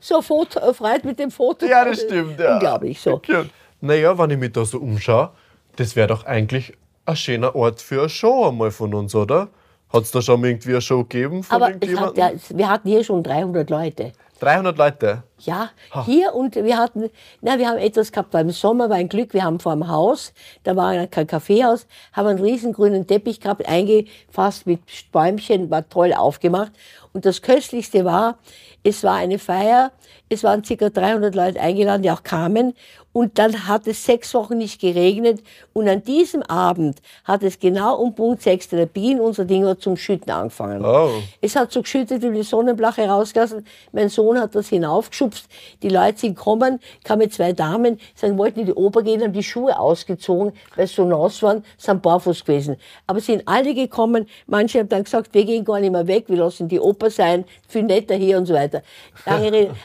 so, 0.00 0.16
so 0.16 0.22
Foto, 0.22 0.60
erfreut 0.60 1.02
mit 1.04 1.18
dem 1.18 1.30
Foto. 1.30 1.64
Ja, 1.66 1.84
das 1.84 2.02
stimmt. 2.02 2.38
Ja. 2.38 2.54
Unglaublich 2.54 3.00
so. 3.00 3.18
Cute. 3.18 3.48
Naja, 3.80 4.16
wenn 4.18 4.30
ich 4.30 4.38
mich 4.38 4.52
da 4.52 4.64
so 4.66 4.78
umschaue, 4.78 5.30
das 5.76 5.96
wäre 5.96 6.08
doch 6.08 6.26
eigentlich 6.26 6.74
ein 7.06 7.16
schöner 7.16 7.56
Ort 7.56 7.80
für 7.80 8.00
eine 8.00 8.08
Show 8.10 8.46
einmal 8.48 8.70
von 8.70 8.92
uns, 8.94 9.14
oder? 9.14 9.48
Hat 9.90 10.02
es 10.02 10.10
da 10.10 10.20
schon 10.20 10.44
irgendwie 10.44 10.70
eine 10.72 10.80
Show 10.82 11.04
gegeben 11.04 11.42
von 11.42 11.56
Aber 11.62 11.72
hat, 11.74 12.16
ja, 12.18 12.32
wir 12.50 12.68
hatten 12.68 12.88
hier 12.88 13.02
schon 13.02 13.22
300 13.22 13.68
Leute. 13.70 14.12
300 14.42 14.76
Leute. 14.76 15.22
Ja, 15.38 15.70
hier 16.04 16.34
und 16.34 16.56
wir 16.56 16.76
hatten, 16.76 17.10
na, 17.40 17.58
wir 17.58 17.68
haben 17.68 17.78
etwas 17.78 18.10
gehabt, 18.10 18.34
weil 18.34 18.44
im 18.44 18.50
Sommer 18.50 18.90
war 18.90 18.96
ein 18.96 19.08
Glück, 19.08 19.34
wir 19.34 19.44
haben 19.44 19.60
vor 19.60 19.72
dem 19.72 19.88
Haus, 19.88 20.32
da 20.64 20.74
war 20.74 20.88
ein 20.88 21.08
Kaffeehaus, 21.10 21.86
haben 22.12 22.26
einen 22.26 22.40
riesen 22.40 22.72
grünen 22.72 23.06
Teppich 23.06 23.40
gehabt, 23.40 23.68
eingefasst 23.68 24.66
mit 24.66 24.80
Bäumchen, 25.12 25.70
war 25.70 25.88
toll 25.88 26.12
aufgemacht. 26.12 26.72
Und 27.12 27.24
das 27.24 27.42
Köstlichste 27.42 28.04
war, 28.04 28.38
es 28.82 29.04
war 29.04 29.16
eine 29.16 29.38
Feier, 29.38 29.92
es 30.28 30.42
waren 30.42 30.62
ca. 30.62 30.88
300 30.88 31.34
Leute 31.34 31.60
eingeladen, 31.60 32.02
die 32.02 32.10
auch 32.10 32.22
kamen. 32.22 32.74
Und 33.12 33.38
dann 33.38 33.68
hat 33.68 33.86
es 33.86 34.04
sechs 34.04 34.32
Wochen 34.32 34.58
nicht 34.58 34.80
geregnet. 34.80 35.42
Und 35.74 35.88
an 35.88 36.02
diesem 36.02 36.42
Abend 36.42 37.02
hat 37.24 37.42
es 37.42 37.58
genau 37.58 37.96
um 37.96 38.14
Punkt 38.14 38.42
sechs 38.42 38.68
der 38.68 38.86
Bienen 38.86 39.20
unser 39.20 39.44
Ding 39.44 39.66
hat 39.66 39.82
zum 39.82 39.96
Schütten 39.96 40.32
angefangen. 40.32 40.84
Oh. 40.84 41.10
Es 41.40 41.54
hat 41.54 41.72
so 41.72 41.82
geschüttet, 41.82 42.22
wie 42.22 42.30
die 42.30 42.42
Sonnenblache 42.42 43.06
rausgelassen. 43.06 43.66
Mein 43.92 44.08
Sohn 44.08 44.40
hat 44.40 44.54
das 44.54 44.68
hinaufgeschubst. 44.68 45.46
Die 45.82 45.90
Leute 45.90 46.20
sind 46.20 46.36
gekommen, 46.36 46.80
kamen 47.04 47.30
zwei 47.30 47.52
Damen, 47.52 48.00
sagen, 48.14 48.38
wollten 48.38 48.60
in 48.60 48.66
die 48.66 48.74
Oper 48.74 49.02
gehen, 49.02 49.22
haben 49.22 49.32
die 49.32 49.42
Schuhe 49.42 49.78
ausgezogen, 49.78 50.52
weil 50.76 50.86
sie 50.86 50.94
so 50.94 51.04
nass 51.04 51.42
waren, 51.42 51.64
sind 51.76 52.00
barfuß 52.02 52.44
gewesen. 52.44 52.76
Aber 53.06 53.20
sind 53.20 53.42
alle 53.46 53.74
gekommen, 53.74 54.26
manche 54.46 54.78
haben 54.78 54.88
dann 54.88 55.04
gesagt, 55.04 55.34
wir 55.34 55.44
gehen 55.44 55.64
gar 55.64 55.80
nicht 55.80 55.92
mehr 55.92 56.06
weg, 56.06 56.24
wir 56.28 56.38
lassen 56.38 56.68
die 56.68 56.80
Oper 56.80 57.10
sein, 57.10 57.44
viel 57.68 57.82
netter 57.82 58.14
hier 58.14 58.38
und 58.38 58.46
so 58.46 58.54
weiter. 58.54 58.82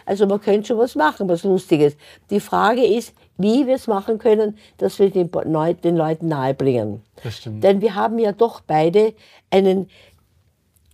Also 0.06 0.26
man 0.28 0.40
könnte 0.40 0.68
schon 0.68 0.78
was 0.78 0.96
machen, 0.96 1.28
was 1.28 1.44
Lustiges. 1.44 1.98
Die 2.30 2.40
Frage 2.40 2.86
ist, 2.86 3.14
wie 3.38 3.68
wir 3.68 3.76
es 3.76 3.88
machen 3.88 4.18
können, 4.18 4.58
dass 4.78 5.00
wir 5.00 5.10
den, 5.10 5.30
den 5.32 5.96
Leuten 5.96 6.28
nahebringen. 6.28 7.04
Das 7.24 7.38
stimmt. 7.38 7.64
Denn 7.64 7.82
wir 7.82 7.96
haben 7.96 8.20
ja 8.20 8.32
doch 8.32 8.62
beide 8.62 9.14
einen 9.52 9.90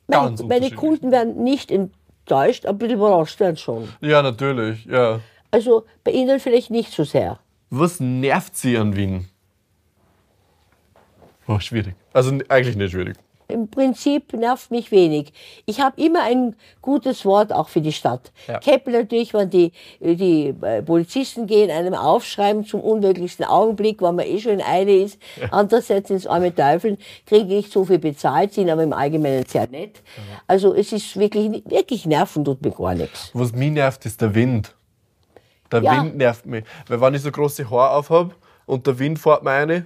meine, 0.08 0.36
meine. 0.44 0.72
Kunden 0.72 1.12
werden 1.12 1.44
nicht 1.44 1.72
enttäuscht, 1.72 2.66
aber 2.66 2.76
ein 2.76 2.78
bisschen 2.80 2.98
überrascht 2.98 3.40
werden 3.40 3.58
schon. 3.58 3.90
Ja, 4.02 4.22
natürlich, 4.22 4.86
ja. 4.86 5.22
Also 5.52 5.86
bei 6.04 6.12
Ihnen 6.12 6.40
vielleicht 6.40 6.72
nicht 6.72 6.92
so 6.92 7.04
sehr. 7.04 7.40
Was 7.70 8.00
nervt 8.00 8.56
Sie 8.56 8.78
an 8.78 8.96
Wien? 8.96 9.28
Oh, 11.48 11.60
schwierig. 11.60 11.96
Also 12.14 12.38
eigentlich 12.50 12.76
nicht 12.76 12.92
schwierig. 12.92 13.18
Im 13.47 13.69
Prinzip 13.69 14.34
nervt 14.34 14.71
mich 14.71 14.91
wenig. 14.91 15.34
Ich 15.65 15.82
habe 15.82 16.01
immer 16.01 16.23
ein 16.23 16.56
gutes 16.82 17.25
Wort 17.25 17.51
auch 17.53 17.69
für 17.69 17.82
die 17.82 17.91
Stadt. 17.91 18.32
Ja. 18.47 18.60
Keppel 18.60 18.93
natürlich, 18.93 19.34
wenn 19.34 19.49
die, 19.49 19.71
die 19.99 20.53
äh, 20.62 20.82
Polizisten 20.82 21.47
gehen, 21.47 21.69
einem 21.71 21.93
aufschreiben 21.93 22.65
zum 22.65 22.82
unmöglichsten 22.82 23.45
Augenblick, 23.45 24.01
wenn 24.01 24.15
man 24.15 24.25
eh 24.25 24.39
schon 24.39 24.53
in 24.53 24.62
Eile 24.62 24.95
ist. 24.95 25.19
Andererseits 25.51 26.10
ins 26.10 26.27
arme 26.27 26.53
Teufeln, 26.53 26.97
kriegen 27.25 27.47
nicht 27.47 27.71
so 27.71 27.86
viel 27.86 27.99
bezahlt, 27.99 28.53
sind 28.53 28.69
aber 28.69 28.84
im 28.84 28.93
Allgemeinen 28.93 29.45
sehr 29.45 29.67
nett. 29.67 30.01
Also 30.47 30.73
es 30.73 30.91
ist 30.91 31.17
wirklich, 31.17 31.63
wirklich 31.65 32.06
nerven 32.06 32.45
tut 32.45 32.62
mir 32.62 32.71
gar 32.71 32.95
nichts. 32.95 33.32
Was 33.34 33.51
mich 33.53 33.71
nervt, 33.71 34.06
ist 34.06 34.21
der 34.21 34.34
Wind. 34.36 34.73
Der 35.71 35.82
Ja. 35.82 36.03
Wind 36.03 36.17
nervt 36.17 36.45
mich. 36.45 36.63
Weil 36.88 37.01
wenn 37.01 37.13
ich 37.15 37.21
so 37.21 37.32
große 37.32 37.69
Haare 37.69 37.97
auf 37.97 38.10
habe 38.10 38.36
und 38.65 38.88
der 38.88 38.99
Wind 38.99 39.19
fährt 39.19 39.43
mir 39.43 39.52
rein, 39.52 39.86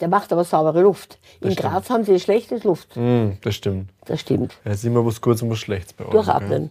Der 0.00 0.08
macht 0.08 0.32
aber 0.32 0.44
saubere 0.44 0.82
Luft. 0.82 1.18
In 1.40 1.52
stimmt. 1.52 1.70
Graz 1.70 1.90
haben 1.90 2.04
sie 2.04 2.18
schlechtes 2.18 2.64
Luft. 2.64 2.96
mm, 2.96 3.32
das 3.42 3.54
stimmt. 3.54 3.90
Das 4.06 4.20
stimmt. 4.20 4.56
Es 4.64 4.78
ist 4.78 4.84
immer 4.84 5.04
was 5.04 5.20
Gutes 5.20 5.42
und 5.42 5.50
was 5.50 5.58
Schlechtes 5.58 5.92
bei 5.92 6.04
euch. 6.04 6.10
Durchatmen. 6.10 6.70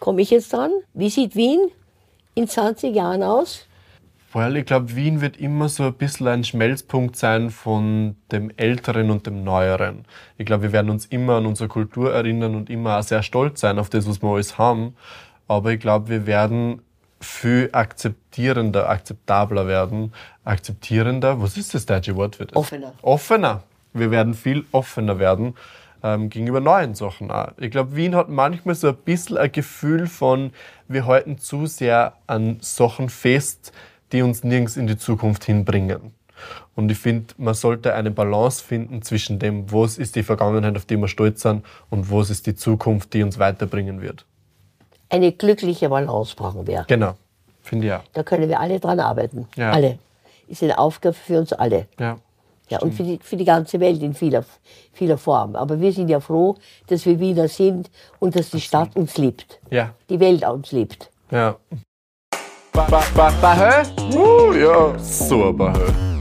Komme 0.00 0.22
ich 0.22 0.30
jetzt 0.30 0.52
dran? 0.52 0.70
Wie 0.94 1.10
sieht 1.10 1.36
Wien 1.36 1.60
in 2.34 2.48
20 2.48 2.94
Jahren 2.94 3.22
aus? 3.22 3.66
Weil 4.32 4.56
ich 4.58 4.66
glaube, 4.66 4.94
Wien 4.94 5.20
wird 5.22 5.38
immer 5.38 5.68
so 5.70 5.84
ein 5.84 5.94
bisschen 5.94 6.28
ein 6.28 6.44
Schmelzpunkt 6.44 7.16
sein 7.16 7.48
von 7.50 8.16
dem 8.32 8.50
Älteren 8.56 9.10
und 9.10 9.26
dem 9.26 9.44
Neueren. 9.44 10.04
Ich 10.36 10.44
glaube, 10.44 10.64
wir 10.64 10.72
werden 10.72 10.90
uns 10.90 11.06
immer 11.06 11.36
an 11.36 11.46
unsere 11.46 11.68
Kultur 11.68 12.12
erinnern 12.12 12.54
und 12.54 12.68
immer 12.68 12.98
auch 12.98 13.02
sehr 13.02 13.22
stolz 13.22 13.60
sein 13.60 13.78
auf 13.78 13.88
das, 13.88 14.06
was 14.06 14.20
wir 14.22 14.28
alles 14.28 14.58
haben. 14.58 14.94
Aber 15.48 15.70
ich 15.72 15.80
glaube, 15.80 16.08
wir 16.08 16.26
werden 16.26 16.82
viel 17.20 17.70
akzeptierender, 17.72 18.88
akzeptabler 18.88 19.66
werden. 19.66 20.12
Akzeptierender, 20.44 21.40
was 21.40 21.56
ist 21.56 21.74
das 21.74 21.86
deutsche 21.86 22.16
Wort 22.16 22.36
für 22.36 22.46
das? 22.46 22.56
Offener. 22.56 22.92
Offener. 23.02 23.62
Wir 23.92 24.10
werden 24.10 24.34
viel 24.34 24.64
offener 24.72 25.18
werden 25.18 25.54
ähm, 26.02 26.30
gegenüber 26.30 26.60
neuen 26.60 26.94
Sachen 26.94 27.30
auch. 27.30 27.52
Ich 27.58 27.70
glaube, 27.70 27.96
Wien 27.96 28.14
hat 28.14 28.28
manchmal 28.28 28.74
so 28.74 28.88
ein 28.88 28.96
bisschen 28.96 29.38
ein 29.38 29.50
Gefühl 29.50 30.06
von, 30.06 30.52
wir 30.88 31.06
halten 31.06 31.38
zu 31.38 31.66
sehr 31.66 32.14
an 32.26 32.58
Sachen 32.60 33.08
fest, 33.08 33.72
die 34.12 34.22
uns 34.22 34.44
nirgends 34.44 34.76
in 34.76 34.86
die 34.86 34.96
Zukunft 34.96 35.44
hinbringen. 35.44 36.12
Und 36.74 36.90
ich 36.92 36.98
finde, 36.98 37.34
man 37.38 37.54
sollte 37.54 37.94
eine 37.94 38.10
Balance 38.10 38.62
finden 38.62 39.00
zwischen 39.02 39.38
dem, 39.38 39.72
was 39.72 39.96
ist 39.96 40.16
die 40.16 40.22
Vergangenheit, 40.22 40.76
auf 40.76 40.84
die 40.84 40.98
wir 40.98 41.08
stolz 41.08 41.42
sind, 41.42 41.64
und 41.88 42.10
was 42.10 42.28
ist 42.28 42.46
die 42.46 42.54
Zukunft, 42.54 43.14
die 43.14 43.22
uns 43.22 43.38
weiterbringen 43.38 44.02
wird. 44.02 44.26
Eine 45.08 45.32
glückliche 45.32 45.88
Balance 45.88 46.34
brauchen 46.34 46.66
wir. 46.66 46.84
Genau, 46.88 47.14
finde 47.62 47.86
ich 47.86 47.92
auch. 47.92 48.02
Da 48.12 48.22
können 48.22 48.48
wir 48.48 48.60
alle 48.60 48.80
dran 48.80 49.00
arbeiten. 49.00 49.48
Ja. 49.56 49.72
Alle. 49.72 49.98
Ist 50.48 50.62
eine 50.62 50.78
Aufgabe 50.78 51.14
für 51.14 51.38
uns 51.38 51.52
alle. 51.52 51.86
Ja. 51.98 52.18
Ja, 52.68 52.80
und 52.80 52.94
für 52.94 53.04
die, 53.04 53.20
für 53.22 53.36
die 53.36 53.44
ganze 53.44 53.78
Welt 53.78 54.02
in 54.02 54.12
vieler, 54.12 54.44
vieler 54.92 55.18
Form. 55.18 55.54
Aber 55.54 55.80
wir 55.80 55.92
sind 55.92 56.08
ja 56.08 56.18
froh, 56.18 56.56
dass 56.88 57.06
wir 57.06 57.20
Wiener 57.20 57.46
sind 57.46 57.90
und 58.18 58.34
dass 58.34 58.50
die 58.50 58.60
Stadt 58.60 58.96
uns 58.96 59.16
liebt. 59.18 59.60
Ja. 59.70 59.94
Die 60.10 60.18
Welt 60.18 60.44
uns 60.44 60.72
liebt. 60.72 61.10
Ja. 61.30 61.56
Ba, 62.72 62.86
ba, 62.90 63.04
ba, 63.14 63.30
Bahö? 63.40 63.84
Uh, 64.12 64.52
ja, 64.52 64.98
so 64.98 65.52
Bahö. 65.52 66.15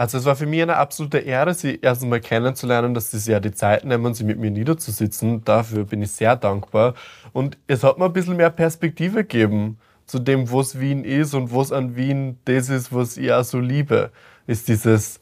Also 0.00 0.16
es 0.16 0.24
war 0.24 0.34
für 0.34 0.46
mich 0.46 0.62
eine 0.62 0.78
absolute 0.78 1.18
Ehre, 1.18 1.52
Sie 1.52 1.78
erst 1.82 2.02
einmal 2.02 2.20
kennenzulernen, 2.20 2.94
dass 2.94 3.10
Sie 3.10 3.18
sich 3.18 3.32
ja 3.32 3.38
die 3.38 3.52
Zeit 3.52 3.84
nehmen, 3.84 4.14
Sie 4.14 4.24
mit 4.24 4.38
mir 4.38 4.50
niederzusitzen. 4.50 5.44
Dafür 5.44 5.84
bin 5.84 6.00
ich 6.00 6.12
sehr 6.12 6.36
dankbar. 6.36 6.94
Und 7.34 7.58
es 7.66 7.84
hat 7.84 7.98
mir 7.98 8.06
ein 8.06 8.12
bisschen 8.14 8.38
mehr 8.38 8.48
Perspektive 8.48 9.24
gegeben 9.24 9.76
zu 10.06 10.18
dem, 10.18 10.50
was 10.50 10.80
Wien 10.80 11.04
ist 11.04 11.34
und 11.34 11.54
was 11.54 11.70
an 11.70 11.96
Wien 11.96 12.38
das 12.46 12.70
ist, 12.70 12.94
was 12.94 13.18
ich 13.18 13.30
auch 13.30 13.44
so 13.44 13.58
liebe. 13.60 14.10
Ist 14.46 14.68
dieses, 14.68 15.20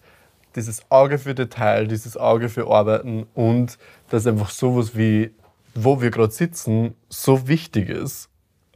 dieses 0.55 0.89
Auge 0.93 1.19
für 1.19 1.35
Detail, 1.35 1.89
dieses 1.89 2.17
Auge 2.17 2.49
für 2.49 2.71
Arbeiten 2.71 3.27
und 3.35 3.79
dass 4.11 4.29
einfach 4.29 4.51
sowas 4.51 4.97
wie, 4.97 5.33
wo 5.75 6.01
wir 6.01 6.13
gerade 6.13 6.33
sitzen, 6.33 6.95
so 7.09 7.49
wichtig 7.49 7.89
ist 7.89 8.31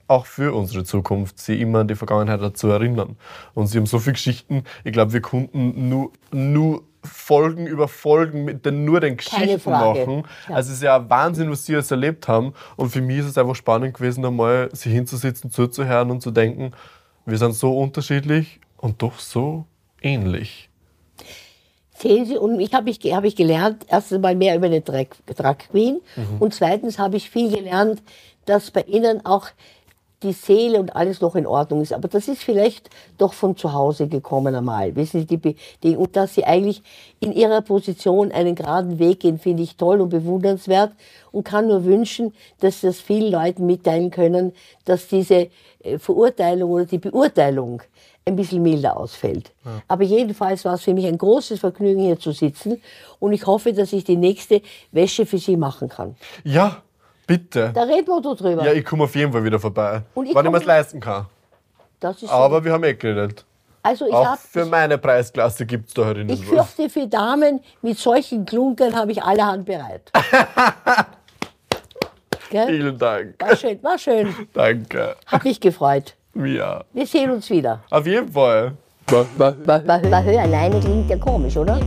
auch 0.09 0.27
für 0.27 0.55
unsere 0.55 0.85
Zukunft, 0.85 1.39
sie 1.39 1.61
immer 1.61 1.81
an 1.81 1.89
die 1.89 1.95
Vergangenheit 1.95 2.43
dazu 2.43 2.69
erinnern. 2.69 3.17
Und 3.55 3.67
sie 3.69 3.79
haben 3.79 3.87
so 3.87 3.99
viele 3.99 4.15
Geschichten, 4.15 4.65
ich 4.85 4.93
glaube, 4.93 5.13
wir 5.13 5.23
konnten 5.23 5.89
nur, 5.89 6.13
nur 6.31 6.83
Folgen 7.05 7.67
über 7.67 7.89
Folgen 7.89 8.45
mit 8.45 8.65
den, 8.65 8.85
nur 8.85 9.01
den 9.01 9.17
Geschichten 9.17 9.71
machen. 9.71 10.25
Ja. 10.49 10.55
Also 10.55 10.71
es 10.71 10.77
ist 10.77 10.83
ja 10.83 11.09
Wahnsinn, 11.11 11.51
was 11.51 11.67
sie 11.67 11.75
alles 11.75 11.91
erlebt 11.91 12.29
haben. 12.29 12.55
Und 12.77 12.91
für 12.91 13.01
mich 13.01 13.19
ist 13.19 13.27
es 13.27 13.39
einfach 13.39 13.57
spannend 13.57 13.95
gewesen, 13.95 14.25
einmal 14.25 14.71
sich 14.73 14.93
hinzusitzen, 14.93 15.51
zuzuhören 15.51 16.11
und 16.11 16.21
zu 16.21 16.31
denken, 16.31 16.73
wir 17.27 17.39
sind 17.39 17.55
so 17.55 17.77
unterschiedlich 17.77 18.61
und 18.77 19.03
doch 19.03 19.19
so 19.19 19.65
ähnlich. 20.01 20.69
Sehen 21.95 22.27
Sie, 22.27 22.37
und 22.37 22.59
ich 22.59 22.75
habe 22.75 22.91
ich, 22.91 22.99
hab 23.13 23.23
ich 23.25 23.37
gelernt, 23.37 23.87
erstens 23.89 24.21
mal 24.21 24.35
mehr 24.35 24.57
über 24.57 24.67
eine 24.67 24.81
Drag, 24.81 25.07
Drag 25.27 25.59
Queen 25.59 26.01
und 26.41 26.53
zweitens 26.53 26.99
habe 26.99 27.17
ich 27.17 27.31
viel 27.31 27.55
gelernt, 27.55 28.03
dass 28.45 28.73
bei 28.73 28.83
Ihnen 28.83 29.25
auch 29.25 29.47
die 30.23 30.33
Seele 30.33 30.81
und 30.81 30.95
alles 30.97 31.21
noch 31.21 31.35
in 31.37 31.47
Ordnung 31.47 31.83
ist. 31.83 31.93
Aber 31.93 32.09
das 32.09 32.29
ist 32.29 32.43
vielleicht 32.43 32.89
doch 33.19 33.33
von 33.33 33.57
zu 33.57 33.73
Hause 33.73 34.09
gekommen 34.09 34.55
einmal. 34.55 34.95
Wissen 34.97 35.21
Sie, 35.21 35.27
die, 35.27 35.37
Be- 35.37 35.55
die, 35.83 35.97
und 35.97 36.17
dass 36.17 36.35
Sie 36.35 36.45
eigentlich 36.45 36.83
in 37.21 37.33
Ihrer 37.33 37.61
Position 37.61 38.33
einen 38.33 38.55
geraden 38.55 38.99
Weg 38.99 39.21
gehen, 39.21 39.39
finde 39.39 39.63
ich 39.63 39.77
toll 39.77 40.01
und 40.01 40.09
bewundernswert 40.09 40.93
und 41.31 41.45
kann 41.45 41.69
nur 41.69 41.85
wünschen, 41.85 42.33
dass 42.61 42.81
Sie 42.81 42.87
das 42.87 43.01
vielen 43.01 43.31
Leuten 43.31 43.67
mitteilen 43.67 44.11
können, 44.11 44.53
dass 44.85 45.09
diese 45.09 45.49
äh, 45.83 45.99
Verurteilung 45.99 46.71
oder 46.71 46.85
die 46.87 46.99
Beurteilung 46.99 47.83
ein 48.25 48.37
bisschen 48.37 48.63
milder 48.63 48.97
ausfällt. 48.97 49.51
Aber 49.89 50.05
jedenfalls 50.05 50.65
war 50.65 50.75
es 50.75 50.83
für 50.83 50.95
mich 50.95 51.07
ein 51.07 51.19
großes 51.19 51.59
Vergnügen, 51.59 52.03
hier 52.03 52.21
zu 52.21 52.31
sitzen 52.31 52.81
und 53.19 53.33
ich 53.33 53.45
hoffe, 53.49 53.73
dass 53.73 53.93
ich 53.93 54.05
die 54.05 54.17
nächste 54.17 54.63
Wäsche 54.93 55.27
für 55.27 55.39
Sie 55.39 55.57
machen 55.57 55.89
kann. 55.89 56.15
Ja, 56.45 56.83
bitte. 57.27 57.71
Da 57.75 57.83
reden 57.85 58.07
wir 58.09 58.21
doch 58.21 58.37
drüber. 58.37 58.65
Ja, 58.65 58.73
ich 58.73 58.85
komme 58.85 59.05
auf 59.05 59.15
jeden 59.15 59.33
Fall 59.33 59.45
wieder 59.45 59.59
vorbei. 59.59 60.03
Und 60.15 60.27
ich 60.27 60.35
wann 60.35 60.45
ich 60.45 60.47
komm- 60.47 60.53
mir 60.53 60.59
es 60.59 60.65
leisten 60.65 61.01
kann. 61.01 61.27
das 62.01 62.23
ist 62.23 62.31
Aber 62.31 62.65
wir 62.65 62.73
haben 62.73 62.85
eh 62.85 62.95
geredet. 62.95 63.45
also 63.83 64.07
ich 64.07 64.13
Auch 64.13 64.27
habe 64.27 64.41
für 64.51 64.65
meine 64.67 64.99
Preisklasse 64.99 65.65
gibt 65.67 65.89
es 65.89 65.95
da 65.95 66.05
halt 66.07 66.19
Ich 66.31 66.41
was. 66.51 66.71
fürchte, 66.75 66.91
für 66.91 67.07
Damen 67.07 67.61
mit 67.83 67.99
solchen 67.99 68.45
Klunkern 68.45 68.95
habe 68.95 69.13
ich 69.13 69.23
allerhand 69.23 69.65
bereit. 69.67 70.11
Gell? 72.51 72.67
Vielen 72.67 72.99
Dank. 72.99 73.35
War 73.41 73.57
schön, 73.57 73.83
war 73.83 73.99
schön. 73.99 74.35
Danke. 74.53 75.17
Hat 75.27 75.43
mich 75.45 75.59
gefreut. 75.61 76.15
Ja. 76.35 76.85
Wir 76.93 77.07
sehen 77.07 77.31
uns 77.31 77.49
wieder. 77.49 77.81
Auf 77.91 78.07
jeden 78.07 78.31
Fall. 78.31 78.73
Bei 79.37 80.23
Höhe 80.23 80.41
alleine 80.41 80.81
klingt 80.81 81.09
ja 81.11 81.17
komisch, 81.17 81.57
oder? 81.57 81.81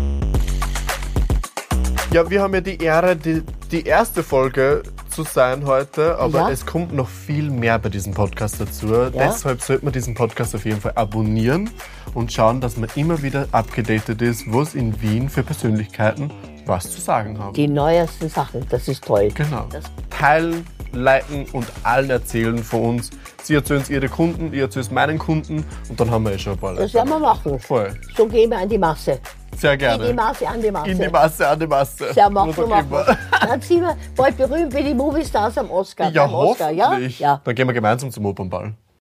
Ja, 2.11 2.29
wir 2.29 2.41
haben 2.41 2.53
ja 2.53 2.61
die 2.61 2.77
Ehre, 2.77 3.15
die, 3.15 3.43
die 3.71 3.83
erste 3.83 4.23
Folge 4.23 4.83
zu 5.15 5.23
sein 5.23 5.65
heute, 5.65 6.17
aber 6.17 6.39
Ja. 6.39 6.49
es 6.49 6.65
kommt 6.65 6.93
noch 6.93 7.07
viel 7.07 7.49
mehr 7.49 7.79
bei 7.79 7.87
diesem 7.87 8.13
Podcast 8.13 8.59
dazu. 8.59 8.87
Deshalb 9.13 9.61
sollte 9.61 9.85
man 9.85 9.93
diesen 9.93 10.13
Podcast 10.13 10.53
auf 10.55 10.65
jeden 10.65 10.81
Fall 10.81 10.91
abonnieren 10.95 11.69
und 12.13 12.33
schauen, 12.33 12.59
dass 12.59 12.75
man 12.75 12.89
immer 12.95 13.21
wieder 13.23 13.47
abgedatet 13.53 14.21
ist, 14.21 14.43
wo 14.51 14.61
es 14.61 14.75
in 14.75 15.01
Wien 15.01 15.29
für 15.29 15.41
Persönlichkeiten 15.41 16.29
was 16.65 16.91
zu 16.91 16.99
sagen 16.99 17.39
haben. 17.39 17.53
Die 17.53 17.67
neuesten 17.67 18.27
Sachen, 18.27 18.65
das 18.69 18.87
ist 18.89 19.05
toll. 19.05 19.29
Genau. 19.33 19.65
Das, 19.71 19.85
Teilen, 20.09 20.65
liken 20.91 21.45
und 21.53 21.65
allen 21.83 22.09
erzählen 22.09 22.61
von 22.63 22.81
uns. 22.81 23.11
Sie 23.45 23.53
erzählen 23.53 23.81
es 23.81 23.91
ihre 23.91 24.09
Kunden, 24.09 24.51
ich 24.51 24.59
erzähle 24.59 24.85
es 24.85 24.91
meinen 24.91 25.19
Kunden 25.19 25.63
und 25.87 25.99
dann 25.99 26.09
haben 26.09 26.23
wir 26.25 26.31
eh 26.31 26.39
schon 26.39 26.53
ein 26.53 26.59
paar 26.59 26.71
Leute. 26.71 26.83
das 26.83 26.93
werden 26.95 27.09
wir 27.09 27.19
machen. 27.19 27.59
Voll. 27.59 27.93
So 28.17 28.25
gehen 28.25 28.49
wir 28.49 28.57
an 28.57 28.67
die 28.67 28.77
Masse. 28.77 29.19
Sehr 29.55 29.73
In 29.73 29.79
die 29.79 29.85
gerne. 29.85 30.13
Masse, 30.13 30.47
an 30.47 30.61
die 30.61 30.71
Masse. 30.71 30.89
In 30.89 30.99
die 30.99 31.07
Masse, 31.09 31.47
an 31.47 31.59
die 31.59 31.67
Masse. 31.67 32.07
Ja, 32.15 32.29
machen 32.29 32.49
machen 32.67 32.87
immer. 32.89 33.17
Dann 33.47 33.61
sind 33.61 33.81
wir 33.81 33.95
bald 34.15 34.35
berühmt 34.35 34.73
wie 34.73 34.83
die 34.83 34.93
Moviestars 34.95 35.57
am 35.59 35.69
Oscar. 35.69 36.09
Ja, 36.09 36.27
Oscar, 36.27 36.71
ja? 36.71 36.97
Ja. 36.97 37.39
Dann 37.43 37.55
gehen 37.55 37.67
wir 37.67 37.73
gemeinsam 37.73 38.09
zum 38.11 38.25
Opernball. 38.25 38.73